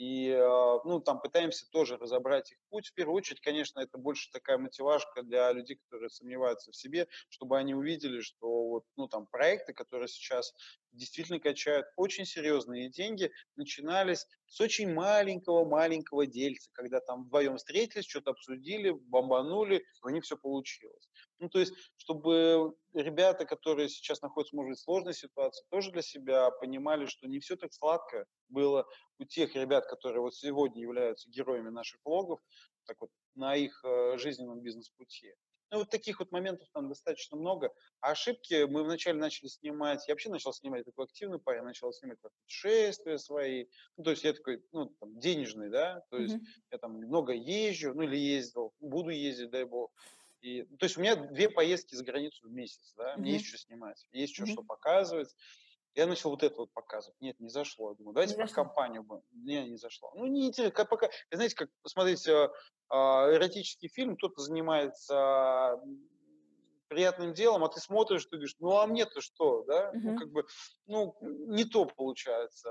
и 0.00 0.30
а, 0.32 0.80
ну, 0.84 1.00
там 1.00 1.20
пытаемся 1.20 1.66
тоже 1.70 1.98
разобрать 1.98 2.52
их 2.52 2.58
путь. 2.70 2.88
В 2.88 2.94
первую 2.94 3.16
очередь, 3.16 3.42
конечно, 3.42 3.80
это 3.80 3.98
больше 3.98 4.30
такая 4.32 4.56
мотивашка 4.56 5.22
для 5.22 5.52
людей, 5.52 5.76
которые 5.76 6.08
сомневаются 6.08 6.70
в 6.70 6.76
себе, 6.76 7.06
чтобы 7.28 7.58
они 7.58 7.74
увидели, 7.74 8.22
что 8.22 8.68
вот, 8.68 8.84
ну, 8.96 9.08
там, 9.08 9.26
проекты, 9.26 9.74
которые 9.74 10.08
сейчас 10.08 10.54
действительно 10.92 11.40
качают 11.40 11.86
очень 11.96 12.24
серьезные 12.24 12.90
деньги, 12.90 13.30
начинались 13.56 14.26
с 14.46 14.60
очень 14.60 14.92
маленького-маленького 14.92 16.26
дельца, 16.26 16.70
когда 16.72 17.00
там 17.00 17.24
вдвоем 17.24 17.56
встретились, 17.56 18.06
что-то 18.06 18.32
обсудили, 18.32 18.90
бомбанули, 18.90 19.84
у 20.02 20.08
них 20.08 20.24
все 20.24 20.36
получилось. 20.36 21.08
Ну, 21.38 21.48
то 21.48 21.60
есть, 21.60 21.72
чтобы 21.96 22.74
ребята, 22.92 23.44
которые 23.46 23.88
сейчас 23.88 24.20
находятся, 24.22 24.56
может 24.56 24.70
быть, 24.70 24.78
в 24.78 24.82
сложной 24.82 25.14
ситуации, 25.14 25.64
тоже 25.70 25.92
для 25.92 26.02
себя 26.02 26.50
понимали, 26.50 27.06
что 27.06 27.26
не 27.28 27.38
все 27.38 27.56
так 27.56 27.72
сладко 27.72 28.26
было 28.48 28.86
у 29.18 29.24
тех 29.24 29.54
ребят, 29.54 29.86
которые 29.86 30.20
вот 30.20 30.34
сегодня 30.34 30.82
являются 30.82 31.30
героями 31.30 31.70
наших 31.70 32.00
блогов, 32.02 32.40
так 32.86 33.00
вот, 33.00 33.10
на 33.34 33.54
их 33.54 33.80
э, 33.84 34.18
жизненном 34.18 34.60
бизнес-пути. 34.60 35.34
Ну, 35.70 35.78
вот 35.78 35.90
таких 35.90 36.18
вот 36.18 36.32
моментов 36.32 36.68
там 36.72 36.88
достаточно 36.88 37.36
много. 37.36 37.72
А 38.00 38.10
ошибки 38.10 38.64
мы 38.64 38.82
вначале 38.82 39.18
начали 39.18 39.48
снимать, 39.48 40.06
я 40.08 40.14
вообще 40.14 40.28
начал 40.28 40.52
снимать 40.52 40.84
такой 40.84 41.04
активный 41.04 41.38
парень, 41.38 41.62
начал 41.62 41.92
снимать 41.92 42.18
путешествия 42.20 43.18
свои. 43.18 43.66
Ну, 43.96 44.04
то 44.04 44.10
есть 44.10 44.24
я 44.24 44.32
такой, 44.32 44.64
ну, 44.72 44.86
там, 44.98 45.18
денежный, 45.18 45.70
да, 45.70 46.02
то 46.10 46.18
есть 46.18 46.34
mm-hmm. 46.34 46.62
я 46.72 46.78
там 46.78 46.94
много 46.94 47.32
езжу, 47.32 47.94
ну, 47.94 48.02
или 48.02 48.16
ездил, 48.16 48.74
буду 48.80 49.10
ездить, 49.10 49.50
дай 49.50 49.64
бог. 49.64 49.92
И, 50.40 50.62
то 50.78 50.86
есть 50.86 50.96
у 50.96 51.02
меня 51.02 51.16
две 51.16 51.48
поездки 51.50 51.94
за 51.94 52.02
границу 52.02 52.48
в 52.48 52.50
месяц, 52.50 52.92
да, 52.96 53.14
mm-hmm. 53.14 53.18
мне 53.18 53.32
есть 53.34 53.46
что 53.46 53.58
снимать, 53.58 54.06
есть 54.12 54.34
что, 54.34 54.44
mm-hmm. 54.44 54.52
что 54.52 54.62
показывать. 54.62 55.36
Я 55.94 56.06
начал 56.06 56.30
вот 56.30 56.42
это 56.42 56.56
вот 56.56 56.72
показывать. 56.72 57.20
Нет, 57.20 57.38
не 57.40 57.48
зашло. 57.48 57.90
Я 57.90 57.96
думаю, 57.96 58.14
давайте 58.14 58.34
не 58.34 58.44
про 58.44 58.52
компанию 58.52 59.02
будем. 59.02 59.22
Не, 59.32 59.68
не 59.68 59.76
зашло. 59.76 60.12
Ну, 60.14 60.26
не 60.26 60.46
интересно. 60.46 60.84
Пока, 60.84 61.10
знаете, 61.30 61.56
как 61.56 61.68
посмотрите 61.82 62.32
э, 62.32 62.94
эротический 62.94 63.88
фильм, 63.88 64.16
кто-то 64.16 64.40
занимается 64.40 65.80
приятным 66.90 67.32
делом, 67.32 67.62
а 67.62 67.68
ты 67.68 67.80
смотришь, 67.80 68.24
ты 68.24 68.36
говоришь, 68.36 68.56
ну 68.58 68.76
а 68.76 68.86
мне-то 68.86 69.20
что, 69.20 69.62
да? 69.62 69.90
Uh-huh. 69.90 70.00
Ну, 70.02 70.18
как 70.18 70.28
бы, 70.30 70.44
ну, 70.86 71.16
не 71.20 71.64
то 71.64 71.84
получается. 71.84 72.68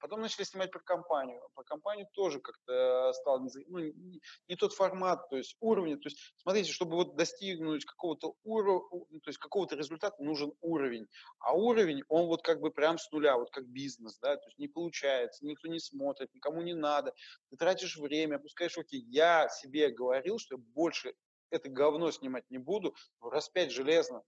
Потом 0.00 0.20
начали 0.20 0.44
снимать 0.44 0.72
про 0.72 0.80
компанию. 0.80 1.40
Про 1.54 1.62
компанию 1.62 2.08
тоже 2.12 2.40
как-то 2.40 3.12
стал 3.12 3.40
не, 3.40 3.50
ну, 3.68 3.78
не, 3.78 4.20
не 4.48 4.56
тот 4.56 4.72
формат, 4.72 5.28
то 5.30 5.36
есть 5.36 5.56
уровень. 5.60 6.00
То 6.00 6.08
есть, 6.08 6.18
смотрите, 6.36 6.72
чтобы 6.72 6.96
вот 6.96 7.14
достигнуть 7.16 7.84
какого-то 7.84 8.34
уровня, 8.42 9.20
то 9.20 9.28
есть 9.28 9.38
какого-то 9.38 9.76
результата 9.76 10.20
нужен 10.20 10.52
уровень. 10.60 11.06
А 11.38 11.54
уровень, 11.54 12.02
он 12.08 12.26
вот 12.26 12.42
как 12.42 12.60
бы 12.60 12.72
прям 12.72 12.98
с 12.98 13.08
нуля, 13.12 13.36
вот 13.36 13.50
как 13.50 13.66
бизнес, 13.66 14.18
да, 14.18 14.36
то 14.36 14.46
есть 14.48 14.58
не 14.58 14.66
получается, 14.66 15.46
никто 15.46 15.68
не 15.68 15.78
смотрит, 15.78 16.34
никому 16.34 16.62
не 16.62 16.74
надо. 16.74 17.14
Ты 17.50 17.56
тратишь 17.56 17.98
время, 17.98 18.36
опускаешь 18.36 18.76
руки. 18.76 18.96
Я 18.96 19.48
себе 19.48 19.90
говорил, 19.90 20.38
что 20.38 20.56
я 20.56 20.62
больше 20.74 21.14
это 21.50 21.68
говно 21.68 22.10
снимать 22.10 22.44
не 22.50 22.58
буду, 22.58 22.94
раз 23.20 23.48
пять 23.48 23.72
железно. 23.72 24.22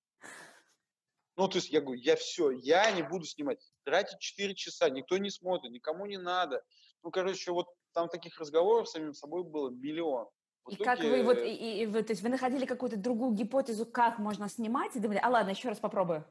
Ну, 1.36 1.48
то 1.48 1.56
есть 1.56 1.70
я 1.70 1.80
говорю, 1.80 2.00
я 2.00 2.16
все, 2.16 2.50
я 2.50 2.90
не 2.90 3.02
буду 3.02 3.24
снимать. 3.24 3.58
Тратить 3.84 4.18
4 4.18 4.54
часа, 4.54 4.90
никто 4.90 5.16
не 5.16 5.30
смотрит, 5.30 5.72
никому 5.72 6.06
не 6.06 6.18
надо. 6.18 6.62
Ну, 7.02 7.10
короче, 7.10 7.52
вот 7.52 7.68
там 7.92 8.08
таких 8.08 8.38
разговоров 8.38 8.88
с 8.88 8.92
самим 8.92 9.14
собой 9.14 9.42
было 9.42 9.70
миллион. 9.70 10.28
В 10.64 10.72
и 10.72 10.76
как 10.76 11.00
вы 11.00 11.24
вот, 11.24 11.38
и, 11.38 11.82
и, 11.82 11.86
вы, 11.86 12.02
то 12.02 12.12
есть 12.12 12.22
вы 12.22 12.28
находили 12.28 12.66
какую-то 12.66 12.96
другую 12.96 13.32
гипотезу, 13.32 13.84
как 13.86 14.18
можно 14.18 14.48
снимать, 14.48 14.94
и 14.94 15.00
думали, 15.00 15.18
а 15.20 15.28
ладно, 15.28 15.50
еще 15.50 15.68
раз 15.68 15.80
попробую. 15.80 16.24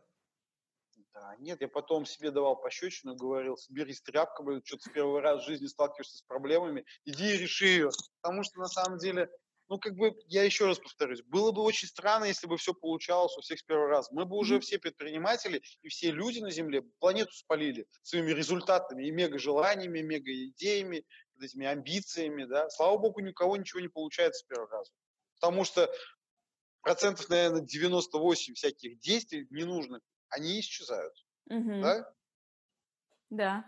Да, 1.13 1.35
нет, 1.39 1.59
я 1.59 1.67
потом 1.67 2.05
себе 2.05 2.31
давал 2.31 2.55
пощечину, 2.55 3.15
говорил, 3.15 3.57
соберись 3.57 4.01
тряпка, 4.01 4.43
что-то 4.63 4.83
с 4.83 4.93
первый 4.93 5.19
раз 5.21 5.41
в 5.41 5.47
жизни 5.47 5.67
сталкиваешься 5.67 6.19
с 6.19 6.21
проблемами, 6.21 6.85
иди 7.03 7.33
и 7.33 7.37
реши 7.37 7.65
ее. 7.65 7.89
Потому 8.21 8.43
что 8.43 8.59
на 8.59 8.67
самом 8.67 8.97
деле 8.99 9.29
ну, 9.71 9.79
как 9.79 9.95
бы, 9.95 10.13
я 10.27 10.43
еще 10.43 10.65
раз 10.65 10.79
повторюсь, 10.79 11.21
было 11.21 11.53
бы 11.53 11.61
очень 11.61 11.87
странно, 11.87 12.25
если 12.25 12.45
бы 12.45 12.57
все 12.57 12.73
получалось 12.73 13.37
у 13.37 13.41
всех 13.41 13.57
с 13.57 13.63
первого 13.63 13.87
раза. 13.87 14.09
Мы 14.11 14.25
бы 14.25 14.35
уже 14.35 14.59
все 14.59 14.77
предприниматели 14.77 15.61
и 15.81 15.87
все 15.87 16.11
люди 16.11 16.39
на 16.39 16.51
Земле 16.51 16.81
планету 16.99 17.31
спалили 17.31 17.87
своими 18.01 18.31
результатами 18.31 19.07
и 19.07 19.11
мега-желаниями, 19.11 20.01
мега-идеями, 20.01 21.05
этими 21.39 21.65
амбициями, 21.65 22.43
да. 22.43 22.69
Слава 22.69 22.97
богу, 22.97 23.21
никого 23.21 23.55
ничего 23.55 23.79
не 23.79 23.87
получается 23.87 24.43
с 24.43 24.43
первого 24.43 24.69
раза. 24.69 24.91
Потому 25.39 25.63
что 25.63 25.89
процентов, 26.81 27.29
наверное, 27.29 27.61
98 27.61 28.55
всяких 28.55 28.99
действий 28.99 29.47
ненужных, 29.51 30.01
они 30.27 30.59
исчезают. 30.59 31.13
Угу. 31.49 31.81
Да? 31.81 32.13
Да. 33.29 33.65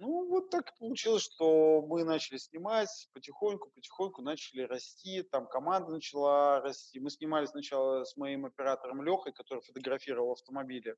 Ну, 0.00 0.26
вот 0.30 0.48
так 0.48 0.74
получилось, 0.78 1.24
что 1.24 1.82
мы 1.82 2.04
начали 2.04 2.38
снимать, 2.38 3.10
потихоньку, 3.12 3.70
потихоньку 3.70 4.22
начали 4.22 4.62
расти, 4.62 5.22
там 5.22 5.46
команда 5.46 5.92
начала 5.92 6.62
расти. 6.62 6.98
Мы 6.98 7.10
снимали 7.10 7.44
сначала 7.44 8.04
с 8.04 8.16
моим 8.16 8.46
оператором 8.46 9.02
Лехой, 9.02 9.34
который 9.34 9.60
фотографировал 9.60 10.32
автомобили. 10.32 10.96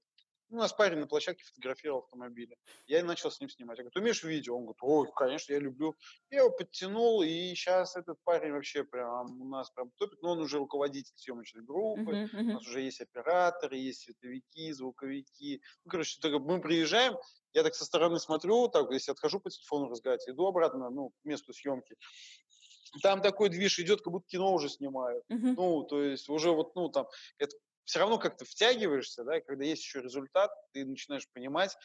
У 0.53 0.57
нас 0.57 0.71
парень 0.75 0.99
на 0.99 1.07
площадке 1.07 1.45
фотографировал 1.45 2.01
автомобили. 2.01 2.59
Я 2.87 3.01
и 3.01 3.03
начал 3.03 3.31
с 3.31 3.41
ним 3.41 3.49
снимать. 3.49 3.79
Я 3.79 3.85
говорю, 3.85 3.93
ты 3.93 4.01
умеешь 4.01 4.23
видео? 4.23 4.55
Он 4.55 4.65
говорит, 4.65 4.83
ой, 4.83 5.09
конечно, 5.17 5.55
я 5.55 5.59
люблю. 5.59 5.97
Я 6.31 6.41
его 6.41 6.51
подтянул, 6.51 7.23
и 7.23 7.55
сейчас 7.55 7.97
этот 7.97 8.19
парень 8.23 8.53
вообще 8.53 8.85
прям 8.85 9.41
у 9.41 9.49
нас 9.49 9.71
прям 9.71 9.91
топит. 9.97 10.21
Но 10.21 10.33
он 10.33 10.41
уже 10.41 10.59
руководитель 10.59 11.15
съемочной 11.17 11.63
группы, 11.63 12.03
uh-huh, 12.03 12.31
uh-huh. 12.31 12.41
у 12.41 12.53
нас 12.53 12.69
уже 12.69 12.83
есть 12.83 13.01
операторы, 13.01 13.79
есть 13.79 14.03
световики, 14.03 14.71
звуковики. 14.73 15.63
Ну, 15.87 15.91
короче, 15.91 16.19
мы 16.39 16.61
приезжаем, 16.61 17.17
я 17.55 17.63
так 17.63 17.75
со 17.75 17.87
стороны 17.87 18.19
смотрю, 18.19 18.69
так, 18.69 18.91
если 18.91 19.13
отхожу 19.13 19.41
по 19.41 19.49
телефону 19.49 19.89
разговаривать, 19.89 20.29
иду 20.29 20.47
обратно, 20.47 20.91
ну, 20.91 21.11
к 21.11 21.25
месту 21.25 21.55
съемки. 21.55 21.97
Там 23.03 23.23
такой 23.23 23.49
движ 23.49 23.79
идет, 23.79 24.03
как 24.03 24.13
будто 24.13 24.27
кино 24.29 24.53
уже 24.53 24.69
снимают. 24.69 25.25
Uh-huh. 25.31 25.55
Ну, 25.57 25.83
то 25.85 26.03
есть 26.03 26.29
уже 26.29 26.51
вот, 26.51 26.75
ну, 26.75 26.91
там, 26.91 27.07
это 27.39 27.57
все 27.85 27.99
равно 27.99 28.18
как-то 28.18 28.45
втягиваешься, 28.45 29.24
да, 29.24 29.39
и 29.39 29.41
когда 29.41 29.64
есть 29.64 29.83
еще 29.83 30.01
результат, 30.01 30.51
ты 30.72 30.85
начинаешь 30.85 31.28
понимать, 31.33 31.76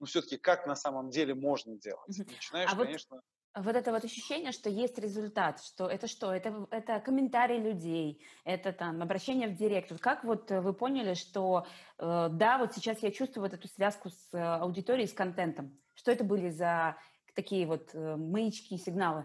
ну, 0.00 0.06
все-таки, 0.06 0.36
как 0.36 0.66
на 0.66 0.76
самом 0.76 1.10
деле 1.10 1.34
можно 1.34 1.76
делать. 1.78 2.06
Начинаешь, 2.08 2.70
а 2.72 2.76
конечно... 2.76 3.16
Вот, 3.54 3.64
вот 3.64 3.74
это 3.74 3.90
вот 3.90 4.04
ощущение, 4.04 4.52
что 4.52 4.68
есть 4.68 4.98
результат, 4.98 5.62
что 5.62 5.88
это 5.88 6.06
что? 6.06 6.30
Это, 6.32 6.66
это 6.70 7.00
комментарии 7.00 7.58
людей, 7.58 8.22
это 8.44 8.72
там 8.72 9.02
обращение 9.02 9.48
в 9.48 9.56
директ. 9.56 9.90
Вот 9.90 10.00
как 10.00 10.24
вот 10.24 10.50
вы 10.50 10.74
поняли, 10.74 11.14
что 11.14 11.66
э, 11.98 12.28
да, 12.30 12.58
вот 12.58 12.74
сейчас 12.74 13.02
я 13.02 13.10
чувствую 13.10 13.48
вот 13.48 13.54
эту 13.54 13.66
связку 13.68 14.10
с 14.10 14.34
э, 14.34 14.38
аудиторией, 14.38 15.08
с 15.08 15.14
контентом. 15.14 15.78
Что 15.94 16.12
это 16.12 16.24
были 16.24 16.50
за 16.50 16.98
такие 17.34 17.66
вот 17.66 17.94
э, 17.94 18.16
маячки, 18.16 18.76
сигналы? 18.76 19.24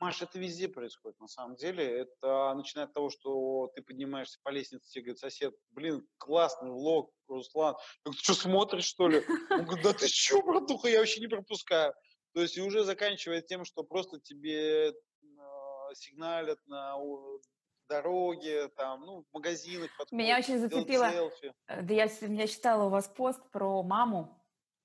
Маш, 0.00 0.22
это 0.22 0.38
везде 0.38 0.66
происходит, 0.66 1.20
на 1.20 1.28
самом 1.28 1.56
деле. 1.56 1.84
Это 1.84 2.54
начиная 2.54 2.86
от 2.86 2.94
того, 2.94 3.10
что 3.10 3.70
ты 3.74 3.82
поднимаешься 3.82 4.38
по 4.42 4.48
лестнице, 4.48 4.90
тебе 4.90 5.04
говорит 5.04 5.20
сосед, 5.20 5.54
блин, 5.70 6.08
классный 6.16 6.70
влог, 6.70 7.12
Руслан. 7.28 7.74
Я 7.74 7.80
говорю, 8.04 8.18
ты 8.18 8.24
что, 8.24 8.34
смотришь, 8.34 8.84
что 8.84 9.08
ли? 9.08 9.22
Он 9.50 9.64
говорит, 9.64 9.84
да 9.84 9.92
ты 9.92 10.08
что, 10.08 10.42
братуха, 10.42 10.88
я 10.88 11.00
вообще 11.00 11.20
не 11.20 11.26
пропускаю. 11.26 11.92
То 12.32 12.40
есть 12.40 12.56
и 12.56 12.62
уже 12.62 12.84
заканчивая 12.84 13.42
тем, 13.42 13.64
что 13.64 13.82
просто 13.82 14.18
тебе 14.20 14.88
э, 14.88 14.92
сигналят 15.94 16.58
на 16.66 16.96
дороге, 17.90 18.68
там, 18.68 19.00
ну, 19.04 19.24
в 19.30 19.34
магазинах. 19.34 19.90
Меня 20.12 20.38
очень 20.38 20.60
зацепило. 20.60 21.10
Э, 21.66 21.82
да 21.82 21.92
я, 21.92 22.08
я 22.20 22.46
читала 22.46 22.84
у 22.84 22.88
вас 22.88 23.06
пост 23.06 23.40
про 23.50 23.82
маму, 23.82 24.42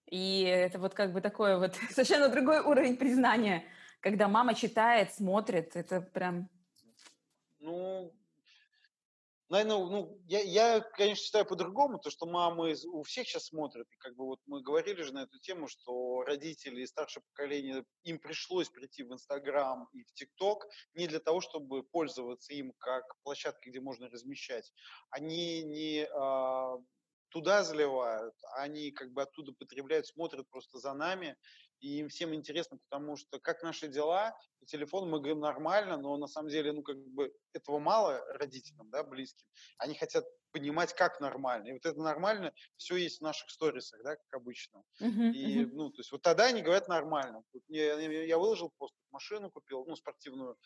и 0.07 0.41
это 0.41 0.77
вот 0.77 0.93
как 0.93 1.13
бы 1.13 1.21
такой 1.21 1.57
вот 1.57 1.75
совершенно 1.91 2.27
другой 2.27 2.59
уровень 2.59 2.97
признания 2.97 3.63
когда 4.05 4.27
мама 4.27 4.53
читает, 4.53 5.11
смотрит, 5.15 5.75
это 5.75 5.99
прям... 5.99 6.47
Ну, 7.57 8.15
наверное, 9.49 9.77
ну, 9.77 10.21
я, 10.27 10.41
я, 10.41 10.79
конечно, 10.79 11.23
считаю 11.23 11.43
по-другому, 11.43 11.97
то, 11.97 12.11
что 12.11 12.27
мамы 12.27 12.75
у 12.93 13.01
всех 13.01 13.27
сейчас 13.27 13.45
смотрят, 13.45 13.87
и 13.91 13.97
как 13.97 14.15
бы 14.15 14.25
вот 14.25 14.39
мы 14.45 14.61
говорили 14.61 15.01
же 15.01 15.11
на 15.11 15.23
эту 15.23 15.39
тему, 15.39 15.67
что 15.67 16.21
родители 16.21 16.81
и 16.81 16.85
старшее 16.85 17.23
поколение, 17.23 17.83
им 18.03 18.19
пришлось 18.19 18.69
прийти 18.69 19.01
в 19.01 19.11
Инстаграм 19.11 19.89
и 19.91 20.03
в 20.03 20.13
ТикТок 20.13 20.67
не 20.93 21.07
для 21.07 21.19
того, 21.19 21.41
чтобы 21.41 21.81
пользоваться 21.81 22.53
им 22.53 22.73
как 22.77 23.05
площадкой, 23.23 23.69
где 23.69 23.79
можно 23.79 24.07
размещать. 24.07 24.71
Они 25.09 25.63
не 25.63 26.07
а, 26.13 26.75
туда 27.29 27.63
заливают, 27.63 28.33
они 28.55 28.91
как 28.91 29.11
бы 29.11 29.23
оттуда 29.23 29.51
потребляют, 29.51 30.05
смотрят 30.07 30.47
просто 30.49 30.77
за 30.77 30.93
нами, 30.93 31.35
и 31.79 31.99
им 31.99 32.09
всем 32.09 32.33
интересно, 32.33 32.77
потому 32.89 33.15
что 33.15 33.39
как 33.39 33.63
наши 33.63 33.87
дела, 33.87 34.37
по 34.59 34.65
телефону 34.65 35.07
мы 35.07 35.19
говорим 35.19 35.39
нормально, 35.39 35.97
но 35.97 36.17
на 36.17 36.27
самом 36.27 36.49
деле, 36.49 36.71
ну, 36.71 36.83
как 36.83 36.97
бы 36.97 37.33
этого 37.53 37.79
мало 37.79 38.19
родителям, 38.33 38.89
да, 38.89 39.03
близким. 39.03 39.47
Они 39.77 39.95
хотят 39.95 40.25
понимать, 40.55 40.93
как 40.93 41.19
нормально. 41.19 41.67
И 41.67 41.73
вот 41.73 41.85
это 41.85 41.99
нормально, 41.99 42.53
все 42.77 42.95
есть 42.95 43.19
в 43.19 43.21
наших 43.21 43.49
сторисах, 43.49 44.01
да, 44.03 44.15
как 44.15 44.33
обычно. 44.41 44.83
Uh-huh, 45.01 45.31
и, 45.33 45.63
uh-huh. 45.63 45.69
ну, 45.73 45.89
то 45.89 45.99
есть 45.99 46.13
вот 46.13 46.21
тогда 46.21 46.45
они 46.45 46.61
говорят 46.61 46.87
нормально. 46.87 47.43
Вот 47.51 47.63
я, 47.67 47.99
я 47.99 48.37
выложил 48.37 48.71
пост, 48.77 48.95
машину 49.11 49.51
купил, 49.51 49.83
ну, 49.85 49.97
спортивную, 49.97 50.57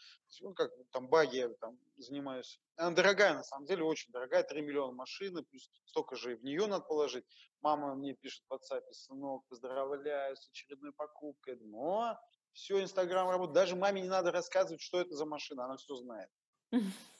ну, 0.42 0.54
как 0.54 0.72
там 0.92 1.08
баги 1.08 1.38
я 1.38 1.50
там 1.60 1.80
занимаюсь. 1.98 2.62
Она 2.76 2.92
дорогая, 2.92 3.34
на 3.34 3.44
самом 3.44 3.66
деле, 3.66 3.84
очень 3.84 4.12
дорогая, 4.12 4.44
3 4.44 4.62
миллиона 4.62 4.94
машины, 4.94 5.42
плюс 5.42 5.72
столько 5.86 6.16
же 6.16 6.34
и 6.34 6.36
в 6.36 6.44
нее 6.44 6.68
надо 6.68 6.86
положить. 6.86 7.26
Мама 7.62 7.96
мне 7.96 8.14
пишет 8.14 8.44
в 8.48 8.54
WhatsApp, 8.54 8.84
сынок, 8.92 9.44
поздравляю 9.50 10.36
с 10.36 10.50
очередной 10.50 10.94
покупкой. 10.94 11.56
Я 11.56 11.60
думаю, 11.60 11.84
о, 11.84 12.20
все, 12.54 12.80
Инстаграм 12.80 13.28
работает. 13.28 13.56
Даже 13.56 13.76
маме 13.76 14.02
не 14.02 14.10
надо 14.10 14.32
рассказывать, 14.32 14.82
что 14.82 15.02
это 15.02 15.16
за 15.16 15.26
машина, 15.26 15.66
она 15.66 15.78
все 15.78 15.96
знает. 15.96 16.30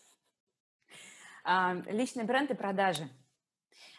Личный 1.88 2.26
бренд 2.26 2.52
и 2.52 2.54
продажи. 2.54 3.10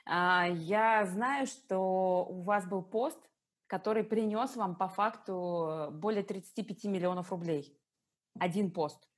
А, 0.06 0.46
я 0.48 1.04
знаю, 1.06 1.46
что 1.46 2.24
у 2.28 2.42
вас 2.42 2.66
был 2.66 2.82
пост, 2.82 3.18
который 3.66 4.04
принес 4.04 4.56
вам 4.56 4.76
по 4.76 4.88
факту 4.88 5.88
более 5.92 6.22
35 6.22 6.84
миллионов 6.84 7.30
рублей. 7.30 7.76
Один 8.38 8.70
пост. 8.70 9.10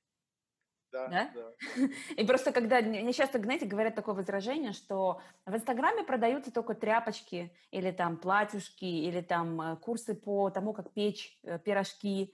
Да, 0.93 1.07
да? 1.07 1.31
да. 1.33 1.87
И 2.17 2.25
просто 2.25 2.51
когда, 2.51 2.79
мне 2.81 3.13
часто, 3.13 3.41
знаете, 3.41 3.65
говорят 3.65 3.95
такое 3.95 4.13
возражение, 4.13 4.73
что 4.73 5.21
в 5.45 5.55
Инстаграме 5.55 6.03
продаются 6.03 6.51
только 6.51 6.75
тряпочки 6.75 7.51
или 7.71 7.91
там 7.91 8.17
платьюшки, 8.17 8.85
или 8.85 9.21
там 9.21 9.59
э, 9.59 9.75
курсы 9.77 10.13
по 10.13 10.51
тому, 10.51 10.71
как 10.73 10.93
печь 10.93 11.39
э, 11.43 11.57
пирожки. 11.57 12.33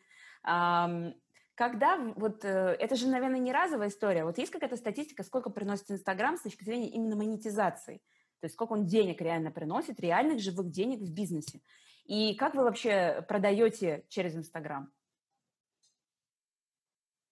Когда 1.59 1.97
вот 2.15 2.45
э, 2.45 2.77
это 2.79 2.95
же, 2.95 3.09
наверное, 3.09 3.41
не 3.41 3.51
разовая 3.51 3.89
история. 3.89 4.23
Вот 4.23 4.37
есть 4.37 4.49
какая-то 4.49 4.77
статистика, 4.77 5.23
сколько 5.23 5.49
приносит 5.49 5.91
Инстаграм 5.91 6.37
с 6.37 6.43
точки 6.43 6.63
зрения 6.63 6.87
именно 6.87 7.17
монетизации? 7.17 7.97
То 8.39 8.45
есть 8.45 8.53
сколько 8.53 8.71
он 8.71 8.85
денег 8.85 9.19
реально 9.19 9.51
приносит, 9.51 9.99
реальных 9.99 10.39
живых 10.39 10.71
денег 10.71 11.01
в 11.01 11.13
бизнесе. 11.13 11.59
И 12.05 12.33
как 12.35 12.55
вы 12.55 12.63
вообще 12.63 13.25
продаете 13.27 14.05
через 14.07 14.37
Инстаграм? 14.37 14.89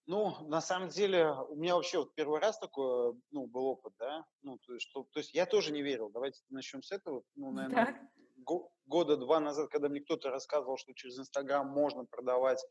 Ну, 0.08 0.36
на 0.50 0.60
самом 0.60 0.90
деле, 0.90 1.32
у 1.32 1.56
меня 1.56 1.76
вообще 1.76 2.00
вот 2.00 2.14
первый 2.14 2.42
раз 2.42 2.60
такой, 2.60 3.18
ну, 3.32 3.48
был 3.48 3.68
опыт, 3.68 3.94
да, 3.98 4.26
ну, 4.42 4.58
то 4.58 4.74
есть, 4.74 4.90
что, 4.90 5.08
то 5.10 5.20
есть 5.20 5.34
я 5.34 5.46
тоже 5.46 5.72
не 5.72 5.82
верил, 5.82 6.10
давайте 6.10 6.42
начнем 6.50 6.84
с 6.84 6.92
этого, 6.92 7.24
ну, 7.36 7.52
наверное, 7.52 8.12
го, 8.38 8.72
года 8.86 9.16
два 9.16 9.40
назад, 9.40 9.70
когда 9.70 9.88
мне 9.88 10.02
кто-то 10.02 10.30
рассказывал, 10.30 10.78
что 10.78 10.94
через 10.94 11.18
Инстаграм 11.18 11.68
можно 11.68 12.06
продавать, 12.06 12.62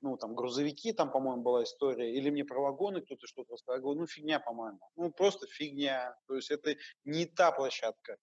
ну, 0.00 0.16
там, 0.16 0.34
грузовики, 0.34 0.92
там, 0.92 1.10
по-моему, 1.10 1.42
была 1.42 1.64
история, 1.64 2.14
или 2.14 2.30
мне 2.30 2.44
про 2.44 2.60
вагоны 2.60 3.00
кто-то 3.00 3.26
что-то 3.26 3.54
рассказал, 3.54 3.76
я 3.76 3.82
говорю, 3.82 4.00
ну, 4.00 4.06
фигня, 4.06 4.40
по-моему, 4.40 4.78
ну, 4.96 5.10
просто 5.10 5.46
фигня, 5.46 6.16
то 6.26 6.34
есть 6.34 6.50
это 6.50 6.76
не 7.04 7.26
та 7.26 7.52
площадка, 7.52 8.16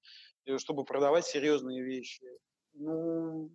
э, 0.46 0.58
чтобы 0.58 0.86
продавать 0.86 1.26
серьезные 1.26 1.84
вещи. 1.84 2.26
Ну, 2.74 3.52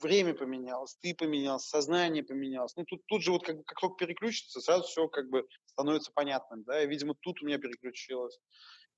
время 0.00 0.34
поменялось, 0.34 0.96
ты 1.00 1.14
поменялся, 1.14 1.68
сознание 1.68 2.22
поменялось. 2.22 2.76
Ну, 2.76 2.84
тут, 2.84 3.04
тут 3.06 3.22
же 3.22 3.32
вот 3.32 3.44
как, 3.44 3.64
как 3.64 3.80
только 3.80 4.06
переключится, 4.06 4.60
сразу 4.60 4.84
все 4.84 5.08
как 5.08 5.28
бы 5.28 5.46
становится 5.66 6.12
понятным, 6.12 6.62
да, 6.64 6.82
и, 6.82 6.86
видимо, 6.86 7.14
тут 7.20 7.42
у 7.42 7.46
меня 7.46 7.58
переключилось. 7.58 8.38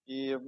И 0.07 0.39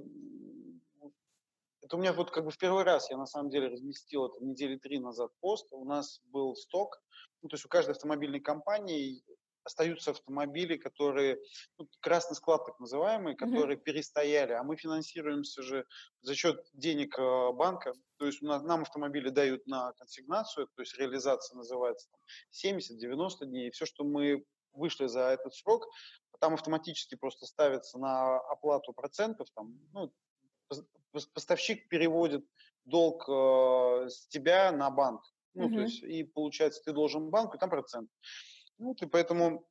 это 1.83 1.97
у 1.97 1.99
меня 1.99 2.13
вот 2.13 2.31
как 2.31 2.45
бы 2.45 2.51
в 2.51 2.57
первый 2.57 2.83
раз 2.83 3.09
я 3.09 3.17
на 3.17 3.25
самом 3.25 3.49
деле 3.49 3.67
разместил 3.67 4.25
это 4.25 4.43
недели 4.43 4.77
три 4.77 4.99
назад 4.99 5.31
пост. 5.41 5.67
У 5.71 5.85
нас 5.85 6.21
был 6.25 6.55
сток, 6.55 7.01
ну, 7.41 7.49
то 7.49 7.55
есть 7.55 7.65
у 7.65 7.69
каждой 7.69 7.91
автомобильной 7.91 8.39
компании 8.39 9.21
остаются 9.65 10.11
автомобили, 10.11 10.75
которые, 10.77 11.39
ну, 11.77 11.87
красный 12.01 12.35
склад 12.35 12.65
так 12.65 12.79
называемый, 12.79 13.35
которые 13.35 13.77
mm-hmm. 13.77 13.83
перестояли, 13.83 14.53
а 14.53 14.63
мы 14.63 14.75
финансируемся 14.75 15.61
же 15.61 15.85
за 16.21 16.35
счет 16.35 16.65
денег 16.73 17.17
э, 17.17 17.51
банка, 17.53 17.93
то 18.17 18.25
есть 18.25 18.41
у 18.41 18.45
нас, 18.45 18.61
нам 18.63 18.81
автомобили 18.81 19.29
дают 19.29 19.65
на 19.65 19.93
консигнацию, 19.93 20.67
то 20.75 20.81
есть 20.81 20.97
реализация 20.97 21.55
называется 21.55 22.09
там, 22.11 22.19
70-90 22.51 23.45
дней, 23.45 23.67
и 23.69 23.71
все, 23.71 23.85
что 23.85 24.03
мы 24.03 24.43
вышли 24.73 25.07
за 25.07 25.29
этот 25.29 25.55
срок, 25.55 25.87
там 26.39 26.55
автоматически 26.55 27.15
просто 27.15 27.45
ставится 27.45 27.97
на 27.97 28.37
оплату 28.39 28.91
процентов, 28.91 29.47
там, 29.55 29.79
ну, 29.93 30.11
поставщик 31.33 31.87
переводит 31.89 32.45
долг 32.85 33.27
э, 33.27 34.09
с 34.09 34.27
тебя 34.27 34.71
на 34.71 34.89
банк, 34.89 35.23
ну, 35.53 35.69
mm-hmm. 35.69 35.73
то 35.73 35.81
есть, 35.81 36.03
и 36.03 36.23
получается, 36.23 36.81
ты 36.83 36.93
должен 36.93 37.29
банку, 37.29 37.57
и 37.57 37.59
там 37.59 37.69
процент. 37.69 38.09
Ну, 38.79 38.95
и 38.99 39.05
поэтому 39.05 39.67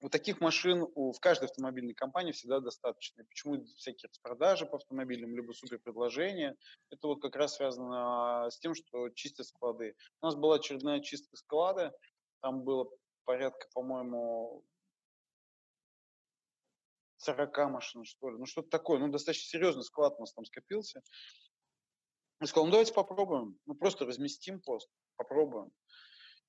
вот 0.00 0.12
таких 0.12 0.40
машин 0.40 0.86
у, 0.94 1.12
в 1.12 1.20
каждой 1.20 1.46
автомобильной 1.46 1.94
компании 1.94 2.32
всегда 2.32 2.60
достаточно. 2.60 3.24
почему 3.24 3.64
всякие 3.76 4.08
распродажи 4.10 4.66
по 4.66 4.76
автомобилям, 4.76 5.34
либо 5.34 5.52
суперпредложения, 5.52 6.54
это 6.90 7.08
вот 7.08 7.22
как 7.22 7.34
раз 7.36 7.56
связано 7.56 8.48
с 8.50 8.58
тем, 8.58 8.74
что 8.74 9.08
чистят 9.10 9.46
склады. 9.46 9.96
У 10.20 10.26
нас 10.26 10.34
была 10.34 10.56
очередная 10.56 11.00
чистка 11.00 11.36
склада, 11.36 11.96
там 12.40 12.62
было 12.62 12.90
порядка, 13.24 13.66
по-моему, 13.72 14.62
40 17.26 17.70
машин, 17.70 18.04
что 18.04 18.30
ли. 18.30 18.38
Ну, 18.38 18.46
что-то 18.46 18.68
такое. 18.68 18.98
Ну, 18.98 19.08
достаточно 19.08 19.48
серьезный 19.48 19.82
склад 19.82 20.14
у 20.18 20.20
нас 20.20 20.32
там 20.32 20.44
скопился. 20.44 21.02
Я 22.40 22.46
сказал, 22.46 22.66
ну, 22.66 22.72
давайте 22.72 22.92
попробуем. 22.92 23.58
Ну, 23.66 23.74
просто 23.74 24.04
разместим 24.04 24.60
пост, 24.60 24.88
попробуем. 25.16 25.70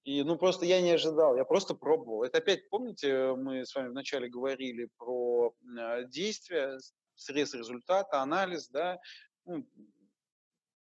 И, 0.03 0.23
ну, 0.23 0.37
просто 0.37 0.65
я 0.65 0.81
не 0.81 0.91
ожидал, 0.91 1.35
я 1.35 1.43
просто 1.43 1.75
пробовал. 1.75 2.23
Это 2.23 2.37
опять, 2.37 2.69
помните, 2.69 3.33
мы 3.35 3.65
с 3.65 3.75
вами 3.75 3.89
вначале 3.89 4.29
говорили 4.29 4.89
про 4.97 5.53
э, 5.77 6.05
действия, 6.05 6.77
срез 7.15 7.53
результата, 7.53 8.21
анализ, 8.21 8.69
да. 8.69 8.99
Ну, 9.45 9.67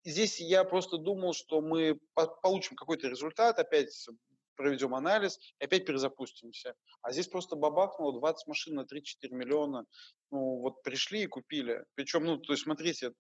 здесь 0.05 0.39
я 0.41 0.65
просто 0.65 0.99
думал, 0.99 1.33
что 1.33 1.61
мы 1.61 1.99
получим 2.43 2.77
какой-то 2.77 3.09
результат, 3.09 3.59
опять 3.59 4.09
проведем 4.57 4.95
анализ 4.95 5.39
и 5.61 5.65
опять 5.65 5.87
перезапустимся. 5.87 6.75
А 7.03 7.13
здесь 7.13 7.29
просто 7.29 7.57
бабахнуло 7.57 8.19
20 8.19 8.47
машин 8.47 8.75
на 8.75 8.81
3-4 8.81 9.03
миллиона. 9.31 9.85
Ну, 10.31 10.61
вот 10.61 10.83
пришли 10.83 11.23
и 11.23 11.27
купили. 11.27 11.85
Причем, 11.95 12.25
ну, 12.25 12.39
то 12.39 12.53
есть, 12.53 12.65
смотрите, 12.65 13.13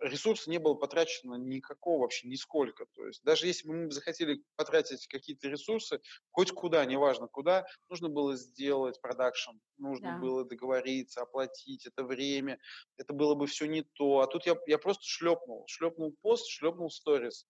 ресурса 0.00 0.50
не 0.50 0.58
было 0.58 0.74
потрачено 0.74 1.34
никакого 1.34 2.02
вообще, 2.02 2.28
нисколько. 2.28 2.86
То 2.94 3.06
есть 3.06 3.22
даже 3.24 3.46
если 3.46 3.68
бы 3.68 3.74
мы 3.74 3.90
захотели 3.90 4.42
потратить 4.56 5.06
какие-то 5.08 5.48
ресурсы, 5.48 6.00
хоть 6.30 6.52
куда, 6.52 6.84
неважно 6.84 7.26
куда, 7.28 7.66
нужно 7.88 8.08
было 8.08 8.36
сделать 8.36 9.00
продакшн, 9.00 9.52
нужно 9.78 10.12
да. 10.12 10.18
было 10.18 10.44
договориться, 10.44 11.22
оплатить 11.22 11.86
это 11.86 12.04
время, 12.04 12.58
это 12.96 13.12
было 13.12 13.34
бы 13.34 13.46
все 13.46 13.66
не 13.66 13.82
то. 13.82 14.20
А 14.20 14.26
тут 14.26 14.46
я, 14.46 14.56
я 14.66 14.78
просто 14.78 15.04
шлепнул, 15.04 15.64
шлепнул 15.68 16.14
пост, 16.22 16.48
шлепнул 16.48 16.90
сторис. 16.90 17.46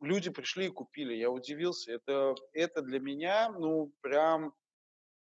Люди 0.00 0.30
пришли 0.30 0.66
и 0.66 0.70
купили, 0.70 1.14
я 1.14 1.30
удивился. 1.30 1.92
Это, 1.92 2.34
это 2.52 2.82
для 2.82 3.00
меня, 3.00 3.50
ну, 3.50 3.92
прям 4.00 4.54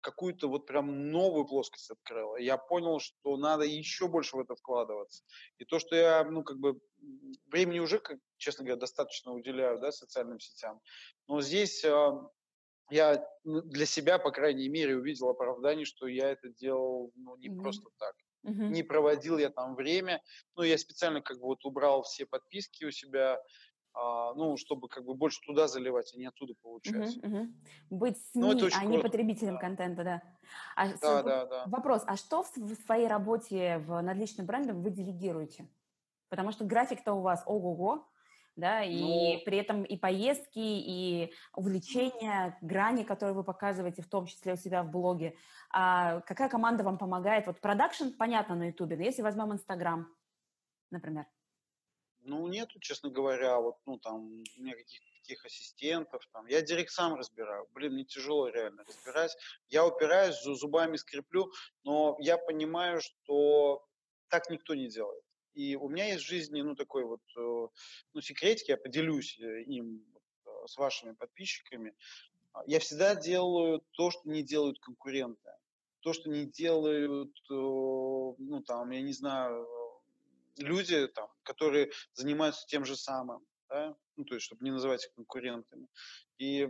какую-то 0.01 0.47
вот 0.47 0.65
прям 0.65 1.11
новую 1.11 1.45
плоскость 1.45 1.91
открыла. 1.91 2.38
Я 2.38 2.57
понял, 2.57 2.99
что 2.99 3.36
надо 3.38 3.63
еще 3.65 4.07
больше 4.07 4.38
в 4.38 4.39
это 4.39 4.55
вкладываться. 4.55 5.23
И 5.57 5.65
то, 5.65 5.80
что 5.80 5.95
я, 5.95 6.23
ну, 6.23 6.43
как 6.43 6.57
бы, 6.59 6.80
времени 7.47 7.80
уже, 7.80 7.99
как, 7.99 8.17
честно 8.38 8.63
говоря, 8.63 8.80
достаточно 8.80 9.34
уделяю, 9.34 9.80
да, 9.80 9.91
социальным 9.91 10.39
сетям. 10.39 10.80
Но 11.28 11.41
здесь 11.41 11.84
э, 11.84 12.11
я 12.89 13.28
для 13.43 13.86
себя, 13.86 14.17
по 14.17 14.32
крайней 14.32 14.69
мере, 14.69 14.95
увидел 14.95 15.30
оправдание, 15.30 15.86
что 15.86 16.07
я 16.07 16.30
это 16.30 16.49
делал, 16.49 17.11
ну, 17.15 17.36
не 17.38 17.49
mm-hmm. 17.49 17.61
просто 17.61 17.89
так. 17.97 18.15
Mm-hmm. 18.45 18.69
Не 18.69 18.84
проводил 18.84 19.38
я 19.38 19.49
там 19.49 19.75
время. 19.75 20.21
Ну, 20.55 20.63
я 20.63 20.78
специально 20.78 21.21
как 21.21 21.38
бы 21.38 21.47
вот 21.47 21.65
убрал 21.65 22.03
все 22.03 22.25
подписки 22.25 22.86
у 22.86 22.91
себя, 22.91 23.41
ну, 24.36 24.58
чтобы 24.58 24.88
как 24.88 25.06
бы 25.06 25.14
больше 25.14 25.41
туда 25.41 25.68
заливать, 25.68 26.14
а 26.14 26.18
не 26.18 26.26
оттуда 26.26 26.54
получать. 26.62 27.18
Угу, 27.18 27.28
угу. 27.28 27.48
Быть 27.89 28.18
ну, 28.34 28.58
СМИ, 28.58 28.70
а 28.76 28.86
не 28.86 29.00
потребителем 29.00 29.56
да. 29.56 29.60
контента, 29.60 30.04
да. 30.04 30.22
А, 30.76 30.88
да, 31.02 31.24
да, 31.24 31.45
да. 31.45 31.64
Вопрос, 31.68 32.04
а 32.06 32.16
что 32.16 32.43
в 32.43 32.76
своей 32.86 33.08
работе 33.08 33.80
в, 33.80 34.00
над 34.02 34.18
личным 34.18 34.45
брендом 34.45 34.82
вы 34.82 34.91
делегируете? 34.91 35.68
Потому 36.30 36.52
что 36.52 36.66
график-то 36.66 37.14
у 37.14 37.22
вас 37.22 37.43
ого-го, 37.45 38.08
да, 38.56 38.84
и 38.84 39.00
ну, 39.00 39.41
при 39.45 39.58
этом 39.58 39.84
и 39.84 39.98
поездки, 39.98 40.60
и 40.60 41.34
увлечения, 41.56 42.58
грани, 42.62 43.04
которые 43.04 43.36
вы 43.36 43.43
показываете, 43.43 44.02
в 44.02 44.08
том 44.08 44.26
числе 44.26 44.54
у 44.54 44.58
себя 44.58 44.84
в 44.84 44.91
блоге. 44.91 45.36
А 45.70 46.22
какая 46.22 46.50
команда 46.50 46.84
вам 46.84 46.98
помогает? 46.98 47.48
Вот 47.48 47.62
продакшн, 47.62 48.10
понятно, 48.18 48.56
на 48.56 48.68
Ютубе, 48.68 48.98
но 48.98 49.04
если 49.04 49.22
возьмем 49.22 49.54
Инстаграм, 49.54 50.08
например. 50.91 51.26
Ну, 52.28 52.45
нету, 52.47 52.78
честно 52.82 53.09
говоря, 53.09 53.57
вот, 53.57 53.78
ну, 53.86 53.97
там, 53.99 54.25
у 54.25 54.61
меня 54.61 54.75
каких-то 54.75 55.07
таких 55.21 55.45
ассистентов, 55.45 56.28
там, 56.34 56.45
я 56.47 56.61
директ 56.61 56.91
сам 56.91 57.15
разбираю, 57.15 57.65
блин, 57.73 57.93
мне 57.93 58.03
тяжело 58.03 58.49
реально 58.49 58.84
разбирать, 58.84 59.34
я 59.69 59.86
упираюсь, 59.86 60.36
зубами 60.43 60.97
скреплю, 60.97 61.49
но 61.86 62.17
я 62.19 62.38
понимаю, 62.38 62.99
что 62.99 63.82
так 64.28 64.49
никто 64.49 64.75
не 64.75 64.89
делает. 64.89 65.23
И 65.53 65.78
у 65.78 65.88
меня 65.88 66.07
есть 66.07 66.25
в 66.25 66.28
жизни, 66.28 66.61
ну, 66.61 66.75
такой 66.75 67.05
вот, 67.05 67.21
э, 67.38 67.67
ну, 68.13 68.21
секретик, 68.21 68.67
я 68.67 68.75
поделюсь 68.75 69.39
э, 69.39 69.61
им 69.61 70.03
э, 70.45 70.49
с 70.67 70.75
вашими 70.75 71.13
подписчиками. 71.13 71.95
А, 72.51 72.61
я 72.67 72.82
всегда 72.82 73.15
делаю 73.15 73.82
то, 73.91 74.11
что 74.11 74.30
не 74.30 74.43
делают 74.43 74.80
конкуренты. 74.80 75.49
То, 76.01 76.11
что 76.11 76.30
не 76.30 76.45
делают, 76.45 77.36
ну, 77.49 78.63
там, 78.67 78.91
я 78.91 79.01
не 79.01 79.13
знаю, 79.13 79.67
люди, 80.58 81.08
там, 81.08 81.30
которые 81.43 81.91
занимаются 82.14 82.66
тем 82.68 82.86
же 82.86 82.95
самым, 82.95 83.45
да? 83.70 83.95
ну, 84.16 84.26
то 84.26 84.36
есть, 84.36 84.45
чтобы 84.45 84.64
не 84.64 84.72
называть 84.72 85.05
их 85.05 85.14
конкурентами. 85.14 85.88
И 86.38 86.70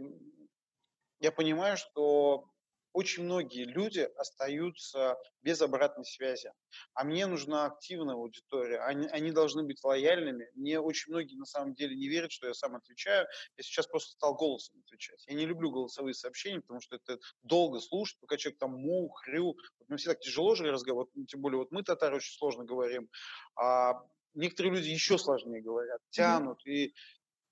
я 1.19 1.31
понимаю, 1.31 1.77
что 1.77 2.49
очень 2.97 3.25
многие 3.25 3.65
люди 3.65 3.99
остаются 4.17 5.17
без 5.43 5.61
обратной 5.61 6.03
связи. 6.03 6.51
А 6.95 7.03
мне 7.03 7.27
нужна 7.27 7.65
активная 7.65 8.15
аудитория. 8.15 8.79
Они, 8.79 9.05
они 9.09 9.31
должны 9.31 9.61
быть 9.61 9.83
лояльными. 9.83 10.49
Мне 10.55 10.79
очень 10.79 11.11
многие 11.11 11.35
на 11.35 11.45
самом 11.45 11.75
деле 11.75 11.95
не 11.95 12.07
верят, 12.07 12.31
что 12.31 12.47
я 12.47 12.55
сам 12.55 12.75
отвечаю. 12.75 13.27
Я 13.55 13.63
сейчас 13.63 13.85
просто 13.85 14.13
стал 14.13 14.33
голосом 14.33 14.79
отвечать. 14.79 15.23
Я 15.27 15.35
не 15.35 15.45
люблю 15.45 15.69
голосовые 15.69 16.15
сообщения, 16.15 16.59
потому 16.59 16.81
что 16.81 16.95
это 16.95 17.19
долго 17.43 17.79
слушать, 17.81 18.17
пока 18.19 18.35
человек 18.35 18.57
там 18.57 18.71
му, 18.71 19.09
хрю. 19.09 19.55
Вот 19.79 19.89
мы 19.89 19.97
все 19.97 20.09
так 20.09 20.19
тяжело 20.19 20.55
же 20.55 20.71
разговор, 20.71 21.07
тем 21.27 21.41
более 21.41 21.59
вот 21.59 21.71
мы, 21.71 21.83
татары, 21.83 22.15
очень 22.15 22.33
сложно 22.33 22.63
говорим. 22.63 23.11
А 23.55 23.93
некоторые 24.33 24.73
люди 24.73 24.89
еще 24.89 25.19
сложнее 25.19 25.61
говорят, 25.61 26.01
тянут. 26.09 26.65
Mm-hmm. 26.65 26.71
И 26.71 26.95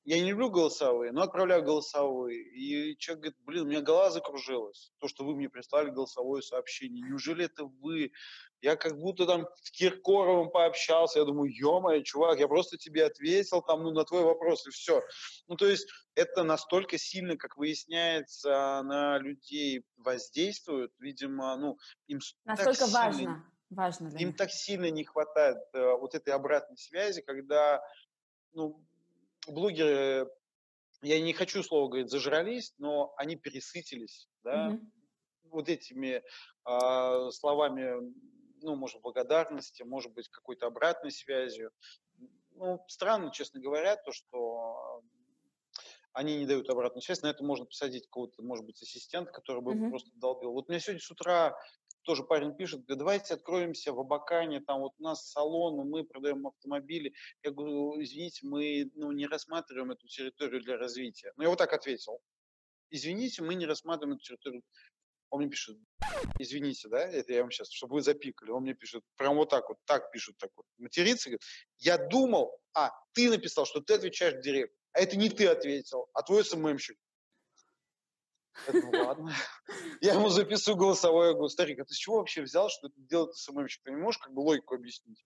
я 0.06 0.22
не 0.22 0.30
люблю 0.30 0.52
голосовые, 0.52 1.12
но 1.12 1.24
отправляю 1.24 1.64
голосовые. 1.64 2.40
И 2.40 2.96
человек 3.00 3.24
говорит, 3.24 3.40
блин, 3.44 3.64
у 3.64 3.66
меня 3.66 3.82
голова 3.82 4.12
закружилась. 4.12 4.92
То, 5.00 5.08
что 5.08 5.26
вы 5.26 5.36
мне 5.36 5.50
прислали 5.50 5.90
голосовое 5.90 6.44
сообщение. 6.44 7.04
Неужели 7.04 7.46
это 7.46 7.66
вы? 7.66 8.12
Я 8.62 8.76
как 8.76 9.00
будто 9.00 9.26
там 9.26 9.48
с 9.64 9.72
Киркоровым 9.72 10.52
пообщался. 10.52 11.20
Я 11.20 11.26
думаю, 11.26 11.52
ё 11.52 12.02
чувак, 12.04 12.40
я 12.40 12.48
просто 12.48 12.78
тебе 12.78 13.04
ответил 13.04 13.64
там, 13.64 13.82
ну, 13.82 13.92
на 13.92 14.06
твой 14.06 14.22
вопрос, 14.22 14.68
и 14.68 14.70
все. 14.70 15.02
Ну, 15.48 15.56
то 15.56 15.68
есть 15.68 15.88
это 16.14 16.44
настолько 16.44 17.00
сильно, 17.00 17.36
как 17.36 17.58
выясняется, 17.58 18.84
на 18.84 19.18
людей 19.18 19.84
воздействует. 19.98 20.92
Видимо, 21.00 21.56
ну, 21.58 21.80
им 22.06 22.20
Настолько 22.44 22.86
важно. 22.86 23.18
Сильно, 23.18 23.52
важно 23.72 24.18
им 24.20 24.34
так 24.34 24.52
сильно 24.52 24.92
не 24.92 25.04
хватает 25.04 25.58
э, 25.74 25.96
вот 25.96 26.14
этой 26.14 26.34
обратной 26.34 26.78
связи, 26.78 27.22
когда 27.22 27.82
ну, 28.54 28.86
блогеры, 29.48 30.30
я 31.02 31.22
не 31.22 31.34
хочу 31.34 31.64
слово 31.64 31.88
говорить, 31.88 32.10
зажрались, 32.10 32.74
но 32.78 33.14
они 33.18 33.36
пересытились, 33.36 34.28
да, 34.44 34.70
угу. 34.70 34.92
вот 35.52 35.70
этими 35.70 36.24
э, 36.68 37.32
словами, 37.32 38.14
ну, 38.62 38.76
может, 38.76 39.02
благодарности, 39.02 39.84
может 39.84 40.14
быть, 40.14 40.30
какой-то 40.30 40.68
обратной 40.68 41.12
связью. 41.12 41.72
Ну, 42.52 42.84
странно, 42.88 43.32
честно 43.32 43.60
говоря, 43.60 43.98
то, 43.98 44.12
что 44.12 45.04
они 46.14 46.38
не 46.38 46.46
дают 46.46 46.70
обратную 46.70 47.02
связь. 47.02 47.22
На 47.22 47.28
это 47.28 47.44
можно 47.44 47.66
посадить 47.66 48.08
кого-то, 48.10 48.42
может 48.42 48.66
быть, 48.66 48.82
ассистента, 48.82 49.32
который 49.32 49.62
бы 49.62 49.74
mm-hmm. 49.74 49.90
просто 49.90 50.10
долбил. 50.16 50.54
Вот 50.54 50.70
мне 50.70 50.80
сегодня 50.80 51.02
с 51.02 51.12
утра 51.12 51.54
тоже 52.06 52.24
парень 52.24 52.56
пишет, 52.56 52.82
говорит, 52.82 53.00
давайте 53.00 53.34
откроемся 53.34 53.92
в 53.92 54.00
Абакане, 54.00 54.62
там 54.62 54.82
вот 54.82 54.94
у 55.00 55.04
нас 55.04 55.30
салон, 55.32 55.90
мы 55.90 56.04
продаем 56.04 56.48
автомобили. 56.48 57.14
Я 57.44 57.52
говорю, 57.52 58.02
извините, 58.02 58.46
мы 58.48 58.90
ну, 58.94 59.12
не 59.12 59.28
рассматриваем 59.28 59.92
эту 59.92 60.08
территорию 60.08 60.62
для 60.62 60.78
развития. 60.78 61.34
Но 61.36 61.44
я 61.44 61.50
вот 61.50 61.58
так 61.58 61.74
ответил. 61.74 62.20
Извините, 62.92 63.42
мы 63.42 63.56
не 63.56 63.66
рассматриваем 63.66 64.18
эту 64.18 64.24
территорию. 64.24 64.62
Он 65.32 65.42
мне 65.42 65.50
пишет, 65.50 65.78
извините, 66.40 66.88
да, 66.88 67.00
это 67.00 67.34
я 67.34 67.42
вам 67.42 67.52
сейчас, 67.52 67.72
чтобы 67.72 67.96
вы 67.96 68.02
запикали. 68.02 68.52
Он 68.52 68.62
мне 68.62 68.76
пишет, 68.76 69.04
прям 69.18 69.36
вот 69.36 69.50
так 69.50 69.68
вот, 69.68 69.78
так 69.86 70.12
пишут, 70.12 70.38
так 70.38 70.52
вот, 70.56 70.66
матерится, 70.78 71.30
говорит, 71.30 71.44
я 71.80 71.98
думал, 71.98 72.58
а, 72.74 72.92
ты 73.14 73.30
написал, 73.30 73.66
что 73.66 73.82
ты 73.82 73.96
отвечаешь 73.96 74.42
директ, 74.44 74.74
а 74.94 75.00
это 75.00 75.18
не 75.18 75.30
ты 75.30 75.48
ответил, 75.48 76.08
а 76.14 76.22
твой 76.22 76.46
СММщик. 76.46 76.98
Ну 78.72 78.92
ладно. 78.92 79.34
Я 80.02 80.14
ему 80.14 80.30
записываю 80.30 80.78
голосовое, 80.78 81.30
я 81.30 81.34
говорю, 81.34 81.50
старик, 81.50 81.80
а 81.80 81.86
ты 81.86 81.94
с 81.94 81.98
чего 81.98 82.18
вообще 82.18 82.42
взял, 82.42 82.70
что 82.70 82.88
это 82.88 83.00
делает 83.00 83.36
СММщик? 83.36 83.84
Ты 83.84 83.92
не 83.92 83.98
можешь 83.98 84.20
как 84.20 84.34
бы 84.34 84.40
логику 84.40 84.76
объяснить? 84.76 85.26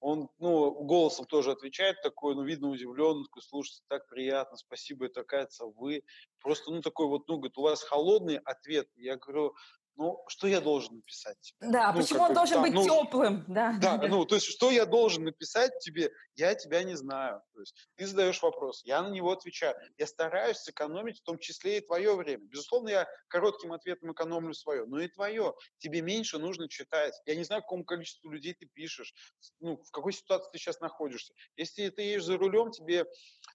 Он, 0.00 0.28
ну, 0.38 0.70
голосом 0.84 1.26
тоже 1.26 1.50
отвечает 1.50 2.00
такой, 2.02 2.36
ну, 2.36 2.44
видно, 2.44 2.68
удивлен, 2.68 3.24
такой, 3.24 3.42
слушайте, 3.42 3.82
так 3.88 4.06
приятно, 4.08 4.56
спасибо, 4.56 5.06
это, 5.06 5.22
оказывается, 5.22 5.66
вы. 5.66 6.04
Просто, 6.40 6.70
ну, 6.70 6.82
такой 6.82 7.08
вот, 7.08 7.26
ну, 7.26 7.36
говорит, 7.36 7.58
у 7.58 7.62
вас 7.62 7.82
холодный 7.82 8.38
ответ. 8.38 8.88
Я 8.94 9.16
говорю, 9.16 9.56
ну, 9.98 10.22
что 10.28 10.46
я 10.46 10.60
должен 10.60 10.94
написать? 10.96 11.54
Да, 11.60 11.92
ну, 11.92 12.00
почему 12.00 12.22
он 12.22 12.32
должен 12.32 12.58
да, 12.58 12.62
быть 12.62 12.72
ну, 12.72 12.84
теплым? 12.84 13.44
Да. 13.48 13.76
да, 13.82 13.96
ну, 13.96 14.24
то 14.24 14.36
есть, 14.36 14.46
что 14.46 14.70
я 14.70 14.86
должен 14.86 15.24
написать 15.24 15.76
тебе, 15.80 16.12
я 16.36 16.54
тебя 16.54 16.84
не 16.84 16.96
знаю. 16.96 17.42
То 17.52 17.60
есть, 17.60 17.74
ты 17.96 18.06
задаешь 18.06 18.40
вопрос, 18.40 18.82
я 18.84 19.02
на 19.02 19.08
него 19.08 19.32
отвечаю. 19.32 19.74
Я 19.98 20.06
стараюсь 20.06 20.58
сэкономить 20.58 21.18
в 21.18 21.24
том 21.24 21.38
числе 21.38 21.78
и 21.78 21.80
твое 21.80 22.14
время. 22.14 22.44
Безусловно, 22.44 22.90
я 22.90 23.08
коротким 23.26 23.72
ответом 23.72 24.12
экономлю 24.12 24.54
свое, 24.54 24.86
но 24.86 25.00
и 25.00 25.08
твое. 25.08 25.52
Тебе 25.78 26.00
меньше 26.00 26.38
нужно 26.38 26.68
читать. 26.68 27.20
Я 27.26 27.34
не 27.34 27.42
знаю, 27.42 27.62
какому 27.62 27.84
количеству 27.84 28.30
людей 28.30 28.54
ты 28.54 28.66
пишешь, 28.66 29.12
ну, 29.58 29.82
в 29.82 29.90
какой 29.90 30.12
ситуации 30.12 30.48
ты 30.52 30.58
сейчас 30.58 30.78
находишься. 30.78 31.34
Если 31.56 31.88
ты 31.88 32.02
едешь 32.02 32.24
за 32.24 32.38
рулем, 32.38 32.70
тебе 32.70 33.04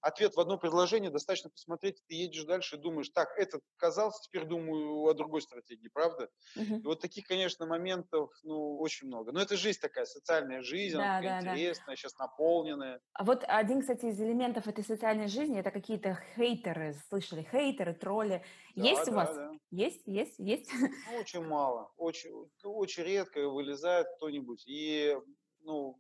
ответ 0.02 0.36
в 0.36 0.40
одно 0.42 0.58
предложение 0.58 1.10
достаточно 1.10 1.50
посмотреть, 1.50 2.04
ты 2.08 2.16
едешь 2.16 2.44
дальше 2.44 2.76
и 2.76 2.80
думаешь, 2.80 3.10
так, 3.10 3.30
этот 3.38 3.62
казался, 3.78 4.22
теперь 4.24 4.44
думаю 4.44 5.06
о 5.06 5.14
другой 5.14 5.42
стратегии, 5.42 5.88
правда? 5.88 6.30
Угу. 6.56 6.76
И 6.76 6.84
вот 6.84 7.02
таких, 7.02 7.28
конечно, 7.28 7.66
моментов, 7.66 8.32
ну, 8.44 8.78
очень 8.78 9.08
много. 9.08 9.32
Но 9.32 9.42
это 9.42 9.58
жизнь 9.58 9.80
такая, 9.80 10.06
социальная 10.06 10.62
жизнь, 10.62 10.98
да, 10.98 11.18
она 11.18 11.22
да, 11.22 11.40
интересная, 11.40 11.88
да. 11.88 11.96
сейчас 11.96 12.18
наполненная. 12.18 13.02
А 13.14 13.24
вот 13.24 13.44
один, 13.48 13.82
кстати, 13.82 14.06
из 14.06 14.22
элементов 14.22 14.68
этой 14.68 14.84
социальной 14.84 15.28
жизни, 15.28 15.60
это 15.60 15.72
какие-то 15.72 16.20
хейтеры, 16.36 16.94
слышали, 17.10 17.48
хейтеры, 17.52 17.94
тролли. 17.94 18.44
Да, 18.76 18.84
есть 18.84 19.06
да, 19.06 19.12
у 19.12 19.16
вас? 19.16 19.36
Да. 19.36 19.52
Есть, 19.72 20.04
есть, 20.06 20.38
есть? 20.38 20.72
Ну, 20.74 21.18
очень 21.20 21.46
мало, 21.46 21.92
очень, 21.98 22.32
очень 22.64 23.04
редко 23.04 23.50
вылезает 23.50 24.08
кто-нибудь. 24.18 24.64
И, 24.68 25.18
ну, 25.62 26.00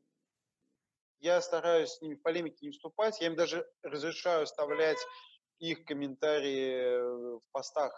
я 1.20 1.42
стараюсь 1.42 1.90
с 1.90 2.02
ними 2.02 2.16
в 2.16 2.22
полемике 2.22 2.66
не 2.66 2.72
вступать, 2.72 3.22
я 3.22 3.28
им 3.28 3.36
даже 3.36 3.68
разрешаю 3.82 4.44
оставлять 4.44 5.00
их 5.60 5.86
комментарии 5.86 7.38
в 7.38 7.42
постах 7.52 7.94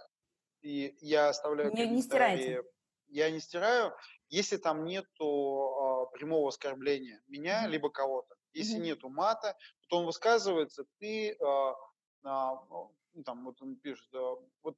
и 0.66 0.98
я 1.00 1.30
оставляю 1.30 1.72
не, 1.74 1.88
не 1.88 2.02
стирайте. 2.02 2.64
Я 3.08 3.30
не 3.30 3.40
стираю, 3.40 3.94
если 4.30 4.58
там 4.58 4.84
нету 4.84 6.10
э, 6.12 6.18
прямого 6.18 6.50
оскорбления 6.50 7.22
меня, 7.28 7.66
mm-hmm. 7.66 7.70
либо 7.70 7.90
кого-то. 7.92 8.36
Если 8.52 8.78
mm-hmm. 8.78 8.84
нету 8.84 9.10
мата, 9.10 9.56
то 9.88 10.00
он 10.00 10.06
высказывается, 10.06 10.86
ты, 10.98 11.32
э, 11.32 11.36
э, 11.36 11.74
ну, 12.24 13.24
там, 13.24 13.46
вот 13.46 13.62
он 13.62 13.76
пишет, 13.76 14.12
э, 14.14 14.36
вот 14.64 14.76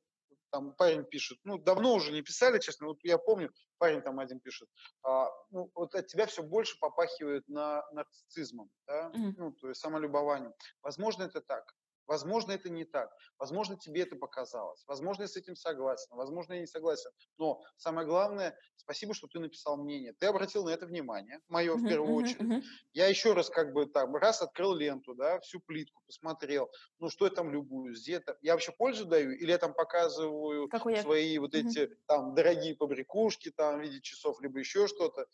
там 0.50 0.74
парень 0.74 1.06
пишет, 1.06 1.40
ну, 1.46 1.58
давно 1.58 1.96
уже 1.96 2.12
не 2.12 2.22
писали, 2.22 2.60
честно, 2.60 2.88
вот 2.88 3.00
я 3.04 3.18
помню, 3.18 3.52
парень 3.78 4.02
там 4.02 4.20
один 4.20 4.40
пишет, 4.40 4.70
а, 5.04 5.30
ну, 5.52 5.72
вот 5.74 5.96
от 5.96 6.08
тебя 6.08 6.26
все 6.26 6.44
больше 6.44 6.78
попахивает 6.80 7.48
на 7.48 7.84
нарциссизмом, 7.92 8.70
да, 8.88 9.12
mm-hmm. 9.14 9.34
ну, 9.38 9.52
то 9.54 9.70
есть 9.70 9.82
самолюбованием. 9.82 10.54
Возможно, 10.82 11.24
это 11.24 11.42
так. 11.42 11.74
Возможно, 12.08 12.54
это 12.54 12.70
не 12.70 12.86
так. 12.86 13.12
Возможно, 13.38 13.78
тебе 13.78 14.02
это 14.04 14.16
показалось. 14.16 14.84
Возможно, 14.88 15.24
я 15.24 15.28
с 15.28 15.36
этим 15.36 15.56
согласен. 15.56 16.08
Возможно, 16.16 16.54
я 16.54 16.62
не 16.62 16.68
согласен. 16.68 17.12
Но 17.38 17.62
самое 17.76 18.08
главное, 18.08 18.58
спасибо, 18.78 19.14
что 19.14 19.28
ты 19.28 19.40
написал 19.40 19.78
мнение. 19.78 20.14
Ты 20.14 20.28
обратил 20.28 20.64
на 20.64 20.70
это 20.70 20.86
внимание, 20.86 21.40
мое 21.50 21.76
в 21.76 21.88
первую 21.88 22.16
очередь. 22.16 22.64
Я 22.94 23.08
еще 23.08 23.34
раз 23.34 23.50
как 23.50 23.74
бы 23.74 23.86
там 23.86 24.16
раз 24.16 24.42
открыл 24.42 24.74
ленту, 24.74 25.14
да, 25.14 25.40
всю 25.42 25.60
плитку 25.60 26.02
посмотрел. 26.06 26.72
Ну, 27.00 27.10
что 27.10 27.26
я 27.26 27.32
там 27.32 27.52
любуюсь, 27.52 28.02
где-то. 28.02 28.38
Я 28.42 28.54
вообще 28.54 28.72
пользу 28.72 29.06
даю 29.06 29.32
или 29.32 29.52
я 29.52 29.58
там 29.58 29.74
показываю 29.74 30.70
свои 31.02 31.38
вот 31.38 31.54
эти 31.54 31.90
там 32.08 32.34
дорогие 32.34 32.76
побрякушки 32.76 33.52
там 33.52 33.80
в 33.80 33.82
виде 33.82 34.02
часов, 34.02 34.42
либо 34.42 34.60
еще 34.60 34.88
что-то. 34.88 35.28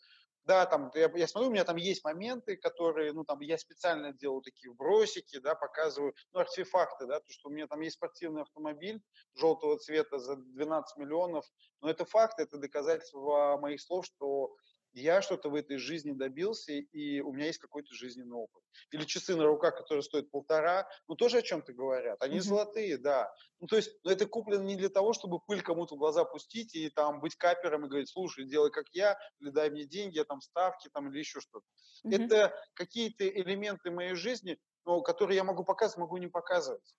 Да, 0.44 0.66
там, 0.66 0.90
я, 0.94 1.10
я 1.14 1.26
смотрю, 1.26 1.48
у 1.48 1.52
меня 1.52 1.64
там 1.64 1.76
есть 1.76 2.04
моменты, 2.04 2.56
которые, 2.56 3.12
ну, 3.14 3.24
там, 3.24 3.40
я 3.40 3.56
специально 3.56 4.12
делаю 4.12 4.42
такие 4.42 4.70
вбросики, 4.70 5.38
да, 5.38 5.54
показываю, 5.54 6.14
ну, 6.32 6.40
артефакты, 6.40 7.06
да, 7.06 7.20
то, 7.20 7.32
что 7.32 7.48
у 7.48 7.52
меня 7.52 7.66
там 7.66 7.80
есть 7.80 7.96
спортивный 7.96 8.42
автомобиль 8.42 9.00
желтого 9.34 9.78
цвета 9.78 10.18
за 10.18 10.36
12 10.36 10.98
миллионов, 10.98 11.46
но 11.80 11.88
это 11.88 12.04
факт, 12.04 12.38
это 12.40 12.58
доказательство 12.58 13.56
моих 13.56 13.80
слов, 13.80 14.04
что 14.04 14.54
я 15.00 15.22
что-то 15.22 15.48
в 15.48 15.54
этой 15.54 15.76
жизни 15.76 16.12
добился, 16.12 16.72
и 16.72 17.20
у 17.20 17.32
меня 17.32 17.46
есть 17.46 17.58
какой-то 17.58 17.94
жизненный 17.94 18.36
опыт. 18.36 18.62
Или 18.90 19.04
часы 19.04 19.34
на 19.34 19.44
руках, 19.44 19.76
которые 19.76 20.02
стоят 20.02 20.30
полтора, 20.30 20.88
ну 21.08 21.16
тоже 21.16 21.38
о 21.38 21.42
чем-то 21.42 21.72
говорят. 21.72 22.22
Они 22.22 22.38
mm-hmm. 22.38 22.42
золотые, 22.42 22.98
да. 22.98 23.32
Ну 23.60 23.66
то 23.66 23.76
есть, 23.76 23.90
но 24.04 24.12
это 24.12 24.26
куплено 24.26 24.62
не 24.62 24.76
для 24.76 24.88
того, 24.88 25.12
чтобы 25.12 25.40
пыль 25.40 25.62
кому-то 25.62 25.96
в 25.96 25.98
глаза 25.98 26.24
пустить 26.24 26.74
и 26.74 26.88
там 26.90 27.20
быть 27.20 27.34
капером 27.34 27.84
и 27.84 27.88
говорить, 27.88 28.08
слушай, 28.08 28.44
делай 28.44 28.70
как 28.70 28.86
я, 28.92 29.18
или 29.40 29.50
дай 29.50 29.70
мне 29.70 29.84
деньги, 29.84 30.16
я 30.16 30.24
там 30.24 30.40
ставки 30.40 30.88
там 30.92 31.10
или 31.10 31.18
еще 31.18 31.40
что-то. 31.40 31.66
Mm-hmm. 32.06 32.24
Это 32.24 32.54
какие-то 32.74 33.28
элементы 33.28 33.90
моей 33.90 34.14
жизни, 34.14 34.58
ну, 34.84 35.02
которые 35.02 35.36
я 35.36 35.44
могу 35.44 35.64
показывать, 35.64 35.98
могу 35.98 36.16
не 36.18 36.28
показывать. 36.28 36.94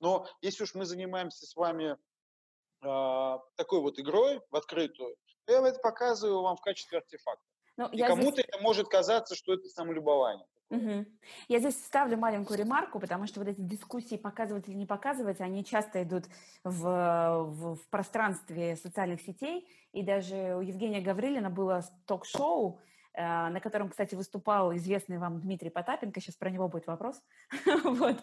Но 0.00 0.26
если 0.42 0.64
уж 0.64 0.74
мы 0.74 0.84
занимаемся 0.84 1.46
с 1.46 1.56
вами 1.56 1.96
э, 2.82 3.38
такой 3.56 3.80
вот 3.80 3.98
игрой 3.98 4.40
в 4.50 4.56
открытую, 4.56 5.16
я 5.52 5.66
это 5.66 5.78
показываю 5.80 6.42
вам 6.42 6.56
в 6.56 6.60
качестве 6.60 6.98
артефакта. 6.98 7.44
Ну, 7.76 7.88
и 7.88 8.02
кому-то 8.02 8.32
здесь... 8.32 8.44
это 8.48 8.58
может 8.58 8.88
казаться, 8.88 9.34
что 9.34 9.54
это 9.54 9.68
самолюбование. 9.68 10.46
Угу. 10.70 11.06
Я 11.48 11.58
здесь 11.60 11.82
ставлю 11.82 12.18
маленькую 12.18 12.58
ремарку, 12.58 13.00
потому 13.00 13.26
что 13.26 13.40
вот 13.40 13.48
эти 13.48 13.60
дискуссии 13.60 14.16
показывать 14.16 14.68
или 14.68 14.74
не 14.74 14.84
показывать, 14.84 15.40
они 15.40 15.64
часто 15.64 16.02
идут 16.02 16.24
в, 16.62 16.82
в, 16.82 17.76
в 17.76 17.88
пространстве 17.88 18.76
социальных 18.76 19.22
сетей. 19.22 19.66
И 19.92 20.02
даже 20.02 20.56
у 20.56 20.60
Евгения 20.60 21.00
Гаврилина 21.00 21.48
было 21.48 21.82
ток-шоу, 22.06 22.80
э, 23.14 23.22
на 23.22 23.60
котором, 23.60 23.88
кстати, 23.88 24.14
выступал 24.14 24.74
известный 24.76 25.16
вам 25.16 25.40
Дмитрий 25.40 25.70
Потапенко, 25.70 26.20
сейчас 26.20 26.36
про 26.36 26.50
него 26.50 26.68
будет 26.68 26.86
вопрос. 26.86 27.22
вот. 27.84 28.16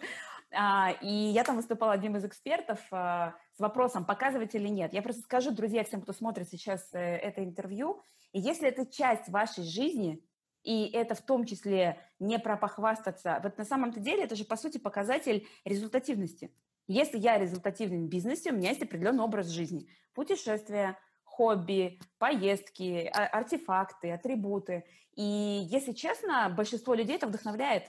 А, 0.52 0.92
и 1.02 1.08
я 1.08 1.44
там 1.44 1.56
выступала 1.56 1.92
одним 1.92 2.16
из 2.16 2.24
экспертов 2.24 2.80
а, 2.90 3.34
с 3.56 3.60
вопросом, 3.60 4.04
показывать 4.04 4.54
или 4.54 4.68
нет. 4.68 4.92
Я 4.92 5.02
просто 5.02 5.22
скажу, 5.22 5.50
друзья, 5.50 5.84
всем, 5.84 6.00
кто 6.00 6.12
смотрит 6.12 6.48
сейчас 6.48 6.88
э, 6.92 6.98
это 6.98 7.42
интервью, 7.42 8.02
если 8.32 8.68
это 8.68 8.86
часть 8.86 9.28
вашей 9.28 9.64
жизни, 9.64 10.22
и 10.62 10.90
это 10.92 11.14
в 11.14 11.22
том 11.22 11.44
числе 11.44 11.98
не 12.18 12.38
про 12.38 12.56
похвастаться, 12.56 13.40
вот 13.42 13.56
на 13.56 13.64
самом-то 13.64 14.00
деле 14.00 14.24
это 14.24 14.34
же, 14.34 14.44
по 14.44 14.56
сути, 14.56 14.78
показатель 14.78 15.46
результативности. 15.64 16.52
Если 16.88 17.18
я 17.18 17.38
результативный 17.38 17.98
в 17.98 18.08
бизнесе, 18.08 18.50
у 18.50 18.56
меня 18.56 18.70
есть 18.70 18.82
определенный 18.82 19.24
образ 19.24 19.48
жизни. 19.48 19.88
Путешествия, 20.12 20.98
хобби, 21.24 22.00
поездки, 22.18 23.10
а, 23.12 23.26
артефакты, 23.26 24.10
атрибуты. 24.10 24.84
И, 25.14 25.22
если 25.70 25.92
честно, 25.92 26.52
большинство 26.54 26.94
людей 26.94 27.16
это 27.16 27.26
вдохновляет. 27.26 27.84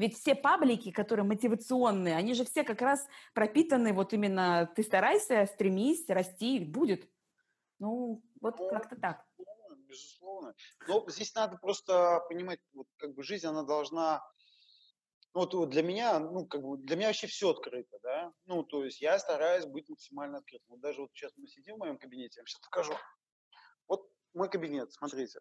Ведь 0.00 0.16
все 0.16 0.34
паблики, 0.34 0.90
которые 0.90 1.26
мотивационные, 1.26 2.16
они 2.16 2.32
же 2.32 2.46
все 2.46 2.64
как 2.64 2.80
раз 2.80 3.06
пропитаны 3.34 3.92
вот 3.92 4.14
именно 4.14 4.72
«ты 4.74 4.82
старайся, 4.82 5.44
стремись, 5.44 6.08
расти, 6.08 6.58
будет». 6.58 7.06
Ну, 7.78 8.22
вот 8.40 8.58
ну, 8.58 8.70
как-то 8.70 8.96
так. 8.96 9.26
Безусловно. 9.86 10.54
Но 10.88 11.04
здесь 11.10 11.34
надо 11.34 11.58
просто 11.58 12.20
понимать, 12.30 12.60
вот 12.72 12.86
как 12.96 13.14
бы 13.14 13.22
жизнь, 13.22 13.46
она 13.46 13.62
должна 13.62 14.22
ну, 15.34 15.40
вот, 15.42 15.52
вот 15.52 15.68
для 15.68 15.82
меня, 15.82 16.18
ну, 16.18 16.46
как 16.46 16.62
бы, 16.62 16.78
для 16.78 16.96
меня 16.96 17.08
вообще 17.08 17.26
все 17.26 17.50
открыто, 17.50 17.98
да, 18.02 18.32
ну, 18.46 18.62
то 18.62 18.82
есть 18.82 19.02
я 19.02 19.18
стараюсь 19.18 19.66
быть 19.66 19.90
максимально 19.90 20.38
открытым. 20.38 20.70
Вот 20.70 20.80
даже 20.80 21.02
вот 21.02 21.10
сейчас 21.12 21.32
мы 21.36 21.46
сидим 21.46 21.76
в 21.76 21.80
моем 21.80 21.98
кабинете, 21.98 22.38
я 22.38 22.40
вам 22.40 22.46
сейчас 22.46 22.62
покажу. 22.62 22.94
Вот 23.86 24.10
мой 24.32 24.48
кабинет, 24.48 24.90
смотрите. 24.94 25.40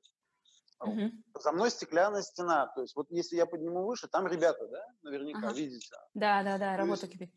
Угу. 0.81 1.11
За 1.41 1.51
мной 1.51 1.71
стеклянная 1.71 2.21
стена. 2.21 2.67
То 2.67 2.81
есть 2.81 2.95
вот 2.95 3.07
если 3.09 3.35
я 3.35 3.45
подниму 3.45 3.85
выше, 3.85 4.07
там 4.07 4.27
ребята, 4.27 4.67
да, 4.67 4.85
наверняка, 5.01 5.49
ага. 5.49 5.53
видите. 5.53 5.95
Да, 6.13 6.43
да, 6.43 6.57
да, 6.57 6.77
работа 6.77 7.07
кипит. 7.07 7.31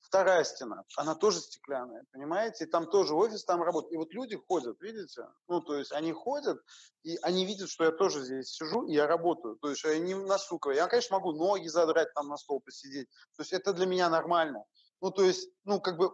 вторая 0.00 0.44
стена, 0.44 0.84
она 0.96 1.14
тоже 1.14 1.40
стеклянная, 1.40 2.04
понимаете? 2.12 2.64
И 2.64 2.66
там 2.66 2.86
тоже 2.86 3.14
офис, 3.14 3.44
там 3.44 3.62
работает. 3.62 3.92
И 3.92 3.96
вот 3.96 4.12
люди 4.14 4.36
ходят, 4.36 4.80
видите? 4.80 5.26
Ну, 5.48 5.60
то 5.60 5.74
есть 5.74 5.92
они 5.92 6.12
ходят, 6.12 6.58
и 7.02 7.16
они 7.22 7.44
видят, 7.44 7.68
что 7.68 7.84
я 7.84 7.90
тоже 7.90 8.22
здесь 8.22 8.48
сижу, 8.48 8.86
и 8.86 8.94
я 8.94 9.06
работаю. 9.06 9.56
То 9.56 9.70
есть 9.70 9.84
я 9.84 9.98
не 9.98 10.14
настукаю. 10.14 10.76
Я, 10.76 10.86
конечно, 10.86 11.16
могу 11.18 11.32
ноги 11.32 11.68
задрать, 11.68 12.14
там 12.14 12.28
на 12.28 12.36
стол 12.36 12.60
посидеть. 12.60 13.08
То 13.36 13.42
есть 13.42 13.52
это 13.52 13.72
для 13.72 13.86
меня 13.86 14.08
нормально. 14.08 14.64
Ну, 15.00 15.10
то 15.10 15.22
есть, 15.22 15.50
ну, 15.64 15.80
как 15.80 15.96
бы, 15.96 16.10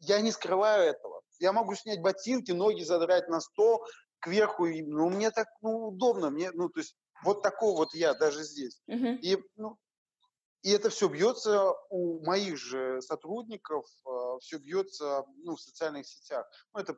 я 0.00 0.20
не 0.20 0.32
скрываю 0.32 0.90
этого. 0.90 1.22
Я 1.38 1.52
могу 1.52 1.74
снять 1.74 2.02
ботинки, 2.02 2.50
ноги 2.50 2.82
задрать 2.82 3.28
на 3.28 3.40
стол, 3.40 3.84
кверху, 4.20 4.66
ну, 4.66 5.10
мне 5.10 5.30
так 5.30 5.48
ну, 5.62 5.88
удобно, 5.88 6.30
мне, 6.30 6.50
ну, 6.52 6.68
то 6.68 6.80
есть 6.80 6.96
вот 7.24 7.42
такого 7.42 7.78
вот 7.78 7.94
я 7.94 8.14
даже 8.14 8.42
здесь. 8.42 8.80
Uh-huh. 8.88 9.16
И, 9.18 9.42
ну, 9.56 9.76
и 10.62 10.70
это 10.70 10.90
все 10.90 11.08
бьется 11.08 11.72
у 11.90 12.24
моих 12.24 12.56
же 12.58 13.00
сотрудников, 13.02 13.86
а, 14.04 14.38
все 14.38 14.58
бьется 14.58 15.24
ну, 15.38 15.56
в 15.56 15.60
социальных 15.60 16.06
сетях. 16.06 16.46
Ну, 16.74 16.80
это 16.80 16.96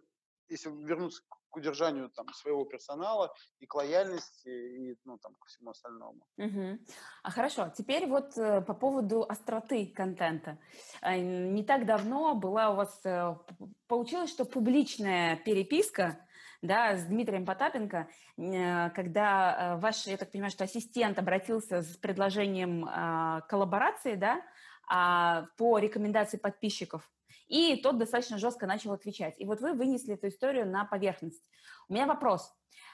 если 0.51 0.69
вернуться 0.69 1.23
к 1.49 1.57
удержанию 1.57 2.11
там, 2.11 2.27
своего 2.33 2.65
персонала 2.65 3.33
и 3.61 3.67
к 3.67 3.75
лояльности, 3.75 4.49
и 4.49 4.97
ну, 5.05 5.19
там, 5.19 5.35
ко 5.35 5.47
всему 5.47 5.71
остальному. 5.71 6.27
Угу. 6.37 6.79
А 7.23 7.31
хорошо, 7.31 7.73
теперь 7.77 8.07
вот 8.07 8.37
э, 8.37 8.61
по 8.61 8.75
поводу 8.75 9.25
остроты 9.29 9.87
контента. 9.87 10.59
Э, 11.03 11.19
не 11.19 11.65
так 11.65 11.87
давно 11.87 12.35
была 12.35 12.71
у 12.71 12.77
вас, 12.77 13.01
э, 13.05 13.37
получилось, 13.87 14.31
что 14.31 14.45
публичная 14.45 15.37
переписка 15.37 16.25
да, 16.63 16.97
с 16.97 17.05
Дмитрием 17.05 17.47
Потапенко, 17.47 18.09
э, 18.37 18.91
когда 18.91 19.77
э, 19.77 19.81
ваш, 19.81 20.07
я 20.07 20.17
так 20.17 20.31
понимаю, 20.31 20.51
что 20.51 20.65
ассистент 20.65 21.19
обратился 21.19 21.83
с 21.83 21.97
предложением 21.97 22.87
а, 22.89 23.41
коллаборации, 23.43 24.15
да, 24.15 24.43
а, 24.89 25.47
по 25.57 25.79
рекомендации 25.79 26.37
подписчиков, 26.37 27.09
и 27.49 27.77
тот 27.77 27.99
достаточно 27.99 28.39
жестко 28.39 28.67
начал 28.67 28.93
отвечать. 28.93 29.35
И 29.39 29.45
вот 29.45 29.61
вы 29.61 29.73
вынесли 29.73 30.15
эту 30.15 30.29
историю 30.29 30.67
на 30.67 30.85
поверхность. 30.85 31.43
У 31.89 31.95
меня 31.95 32.07
вопрос. 32.07 32.53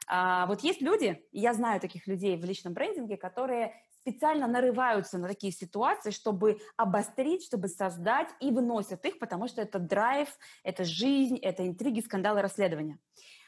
А, 0.09 0.47
вот 0.47 0.63
есть 0.63 0.81
люди, 0.81 1.23
я 1.33 1.53
знаю 1.53 1.81
таких 1.81 2.07
людей 2.07 2.37
в 2.37 2.45
личном 2.45 2.73
брендинге, 2.73 3.17
которые 3.17 3.75
специально 4.01 4.47
нарываются 4.47 5.19
на 5.19 5.27
такие 5.27 5.53
ситуации, 5.53 6.11
чтобы 6.11 6.61
обострить, 6.77 7.45
чтобы 7.45 7.69
создать 7.69 8.29
и 8.41 8.51
выносят 8.53 9.05
их, 9.05 9.19
потому 9.19 9.49
что 9.49 9.61
это 9.61 9.79
драйв, 9.79 10.29
это 10.63 10.85
жизнь, 10.85 11.39
это 11.39 11.67
интриги, 11.67 12.01
скандалы, 12.01 12.41
расследования. 12.41 12.99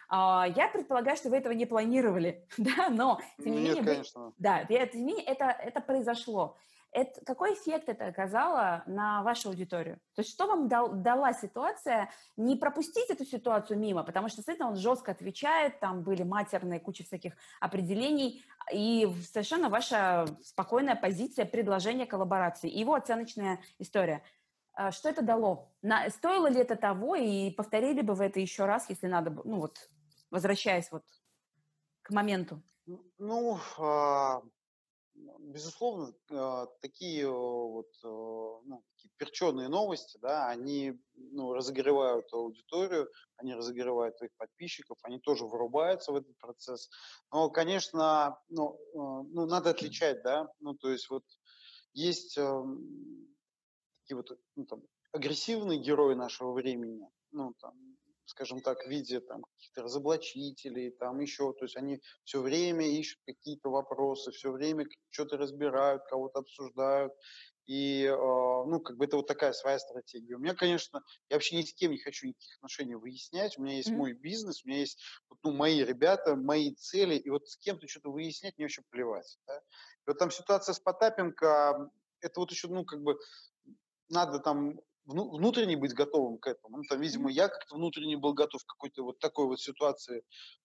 А, 0.09 0.47
я 0.57 0.69
предполагаю, 0.69 1.17
что 1.17 1.29
вы 1.29 1.37
этого 1.37 1.53
не 1.53 1.67
планировали, 1.67 2.47
да, 2.59 2.89
но 2.89 3.21
тем 3.43 3.53
не 3.53 3.63
Нет, 3.63 3.77
менее, 3.77 3.85
конечно. 3.85 4.33
Да, 4.39 4.65
тем 4.65 5.01
не 5.01 5.05
менее 5.05 5.25
это, 5.25 5.45
это 5.45 5.81
произошло. 5.81 6.57
Это, 6.91 7.23
какой 7.27 7.53
эффект 7.53 7.91
это 7.91 8.07
оказало 8.07 8.83
на 8.87 9.23
вашу 9.23 9.51
аудиторию? 9.51 9.97
То 10.15 10.23
есть 10.23 10.31
что 10.31 10.47
вам 10.47 10.69
дал, 10.69 10.91
дала 10.91 11.35
ситуация? 11.35 12.11
Не 12.39 12.57
пропустить 12.57 13.11
эту 13.11 13.27
ситуацию 13.27 13.79
мимо, 13.79 14.03
потому 14.05 14.29
что 14.29 14.39
действительно 14.39 14.71
он 14.71 14.77
жестко 14.77 15.11
отвечает, 15.11 15.81
там 15.81 16.03
были 16.03 16.23
матерные, 16.23 16.81
куча 16.81 17.05
всяких 17.05 17.35
определений, 17.61 18.43
и 18.73 19.07
совершенно 19.31 19.69
ваша 19.69 20.27
спокойная 20.43 20.97
позиция 20.97 21.45
предложения 21.45 22.07
коллаборации, 22.07 22.71
его 22.71 22.95
оценочная 22.95 23.61
история. 23.79 24.23
А, 24.73 24.91
что 24.91 25.11
это 25.11 25.23
дало? 25.23 25.71
На, 25.83 26.09
стоило 26.09 26.47
ли 26.47 26.61
это 26.61 26.77
того, 26.77 27.17
и 27.17 27.51
повторили 27.51 28.01
бы 28.01 28.15
вы 28.15 28.25
это 28.25 28.41
еще 28.41 28.65
раз, 28.65 28.89
если 28.89 29.09
надо, 29.09 29.31
ну 29.45 29.61
вот 29.61 29.91
возвращаясь 30.31 30.91
вот 30.91 31.05
к 32.03 32.11
моменту? 32.11 32.63
Ну, 33.19 33.59
а, 33.79 34.43
безусловно, 35.41 36.15
а, 36.31 36.67
такие 36.81 37.29
вот 37.29 37.89
ну, 38.03 38.83
такие 38.95 39.11
перченые 39.17 39.69
новости, 39.69 40.19
да, 40.23 40.49
они 40.49 40.99
ну, 41.15 41.53
разогревают 41.53 42.33
аудиторию, 42.33 43.11
они 43.37 43.55
разогревают 43.55 44.17
своих 44.17 44.35
подписчиков, 44.37 44.99
они 45.03 45.19
тоже 45.19 45.45
вырубаются 45.45 46.13
в 46.13 46.17
этот 46.17 46.37
процесс. 46.39 46.89
Но, 47.31 47.51
конечно, 47.51 48.39
ну, 48.49 48.79
ну 48.95 49.47
надо 49.47 49.71
отличать, 49.71 50.23
да, 50.23 50.49
ну, 50.61 50.75
то 50.75 50.91
есть 50.91 51.11
вот 51.11 51.25
есть 51.93 52.35
такие 52.35 54.17
вот 54.17 54.31
ну, 54.57 54.65
там, 54.67 54.83
агрессивные 55.13 55.79
герои 55.79 56.15
нашего 56.15 56.53
времени, 56.53 57.07
ну, 57.33 57.55
там, 57.61 57.75
скажем 58.29 58.61
так, 58.61 58.85
в 58.85 58.89
виде 58.89 59.21
там, 59.21 59.43
каких-то 59.43 59.83
разоблачителей, 59.83 60.91
там 60.91 61.19
еще, 61.21 61.53
то 61.55 61.65
есть 61.65 61.77
они 61.77 62.01
все 62.25 62.41
время 62.41 62.87
ищут 62.87 63.21
какие-то 63.27 63.71
вопросы, 63.71 64.31
все 64.31 64.53
время 64.53 64.87
что-то 65.11 65.39
разбирают, 65.39 66.05
кого-то 66.05 66.41
обсуждают, 66.41 67.13
и, 67.67 68.05
э, 68.05 68.17
ну, 68.17 68.81
как 68.81 68.97
бы 68.97 69.07
это 69.07 69.17
вот 69.17 69.27
такая 69.27 69.53
своя 69.53 69.79
стратегия. 69.79 70.37
У 70.37 70.39
меня, 70.39 70.55
конечно, 70.55 71.03
я 71.29 71.37
вообще 71.37 71.57
ни 71.57 71.63
с 71.63 71.75
кем 71.75 71.93
не 71.93 71.99
хочу 71.99 72.27
никаких 72.27 72.57
отношений 72.57 72.95
выяснять, 72.97 73.59
у 73.59 73.63
меня 73.63 73.77
есть 73.77 73.91
mm-hmm. 73.91 73.97
мой 73.97 74.13
бизнес, 74.13 74.65
у 74.65 74.69
меня 74.69 74.81
есть, 74.81 75.01
вот, 75.29 75.39
ну, 75.43 75.53
мои 75.53 75.83
ребята, 75.83 76.37
мои 76.37 76.75
цели, 76.75 77.17
и 77.17 77.31
вот 77.31 77.49
с 77.49 77.57
кем-то 77.57 77.89
что-то 77.89 78.11
выяснять 78.11 78.57
мне 78.57 78.67
вообще 78.67 78.83
плевать, 78.91 79.39
да? 79.47 79.59
И 79.59 80.09
вот 80.09 80.19
там 80.19 80.31
ситуация 80.31 80.75
с 80.75 80.81
Потапенко, 80.81 81.91
это 82.21 82.41
вот 82.41 82.51
еще, 82.51 82.69
ну, 82.69 82.85
как 82.85 83.03
бы, 83.03 83.19
надо 84.09 84.39
там 84.39 84.81
внутренне 85.09 85.77
быть 85.77 85.95
готовым 85.95 86.39
к 86.39 86.47
этому. 86.47 86.79
Ну, 86.79 86.83
там, 86.89 87.01
видимо, 87.01 87.31
я 87.31 87.49
как-то 87.49 87.77
внутренне 87.77 88.17
был 88.17 88.35
готов 88.35 88.63
к 88.63 88.69
какой-то 88.69 89.03
вот 89.03 89.19
такой 89.19 89.47
вот 89.47 89.61
ситуации, 89.61 90.23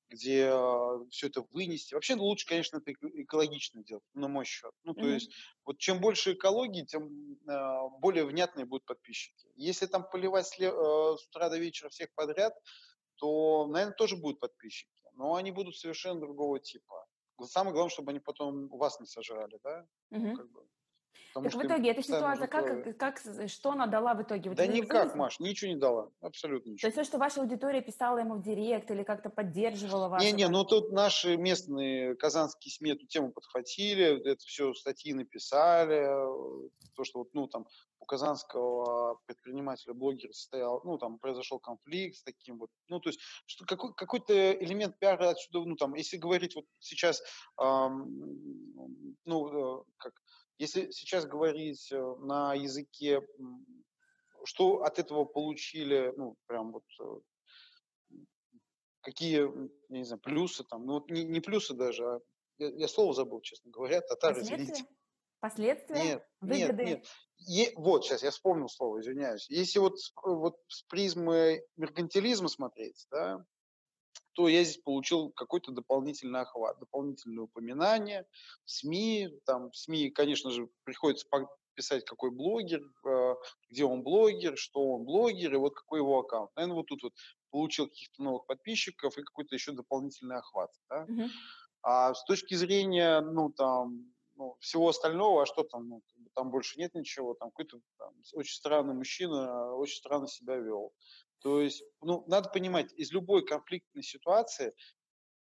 где 0.09 0.49
э, 0.51 1.05
все 1.09 1.27
это 1.27 1.41
вынести. 1.51 1.93
Вообще 1.93 2.15
лучше, 2.15 2.45
конечно, 2.45 2.77
это 2.77 2.91
экологично 2.91 3.83
делать, 3.83 4.03
на 4.13 4.27
мой 4.27 4.45
счет. 4.45 4.71
Ну, 4.83 4.93
то 4.93 5.01
mm-hmm. 5.01 5.13
есть, 5.13 5.31
вот 5.65 5.77
чем 5.77 6.01
больше 6.01 6.33
экологии, 6.33 6.85
тем 6.85 7.37
э, 7.47 7.99
более 7.99 8.25
внятные 8.25 8.65
будут 8.65 8.85
подписчики. 8.85 9.47
Если 9.55 9.85
там 9.85 10.07
поливать 10.09 10.45
с, 10.45 10.59
э, 10.59 10.69
с 10.69 11.27
утра 11.27 11.49
до 11.49 11.57
вечера 11.57 11.89
всех 11.89 12.13
подряд, 12.13 12.53
то, 13.15 13.67
наверное, 13.67 13.95
тоже 13.95 14.17
будут 14.17 14.39
подписчики. 14.39 14.91
Но 15.13 15.35
они 15.35 15.51
будут 15.51 15.77
совершенно 15.77 16.19
другого 16.19 16.59
типа. 16.59 17.05
Самое 17.43 17.73
главное, 17.73 17.91
чтобы 17.91 18.11
они 18.11 18.19
потом 18.19 18.67
вас 18.67 18.99
не 18.99 19.05
сожрали, 19.05 19.57
да? 19.63 19.87
Mm-hmm. 20.11 20.35
Как 20.35 20.51
бы. 20.51 20.67
Потому 21.33 21.49
так 21.49 21.61
в 21.61 21.65
итоге 21.65 21.91
эта 21.91 22.03
ситуация, 22.03 22.47
как, 22.47 22.97
как, 22.97 23.21
что 23.47 23.71
она 23.71 23.87
дала 23.87 24.13
в 24.13 24.21
итоге? 24.21 24.49
Вот 24.49 24.57
да 24.57 24.67
никак, 24.67 25.03
вынесли? 25.03 25.17
Маш, 25.17 25.39
ничего 25.39 25.71
не 25.71 25.77
дала, 25.77 26.11
абсолютно 26.21 26.71
ничего. 26.71 26.81
То 26.81 26.87
есть 26.87 26.97
то, 26.97 27.03
что 27.03 27.17
ваша 27.17 27.41
аудитория 27.41 27.81
писала 27.81 28.19
ему 28.19 28.35
в 28.35 28.43
директ 28.43 28.91
или 28.91 29.03
как-то 29.03 29.29
поддерживала 29.29 30.09
вас? 30.09 30.21
Не-не, 30.21 30.47
ну 30.47 30.63
тут 30.63 30.91
наши 30.91 31.37
местные 31.37 32.15
казанские 32.15 32.71
СМИ 32.71 32.91
эту 32.91 33.07
тему 33.07 33.31
подхватили, 33.31 34.31
это 34.31 34.43
все 34.45 34.73
статьи 34.73 35.13
написали, 35.13 36.03
то, 36.95 37.03
что 37.03 37.19
вот, 37.19 37.33
ну 37.33 37.47
там 37.47 37.65
у 38.03 38.05
казанского 38.05 39.17
предпринимателя, 39.25 39.93
блогера 39.93 40.33
состоял, 40.33 40.81
ну, 40.83 40.97
там 40.97 41.19
произошел 41.19 41.59
конфликт 41.59 42.17
с 42.17 42.23
таким 42.23 42.59
вот, 42.59 42.69
ну, 42.89 42.99
то 42.99 43.09
есть 43.09 43.21
что 43.45 43.65
какой, 43.65 43.93
какой-то 43.93 44.51
элемент 44.51 44.99
пиара 44.99 45.29
отсюда, 45.29 45.65
ну, 45.65 45.77
там, 45.77 45.95
если 45.95 46.17
говорить 46.17 46.53
вот 46.55 46.65
сейчас, 46.79 47.23
эм, 47.61 49.15
ну, 49.23 49.79
э, 49.79 49.83
как 49.97 50.13
если 50.57 50.91
сейчас 50.91 51.25
говорить 51.25 51.91
э, 51.91 52.15
на 52.19 52.53
языке, 52.53 53.21
что 54.45 54.83
от 54.83 54.99
этого 54.99 55.25
получили, 55.25 56.13
ну, 56.17 56.37
прям 56.47 56.71
вот 56.71 56.83
э, 56.99 58.17
какие, 59.01 59.41
я 59.89 59.97
не 59.97 60.03
знаю, 60.05 60.21
плюсы 60.21 60.63
там, 60.63 60.85
ну, 60.85 60.93
вот 60.93 61.09
не, 61.09 61.23
не 61.23 61.39
плюсы 61.39 61.73
даже, 61.73 62.05
а 62.05 62.19
я, 62.57 62.69
я 62.69 62.87
слово 62.87 63.13
забыл, 63.13 63.41
честно 63.41 63.71
говоря, 63.71 64.01
татары, 64.01 64.41
извините. 64.41 64.85
Последствия? 65.39 66.01
Нет, 66.01 66.27
выгоды? 66.39 66.85
нет, 66.85 66.99
нет. 66.99 67.07
Е, 67.39 67.73
вот, 67.75 68.05
сейчас 68.05 68.23
я 68.23 68.31
вспомнил 68.31 68.69
слово, 68.69 69.01
извиняюсь. 69.01 69.49
Если 69.49 69.79
вот, 69.79 69.97
вот 70.23 70.55
с 70.67 70.83
призмы 70.83 71.61
меркантилизма 71.75 72.47
смотреть, 72.47 73.05
да, 73.11 73.45
то 74.33 74.47
я 74.47 74.63
здесь 74.63 74.77
получил 74.77 75.31
какой-то 75.31 75.71
дополнительный 75.71 76.41
охват, 76.41 76.79
дополнительное 76.79 77.45
упоминание 77.45 78.25
в 78.65 78.71
СМИ. 78.71 79.29
Там 79.45 79.71
в 79.71 79.77
СМИ, 79.77 80.09
конечно 80.09 80.51
же, 80.51 80.69
приходится 80.83 81.27
писать, 81.75 82.05
какой 82.05 82.31
блогер, 82.31 82.81
а, 83.05 83.35
где 83.69 83.85
он 83.85 84.03
блогер, 84.03 84.57
что 84.57 84.93
он 84.93 85.05
блогер, 85.05 85.53
и 85.53 85.57
вот 85.57 85.75
какой 85.75 85.99
его 85.99 86.19
аккаунт. 86.19 86.51
Наверное, 86.55 86.77
вот 86.77 86.87
тут 86.87 87.03
вот 87.03 87.13
получил 87.51 87.87
каких-то 87.87 88.23
новых 88.23 88.45
подписчиков 88.45 89.17
и 89.17 89.23
какой-то 89.23 89.55
еще 89.55 89.71
дополнительный 89.71 90.37
охват. 90.37 90.71
Да? 90.89 91.05
Uh-huh. 91.05 91.29
А 91.83 92.13
с 92.13 92.23
точки 92.23 92.55
зрения, 92.55 93.21
ну, 93.21 93.51
там, 93.51 94.13
ну, 94.35 94.55
всего 94.59 94.89
остального, 94.89 95.43
а 95.43 95.45
что 95.45 95.63
там, 95.63 95.89
ну, 95.89 96.01
там 96.33 96.49
больше 96.49 96.79
нет 96.79 96.95
ничего, 96.95 97.33
там 97.33 97.49
какой-то 97.49 97.79
там, 97.97 98.13
очень 98.33 98.55
странный 98.55 98.93
мужчина, 98.93 99.75
очень 99.75 99.97
странно 99.97 100.27
себя 100.27 100.55
вел. 100.55 100.93
То 101.43 101.61
есть, 101.61 101.83
ну, 102.01 102.23
надо 102.27 102.49
понимать, 102.49 102.93
из 102.93 103.11
любой 103.11 103.45
конфликтной 103.45 104.01
ситуации 104.01 104.73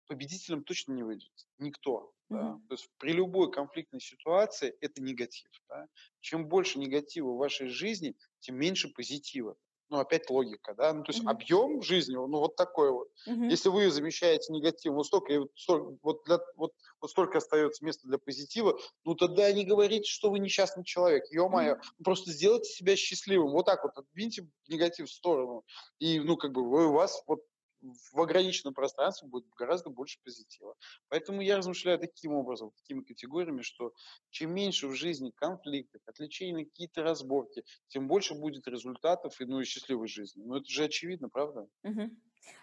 победителем 0.08 0.64
точно 0.64 0.94
не 0.94 1.04
выйдет 1.04 1.32
никто. 1.60 2.12
Mm-hmm. 2.30 2.38
Да? 2.38 2.62
То 2.68 2.74
есть 2.74 2.90
при 2.98 3.14
любой 3.14 3.52
конфликтной 3.52 4.02
ситуации 4.02 4.76
это 4.82 5.02
негатив. 5.02 5.50
Да? 5.70 5.86
Чем 6.20 6.50
больше 6.50 6.80
негатива 6.80 7.32
в 7.32 7.38
вашей 7.38 7.68
жизни, 7.68 8.16
тем 8.40 8.56
меньше 8.58 8.90
позитива. 8.90 9.56
Ну, 9.92 10.00
опять 10.00 10.30
логика, 10.32 10.74
да, 10.76 10.94
ну, 10.94 11.04
то 11.04 11.12
есть 11.12 11.22
Мгм. 11.22 11.42
объем 11.42 11.82
жизни, 11.84 12.16
ну, 12.16 12.40
вот 12.40 12.56
такой 12.56 12.92
вот. 12.92 13.10
Мгм. 13.26 13.52
Если 13.52 13.70
вы 13.70 13.92
замещаете 13.92 14.54
негатив, 14.54 14.94
вот 14.94 15.06
столько, 15.08 15.34
и 15.34 15.38
вот, 15.40 15.50
столь- 15.56 15.98
вот, 16.04 16.24
для- 16.26 16.40
вот, 16.58 16.72
вот 17.02 17.12
столько 17.12 17.40
остается 17.40 17.86
места 17.86 18.08
для 18.08 18.18
позитива, 18.18 18.80
ну, 19.06 19.16
тогда 19.16 19.52
не 19.54 19.66
говорите, 19.66 20.10
что 20.10 20.32
вы 20.32 20.40
несчастный 20.40 20.86
человек, 20.86 21.26
ё-моё, 21.32 21.76
Мгм. 21.76 21.92
просто 22.04 22.32
сделайте 22.32 22.72
себя 22.72 22.96
счастливым, 22.96 23.52
вот 23.52 23.66
так 23.68 23.84
вот, 23.84 23.94
отдвиньте 23.98 24.48
негатив 24.70 25.10
в 25.10 25.14
сторону, 25.14 25.64
и, 26.00 26.20
ну, 26.22 26.38
как 26.38 26.54
бы, 26.54 26.68
вы, 26.70 26.88
у 26.88 26.94
вас 26.94 27.24
вот 27.28 27.42
в 27.82 28.20
ограниченном 28.20 28.74
пространстве 28.74 29.28
будет 29.28 29.48
гораздо 29.58 29.90
больше 29.90 30.20
позитива. 30.24 30.76
Поэтому 31.10 31.42
я 31.42 31.58
размышляю 31.58 32.00
таким 32.00 32.34
образом, 32.34 32.72
такими 32.72 33.02
категориями, 33.04 33.62
что 33.62 33.94
чем 34.30 34.54
меньше 34.54 34.88
в 34.88 34.94
жизни 34.96 35.32
конфликтов, 35.36 36.02
отвлечений 36.06 36.54
на 36.54 36.66
какие-то 36.66 37.04
разборки, 37.04 37.64
тем 37.88 38.08
больше 38.08 38.36
будет 38.36 38.68
результатов 38.68 39.40
и, 39.42 39.46
ну, 39.46 39.60
и 39.60 39.66
счастливой 39.66 40.08
жизни. 40.08 40.44
Ну, 40.44 40.56
это 40.58 40.70
же 40.70 40.84
очевидно, 40.86 41.30
правда? 41.30 41.68
Мгм. 41.84 42.18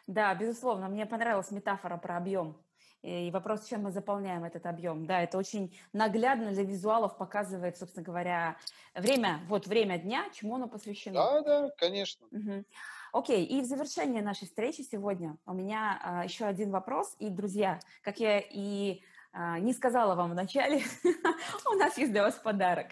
Да, 0.06 0.34
безусловно, 0.34 0.88
мне 0.88 1.06
понравилась 1.06 1.50
метафора 1.50 1.96
про 1.98 2.16
объем. 2.16 2.64
И 3.02 3.30
вопрос, 3.30 3.66
чем 3.68 3.82
мы 3.82 3.92
заполняем 3.92 4.44
этот 4.44 4.66
объем. 4.66 5.06
Да, 5.06 5.22
это 5.22 5.38
очень 5.38 5.76
наглядно 5.92 6.50
для 6.52 6.64
визуалов 6.64 7.16
показывает, 7.16 7.76
собственно 7.78 8.04
говоря, 8.04 8.58
время, 8.94 9.40
вот 9.48 9.66
время 9.66 9.98
дня, 9.98 10.30
чему 10.32 10.56
оно 10.56 10.68
посвящено. 10.68 11.28
Да, 11.28 11.42
да, 11.42 11.70
конечно. 11.76 12.30
Мгм. 12.30 12.66
Окей, 13.12 13.44
и 13.44 13.62
в 13.62 13.64
завершение 13.64 14.22
нашей 14.22 14.44
встречи 14.44 14.82
сегодня 14.82 15.36
у 15.46 15.54
меня 15.54 15.98
а, 16.02 16.24
еще 16.24 16.44
один 16.44 16.70
вопрос. 16.70 17.16
И, 17.18 17.30
друзья, 17.30 17.80
как 18.02 18.20
я 18.20 18.38
и 18.38 19.00
а, 19.32 19.58
не 19.58 19.72
сказала 19.72 20.14
вам 20.14 20.32
в 20.32 20.34
начале, 20.34 20.82
у 21.72 21.74
нас 21.74 21.96
есть 21.96 22.12
для 22.12 22.22
вас 22.22 22.34
подарок. 22.34 22.88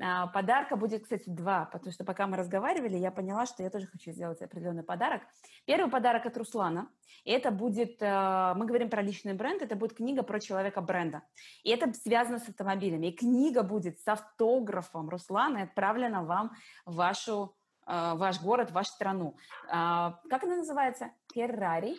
А, 0.00 0.28
Подарка 0.28 0.76
будет, 0.76 1.02
кстати, 1.02 1.28
два, 1.28 1.66
потому 1.66 1.92
что 1.92 2.04
пока 2.04 2.26
мы 2.26 2.38
разговаривали, 2.38 2.96
я 2.96 3.10
поняла, 3.10 3.44
что 3.44 3.62
я 3.62 3.68
тоже 3.68 3.86
хочу 3.86 4.12
сделать 4.12 4.40
определенный 4.40 4.82
подарок. 4.82 5.20
Первый 5.66 5.90
подарок 5.90 6.24
от 6.24 6.38
Руслана. 6.38 6.88
И 7.24 7.30
это 7.30 7.50
будет, 7.50 8.00
мы 8.00 8.64
говорим 8.64 8.88
про 8.88 9.02
личный 9.02 9.34
бренд, 9.34 9.60
это 9.60 9.76
будет 9.76 9.94
книга 9.94 10.22
про 10.22 10.40
человека 10.40 10.80
бренда. 10.80 11.22
И 11.64 11.70
это 11.70 11.92
связано 11.92 12.38
с 12.38 12.48
автомобилями. 12.48 13.08
И 13.08 13.12
книга 13.12 13.62
будет 13.62 14.00
с 14.00 14.08
автографом 14.08 15.10
Руслана 15.10 15.58
и 15.58 15.62
отправлена 15.62 16.24
вам 16.24 16.52
в 16.86 16.94
вашу 16.94 17.54
ваш 17.90 18.40
город, 18.40 18.70
вашу 18.70 18.90
страну. 18.90 19.36
А, 19.68 20.20
Как 20.28 20.44
она 20.44 20.56
называется? 20.56 21.12
Феррари. 21.32 21.96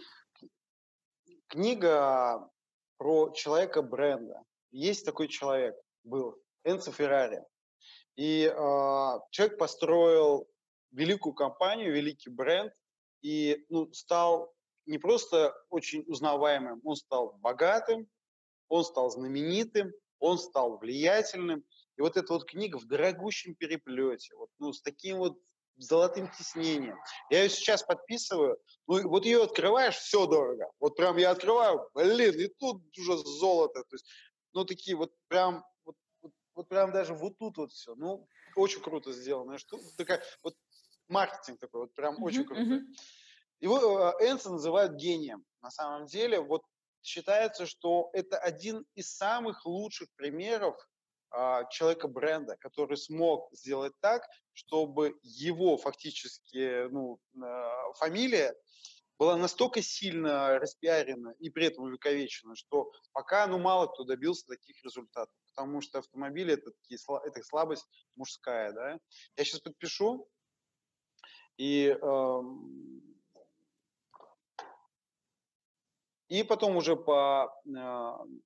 Книга 1.48 2.50
про 2.98 3.32
человека 3.32 3.82
бренда. 3.82 4.44
Есть 4.72 5.06
такой 5.06 5.28
человек, 5.28 5.76
был, 6.04 6.38
Энцо 6.64 6.92
Феррари. 6.92 7.44
И 8.16 8.48
а, 8.48 9.20
человек 9.32 9.58
построил 9.58 10.48
великую 10.92 11.34
компанию, 11.34 11.94
великий 11.94 12.30
бренд, 12.30 12.74
и 13.22 13.66
ну, 13.70 13.92
стал 13.94 14.54
не 14.86 14.98
просто 14.98 15.54
очень 15.70 16.04
узнаваемым, 16.08 16.82
он 16.84 16.96
стал 16.96 17.34
богатым, 17.39 18.08
он 18.68 18.84
стал 18.84 19.10
знаменитым, 19.10 19.92
он 20.20 20.38
стал 20.38 20.78
влиятельным. 20.78 21.64
И 21.98 22.02
вот 22.02 22.18
эта 22.18 22.34
вот 22.34 22.46
книга 22.46 22.78
в 22.78 22.86
дорогущем 22.86 23.56
переплете, 23.56 24.36
вот, 24.36 24.50
ну, 24.60 24.74
с 24.74 24.82
таким 24.82 25.18
вот 25.18 25.38
золотым 25.78 26.30
тиснением. 26.32 26.97
Я 27.30 27.43
ее 27.43 27.49
сейчас 27.49 27.84
подписываю, 27.84 28.57
ну, 28.88 29.07
вот 29.07 29.26
ее 29.26 29.43
открываешь, 29.43 29.95
все 29.95 30.26
дорого. 30.28 30.72
Вот 30.80 30.95
прям 30.95 31.17
я 31.17 31.32
открываю, 31.32 31.89
блин, 31.93 32.39
и 32.39 32.47
тут 32.47 32.84
уже 32.97 33.17
золото. 33.17 33.84
То 33.84 33.95
есть, 33.95 34.05
ну, 34.53 34.65
такие 34.65 34.95
вот 34.95 35.11
прям, 35.28 35.63
вот, 35.86 35.95
вот, 36.22 36.32
вот 36.55 36.67
прям 36.69 36.91
даже 36.91 37.13
вот 37.13 37.38
тут 37.38 37.57
вот 37.57 37.72
все. 37.72 37.95
Ну, 37.95 38.28
очень 38.55 38.82
круто 38.82 39.11
сделано. 39.11 39.57
Что, 39.57 39.80
такая, 39.97 40.24
вот 40.43 40.55
маркетинг 41.07 41.59
такой, 41.59 41.82
вот 41.82 41.93
прям 41.93 42.22
очень 42.24 42.43
мгм. 42.43 42.88
Его 43.59 44.13
э, 44.19 44.30
Энса 44.30 44.49
называют 44.49 44.93
гением. 44.93 45.45
На 45.61 45.69
самом 45.69 46.07
деле, 46.07 46.41
вот 46.41 46.63
считается, 47.03 47.65
что 47.65 48.09
это 48.13 48.38
один 48.38 48.86
из 48.95 49.15
самых 49.15 49.65
лучших 49.65 50.09
примеров 50.15 50.76
а, 50.76 50.91
человека 51.70 52.08
бренда, 52.08 52.58
который 52.58 52.98
смог 52.98 53.48
сделать 53.54 53.94
так, 54.02 54.24
чтобы 54.54 55.18
его 55.24 55.78
фактически 55.78 56.90
ну, 56.90 57.20
а, 57.42 57.94
фамилия 57.94 58.54
была 59.18 59.38
настолько 59.38 59.82
сильно 59.82 60.60
распиарена 60.60 61.36
и 61.40 61.50
при 61.50 61.68
этом 61.68 61.86
увековечена, 61.86 62.56
что 62.56 62.92
пока 63.14 63.46
ну, 63.48 63.60
мало 63.60 63.88
кто 63.88 64.04
добился 64.04 64.48
таких 64.48 64.84
результатов. 64.84 65.34
Потому 65.56 65.82
что 65.82 66.00
автомобили 66.00 66.56
это, 66.56 66.72
такие, 66.72 66.98
это 67.26 67.44
слабость 67.44 67.88
мужская. 68.16 68.72
Да? 68.74 69.00
Я 69.38 69.44
сейчас 69.44 69.60
подпишу, 69.60 70.28
и 71.58 71.96
эм, 72.02 73.02
и 76.30 76.44
потом 76.44 76.78
уже 76.78 76.96
по 76.96 77.54
э, 77.68 78.42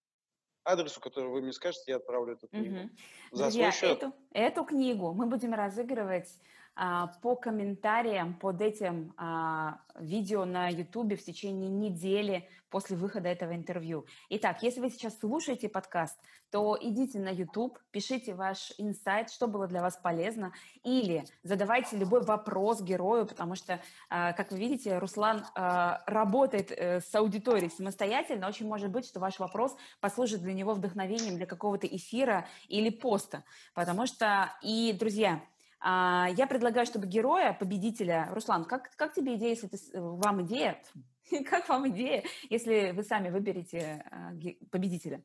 адресу, 0.66 0.99
который 0.99 1.30
вы 1.30 1.41
мне 1.41 1.53
скажете, 1.53 1.84
я 1.88 1.97
отправлю 1.97 2.34
эту 2.34 2.47
книгу. 2.47 2.76
Мгм. 2.76 2.97
За 3.32 3.43
Друзья, 3.43 3.72
свой 3.72 3.89
счет. 3.89 3.97
эту, 4.03 4.13
эту 4.34 4.66
книгу 4.66 5.13
мы 5.13 5.28
будем 5.28 5.53
разыгрывать 5.53 6.30
по 6.76 7.36
комментариям 7.36 8.34
под 8.34 8.61
этим 8.61 9.13
а, 9.17 9.80
видео 9.97 10.43
на 10.45 10.67
YouTube 10.69 11.17
в 11.17 11.23
течение 11.23 11.69
недели 11.69 12.49
после 12.69 12.97
выхода 12.97 13.30
этого 13.30 13.55
интервью. 13.55 14.05
Итак, 14.30 14.61
если 14.61 14.82
вы 14.82 14.89
сейчас 14.89 15.17
слушаете 15.19 15.69
подкаст, 15.69 16.19
то 16.51 16.78
идите 16.82 17.19
на 17.19 17.30
YouTube, 17.30 17.80
пишите 17.91 18.34
ваш 18.34 18.73
инсайт, 18.78 19.30
что 19.30 19.47
было 19.47 19.67
для 19.67 19.82
вас 19.82 19.97
полезно, 19.97 20.51
или 20.84 21.26
задавайте 21.43 21.95
любой 21.95 22.23
вопрос 22.23 22.82
герою, 22.82 23.26
потому 23.26 23.55
что, 23.55 23.82
а, 24.09 24.34
как 24.34 24.51
вы 24.51 24.57
видите, 24.57 24.97
Руслан 24.97 25.45
а, 25.55 26.03
работает 26.05 26.71
э, 26.71 26.99
с 26.99 27.15
аудиторией 27.15 27.71
самостоятельно. 27.71 28.47
Очень 28.47 28.67
может 28.67 28.89
быть, 28.89 29.05
что 29.05 29.19
ваш 29.19 29.39
вопрос 29.39 29.76
послужит 30.01 30.41
для 30.41 30.53
него 30.53 30.73
вдохновением 30.73 31.38
для 31.38 31.45
какого-то 31.45 31.88
эфира 31.88 32.47
или 32.67 32.89
поста. 32.89 33.43
Потому 33.73 34.05
что, 34.05 34.51
и, 34.61 34.95
друзья, 34.97 35.36
а, 35.36 35.55
я 35.88 36.48
предлагаю, 36.50 36.86
чтобы 36.86 37.06
героя, 37.06 37.54
победителя, 37.54 38.28
Руслан, 38.32 38.66
как, 38.66 38.96
как 38.96 39.14
тебе 39.14 39.36
идея, 39.36 39.50
если 39.52 39.68
ты, 39.68 39.78
вам 39.94 40.44
идея, 40.44 40.82
как 41.50 41.70
вам 41.70 41.88
идея, 41.90 42.24
если 42.50 42.92
вы 42.92 43.04
сами 43.04 43.30
выберете 43.30 44.04
а, 44.10 44.32
победителя? 44.72 45.24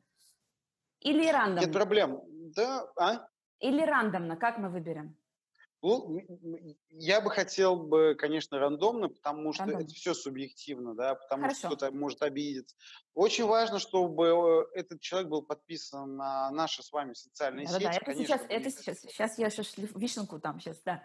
Или 0.99 1.23
Нет 1.23 1.33
рандомно? 1.33 1.73
проблем. 1.73 2.21
Да, 2.55 2.85
а? 2.95 3.27
Или 3.59 3.81
рандомно, 3.81 4.37
как 4.37 4.57
мы 4.59 4.69
выберем? 4.69 5.15
Ну, 5.83 6.21
я 6.89 7.21
бы 7.21 7.31
хотел 7.31 7.75
бы, 7.75 8.15
конечно, 8.15 8.59
рандомно, 8.59 9.09
потому 9.09 9.51
что 9.51 9.63
Рандомно. 9.63 9.83
это 9.85 9.93
все 9.95 10.13
субъективно, 10.13 10.93
да, 10.93 11.15
потому 11.15 11.43
Хорошо. 11.43 11.57
что 11.59 11.67
кто-то 11.69 11.91
может 11.91 12.21
обидеться. 12.21 12.75
Очень 13.15 13.45
важно, 13.45 13.79
чтобы 13.79 14.67
э, 14.73 14.79
этот 14.79 15.01
человек 15.01 15.29
был 15.29 15.41
подписан 15.41 16.15
на 16.17 16.51
наши 16.51 16.83
с 16.83 16.91
вами 16.91 17.13
социальные 17.13 17.65
Да-да-да, 17.65 17.93
сети. 17.93 17.97
это 17.97 18.05
конечно, 18.05 18.25
сейчас, 18.37 18.45
это 18.49 18.69
сейчас, 18.69 18.99
сейчас 19.01 19.37
я 19.39 19.49
сейчас 19.49 19.73
вишенку 19.77 20.39
там 20.39 20.59
сейчас, 20.59 20.79
да. 20.85 21.03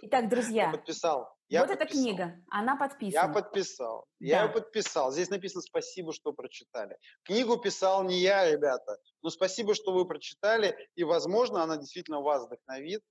Итак, 0.00 0.22
Я 0.24 0.28
друзья, 0.30 0.70
подписал. 0.70 1.28
Я 1.48 1.62
вот 1.62 1.70
эта 1.70 1.80
подписал. 1.80 2.02
книга, 2.04 2.34
она 2.50 2.72
Я 2.72 2.78
подписана. 2.78 3.34
подписал. 3.34 4.06
Я 4.20 4.42
ее 4.42 4.46
Да. 4.46 4.52
подписал. 4.54 5.12
Здесь 5.12 5.28
написано 5.28 5.60
спасибо, 5.60 6.12
что 6.12 6.32
прочитали. 6.32 6.96
Книгу 7.24 7.56
писал 7.58 8.04
не 8.04 8.20
я, 8.20 8.48
ребята. 8.50 8.98
Но 9.22 9.30
спасибо, 9.30 9.74
что 9.74 9.92
вы 9.92 10.06
прочитали. 10.06 10.76
И, 10.94 11.02
возможно, 11.04 11.62
она 11.64 11.76
действительно 11.78 12.20
вас 12.20 12.46
вдохновит 12.46 13.02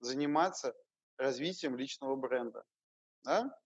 заниматься 0.00 0.74
развитием 1.16 1.76
личного 1.76 2.16
бренда. 2.16 2.64
Да? 3.24 3.56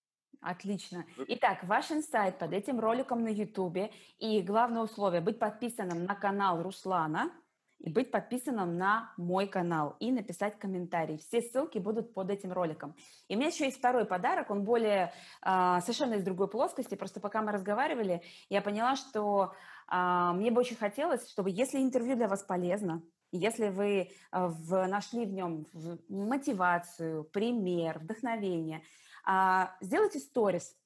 Отлично. 0.41 1.07
Итак, 1.29 1.65
ваш 1.65 1.91
инсайт 1.91 2.39
под 2.39 2.53
этим 2.53 2.81
роликом 2.81 3.23
на 3.23 3.29
YouTube 3.29 3.91
и 4.19 4.43
главное 4.43 4.83
условие 4.83 5.21
быть 5.21 5.39
подписанным 5.39 6.05
на 6.05 6.15
канал 6.15 6.63
Руслана 6.63 7.33
и 7.79 7.91
быть 7.91 8.11
подписанным 8.11 8.77
на 8.77 9.13
мой 9.17 9.47
канал 9.47 9.97
и 10.01 10.11
написать 10.11 10.59
комментарий. 10.59 11.19
Все 11.19 11.41
ссылки 11.41 11.79
будут 11.79 12.15
под 12.15 12.31
этим 12.31 12.53
роликом. 12.53 12.95
И 13.29 13.35
у 13.35 13.39
меня 13.39 13.49
еще 13.49 13.65
есть 13.65 13.79
второй 13.79 14.07
подарок, 14.07 14.51
он 14.51 14.65
более 14.65 15.13
а, 15.43 15.81
совершенно 15.83 16.15
из 16.15 16.25
другой 16.25 16.49
плоскости. 16.49 16.95
Просто 16.95 17.21
пока 17.21 17.43
мы 17.43 17.53
разговаривали, 17.53 18.23
я 18.49 18.63
поняла, 18.63 18.97
что 18.97 19.55
а, 19.87 20.33
мне 20.33 20.51
бы 20.51 20.61
очень 20.61 20.77
хотелось, 20.77 21.29
чтобы 21.31 21.51
если 21.51 21.79
интервью 21.79 22.17
для 22.17 22.29
вас 22.29 22.43
полезно, 22.43 23.03
если 23.37 23.69
вы 23.69 24.11
а, 24.31 24.49
в, 24.49 24.87
нашли 24.87 25.27
в 25.27 25.33
нем 25.33 25.67
мотивацию, 26.09 27.25
пример, 27.25 27.99
вдохновение, 27.99 28.83
а, 29.25 29.77
сделайте 29.81 30.21
сторис 30.21 30.77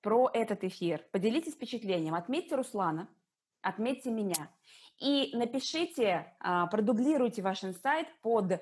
про 0.00 0.28
этот 0.32 0.64
эфир, 0.64 1.04
поделитесь 1.12 1.54
впечатлением, 1.54 2.14
отметьте 2.14 2.56
Руслана, 2.56 3.08
отметьте 3.60 4.10
меня 4.10 4.50
и 4.98 5.30
напишите, 5.34 6.34
а, 6.40 6.66
продублируйте 6.66 7.40
ваш 7.40 7.64
инсайт 7.64 8.08
под 8.20 8.60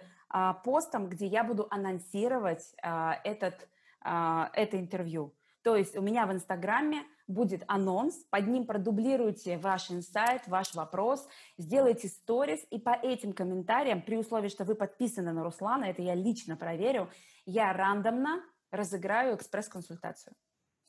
постом, 0.62 1.08
где 1.08 1.26
я 1.26 1.42
буду 1.42 1.66
анонсировать 1.70 2.72
этот, 3.24 3.68
это 4.00 4.78
интервью. 4.78 5.34
То 5.64 5.74
есть 5.74 5.96
у 5.96 6.02
меня 6.02 6.24
в 6.24 6.32
Инстаграме 6.32 7.02
будет 7.30 7.64
анонс, 7.68 8.16
под 8.30 8.46
ним 8.46 8.66
продублируйте 8.66 9.56
ваш 9.56 9.90
инсайт, 9.90 10.46
ваш 10.46 10.74
вопрос, 10.74 11.26
сделайте 11.56 12.08
сторис, 12.08 12.60
и 12.70 12.78
по 12.78 12.90
этим 12.90 13.32
комментариям, 13.32 14.02
при 14.02 14.16
условии, 14.16 14.48
что 14.48 14.64
вы 14.64 14.74
подписаны 14.74 15.32
на 15.32 15.42
Руслана, 15.42 15.84
это 15.84 16.02
я 16.02 16.14
лично 16.14 16.56
проверю, 16.56 17.08
я 17.46 17.72
рандомно 17.72 18.42
разыграю 18.70 19.36
экспресс-консультацию 19.36 20.34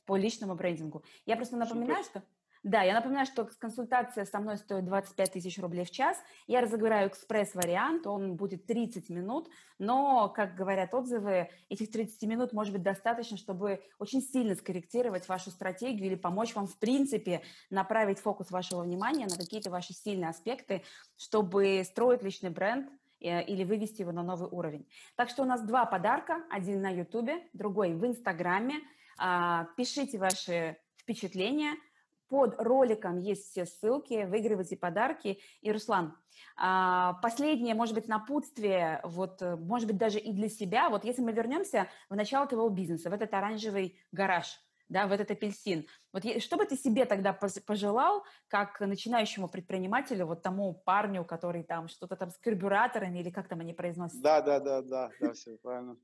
по 0.05 0.17
личному 0.17 0.55
брендингу. 0.55 1.03
Я 1.25 1.35
просто 1.35 1.55
напоминаю, 1.55 2.03
Супер. 2.03 2.21
что 2.21 2.29
да, 2.63 2.83
я 2.83 2.93
напоминаю, 2.93 3.25
что 3.25 3.49
консультация 3.57 4.23
со 4.23 4.39
мной 4.39 4.57
стоит 4.57 4.85
25 4.85 5.31
тысяч 5.31 5.57
рублей 5.57 5.83
в 5.83 5.89
час. 5.89 6.15
Я 6.45 6.61
разыграю 6.61 7.09
экспресс-вариант, 7.09 8.05
он 8.05 8.35
будет 8.35 8.67
30 8.67 9.09
минут, 9.09 9.49
но, 9.79 10.29
как 10.29 10.53
говорят 10.53 10.93
отзывы, 10.93 11.49
этих 11.69 11.89
30 11.89 12.21
минут 12.29 12.53
может 12.53 12.71
быть 12.71 12.83
достаточно, 12.83 13.35
чтобы 13.37 13.81
очень 13.97 14.21
сильно 14.21 14.53
скорректировать 14.53 15.27
вашу 15.27 15.49
стратегию 15.49 16.05
или 16.05 16.15
помочь 16.15 16.53
вам, 16.53 16.67
в 16.67 16.77
принципе, 16.77 17.41
направить 17.71 18.19
фокус 18.19 18.51
вашего 18.51 18.83
внимания 18.83 19.25
на 19.25 19.37
какие-то 19.37 19.71
ваши 19.71 19.93
сильные 19.93 20.29
аспекты, 20.29 20.83
чтобы 21.17 21.81
строить 21.83 22.21
личный 22.21 22.51
бренд 22.51 22.91
э, 23.21 23.43
или 23.43 23.63
вывести 23.63 24.01
его 24.01 24.11
на 24.11 24.21
новый 24.21 24.49
уровень. 24.51 24.87
Так 25.15 25.29
что 25.29 25.41
у 25.41 25.45
нас 25.47 25.63
два 25.63 25.87
подарка, 25.87 26.43
один 26.51 26.79
на 26.79 26.91
YouTube, 26.91 27.31
другой 27.53 27.95
в 27.95 28.05
Инстаграме. 28.05 28.75
А, 29.17 29.65
пишите 29.77 30.19
ваши 30.19 30.77
впечатления– 30.99 31.73
под 32.31 32.55
роликом 32.61 33.17
есть 33.17 33.51
все 33.51 33.65
ссылки, 33.65 34.23
выигрывайте 34.23 34.77
подарки. 34.77 35.39
И, 35.59 35.69
Руслан, 35.69 36.17
а, 36.55 37.15
последнее, 37.21 37.75
может 37.75 37.93
быть, 37.93 38.07
напутствие, 38.07 39.01
вот, 39.03 39.41
э, 39.41 39.57
может 39.57 39.85
быть, 39.85 39.97
даже 39.97 40.17
и 40.17 40.31
для 40.31 40.47
себя. 40.47 40.89
Вот 40.89 41.03
если 41.03 41.21
мы 41.21 41.33
вернемся 41.33 41.89
в 42.09 42.15
начало 42.15 42.47
твоего 42.47 42.69
бизнеса, 42.69 43.09
в 43.09 43.13
этот 43.13 43.33
оранжевый 43.33 43.99
гараж, 44.13 44.61
да, 44.87 45.07
в 45.07 45.11
этот 45.11 45.29
апельсин. 45.31 45.87
Вот 46.13 46.23
что 46.41 46.55
бы 46.55 46.65
ты 46.65 46.77
себе 46.77 47.03
тогда 47.03 47.33
пожелал, 47.65 48.23
как 48.47 48.79
начинающему 48.79 49.49
предпринимателю, 49.49 50.25
вот 50.25 50.41
тому 50.41 50.73
парню, 50.73 51.25
который 51.25 51.63
там 51.63 51.89
что-то 51.89 52.15
там 52.15 52.29
с 52.29 52.37
карбюраторами 52.37 53.19
или 53.19 53.29
как 53.29 53.49
там 53.49 53.59
они 53.59 53.73
произносят? 53.73 54.21
Да, 54.21 54.41
да, 54.41 54.61
да, 54.61 54.81
да, 54.81 55.09
да, 55.19 55.33
все 55.33 55.57
правильно. 55.57 55.97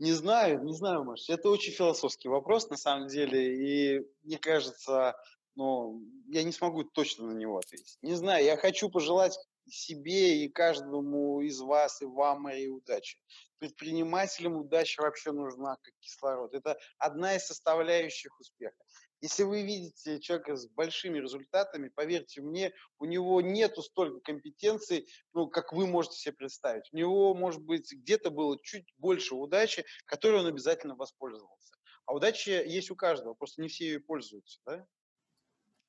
Не 0.00 0.12
знаю, 0.12 0.64
не 0.64 0.74
знаю, 0.74 1.04
Маш. 1.04 1.28
Это 1.28 1.48
очень 1.48 1.72
философский 1.72 2.28
вопрос, 2.28 2.68
на 2.68 2.76
самом 2.76 3.06
деле. 3.06 3.54
И 3.54 4.06
мне 4.24 4.38
кажется, 4.38 5.14
но 5.56 5.98
я 6.28 6.42
не 6.42 6.52
смогу 6.52 6.84
точно 6.84 7.26
на 7.26 7.36
него 7.36 7.58
ответить. 7.58 7.98
Не 8.02 8.14
знаю, 8.14 8.44
я 8.44 8.56
хочу 8.56 8.90
пожелать 8.90 9.38
себе 9.66 10.44
и 10.44 10.48
каждому 10.48 11.40
из 11.40 11.60
вас, 11.60 12.02
и 12.02 12.06
вам 12.06 12.42
моей 12.42 12.68
удачи. 12.68 13.18
Предпринимателям 13.58 14.56
удача 14.56 15.00
вообще 15.02 15.32
нужна, 15.32 15.76
как 15.80 15.94
кислород. 16.00 16.54
Это 16.54 16.76
одна 16.98 17.36
из 17.36 17.46
составляющих 17.46 18.38
успеха. 18.38 18.76
Если 19.20 19.42
вы 19.42 19.62
видите 19.62 20.20
человека 20.20 20.54
с 20.54 20.68
большими 20.68 21.18
результатами, 21.18 21.88
поверьте 21.88 22.42
мне, 22.42 22.74
у 22.98 23.06
него 23.06 23.40
нету 23.40 23.80
столько 23.80 24.20
компетенций, 24.20 25.08
ну, 25.32 25.48
как 25.48 25.72
вы 25.72 25.86
можете 25.86 26.18
себе 26.18 26.34
представить. 26.34 26.92
У 26.92 26.96
него, 26.96 27.34
может 27.34 27.62
быть, 27.62 27.90
где-то 27.90 28.30
было 28.30 28.58
чуть 28.62 28.84
больше 28.98 29.34
удачи, 29.34 29.86
которой 30.04 30.40
он 30.40 30.46
обязательно 30.46 30.94
воспользовался. 30.94 31.74
А 32.04 32.12
удача 32.12 32.62
есть 32.62 32.90
у 32.90 32.96
каждого, 32.96 33.32
просто 33.32 33.62
не 33.62 33.68
все 33.68 33.86
ее 33.86 34.00
пользуются. 34.00 34.60
Да? 34.66 34.86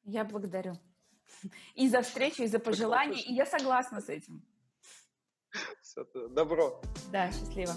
Я 0.06 0.24
благодарю. 0.24 0.78
И 1.74 1.90
за 1.90 2.02
встречу, 2.02 2.44
и 2.44 2.48
за 2.48 2.60
пожелания, 2.60 3.22
и 3.22 3.34
я 3.34 3.46
согласна 3.46 4.02
с 4.02 4.10
этим. 4.10 4.46
Все, 5.82 6.06
добро. 6.30 6.82
Да, 7.12 7.32
счастливо. 7.32 7.74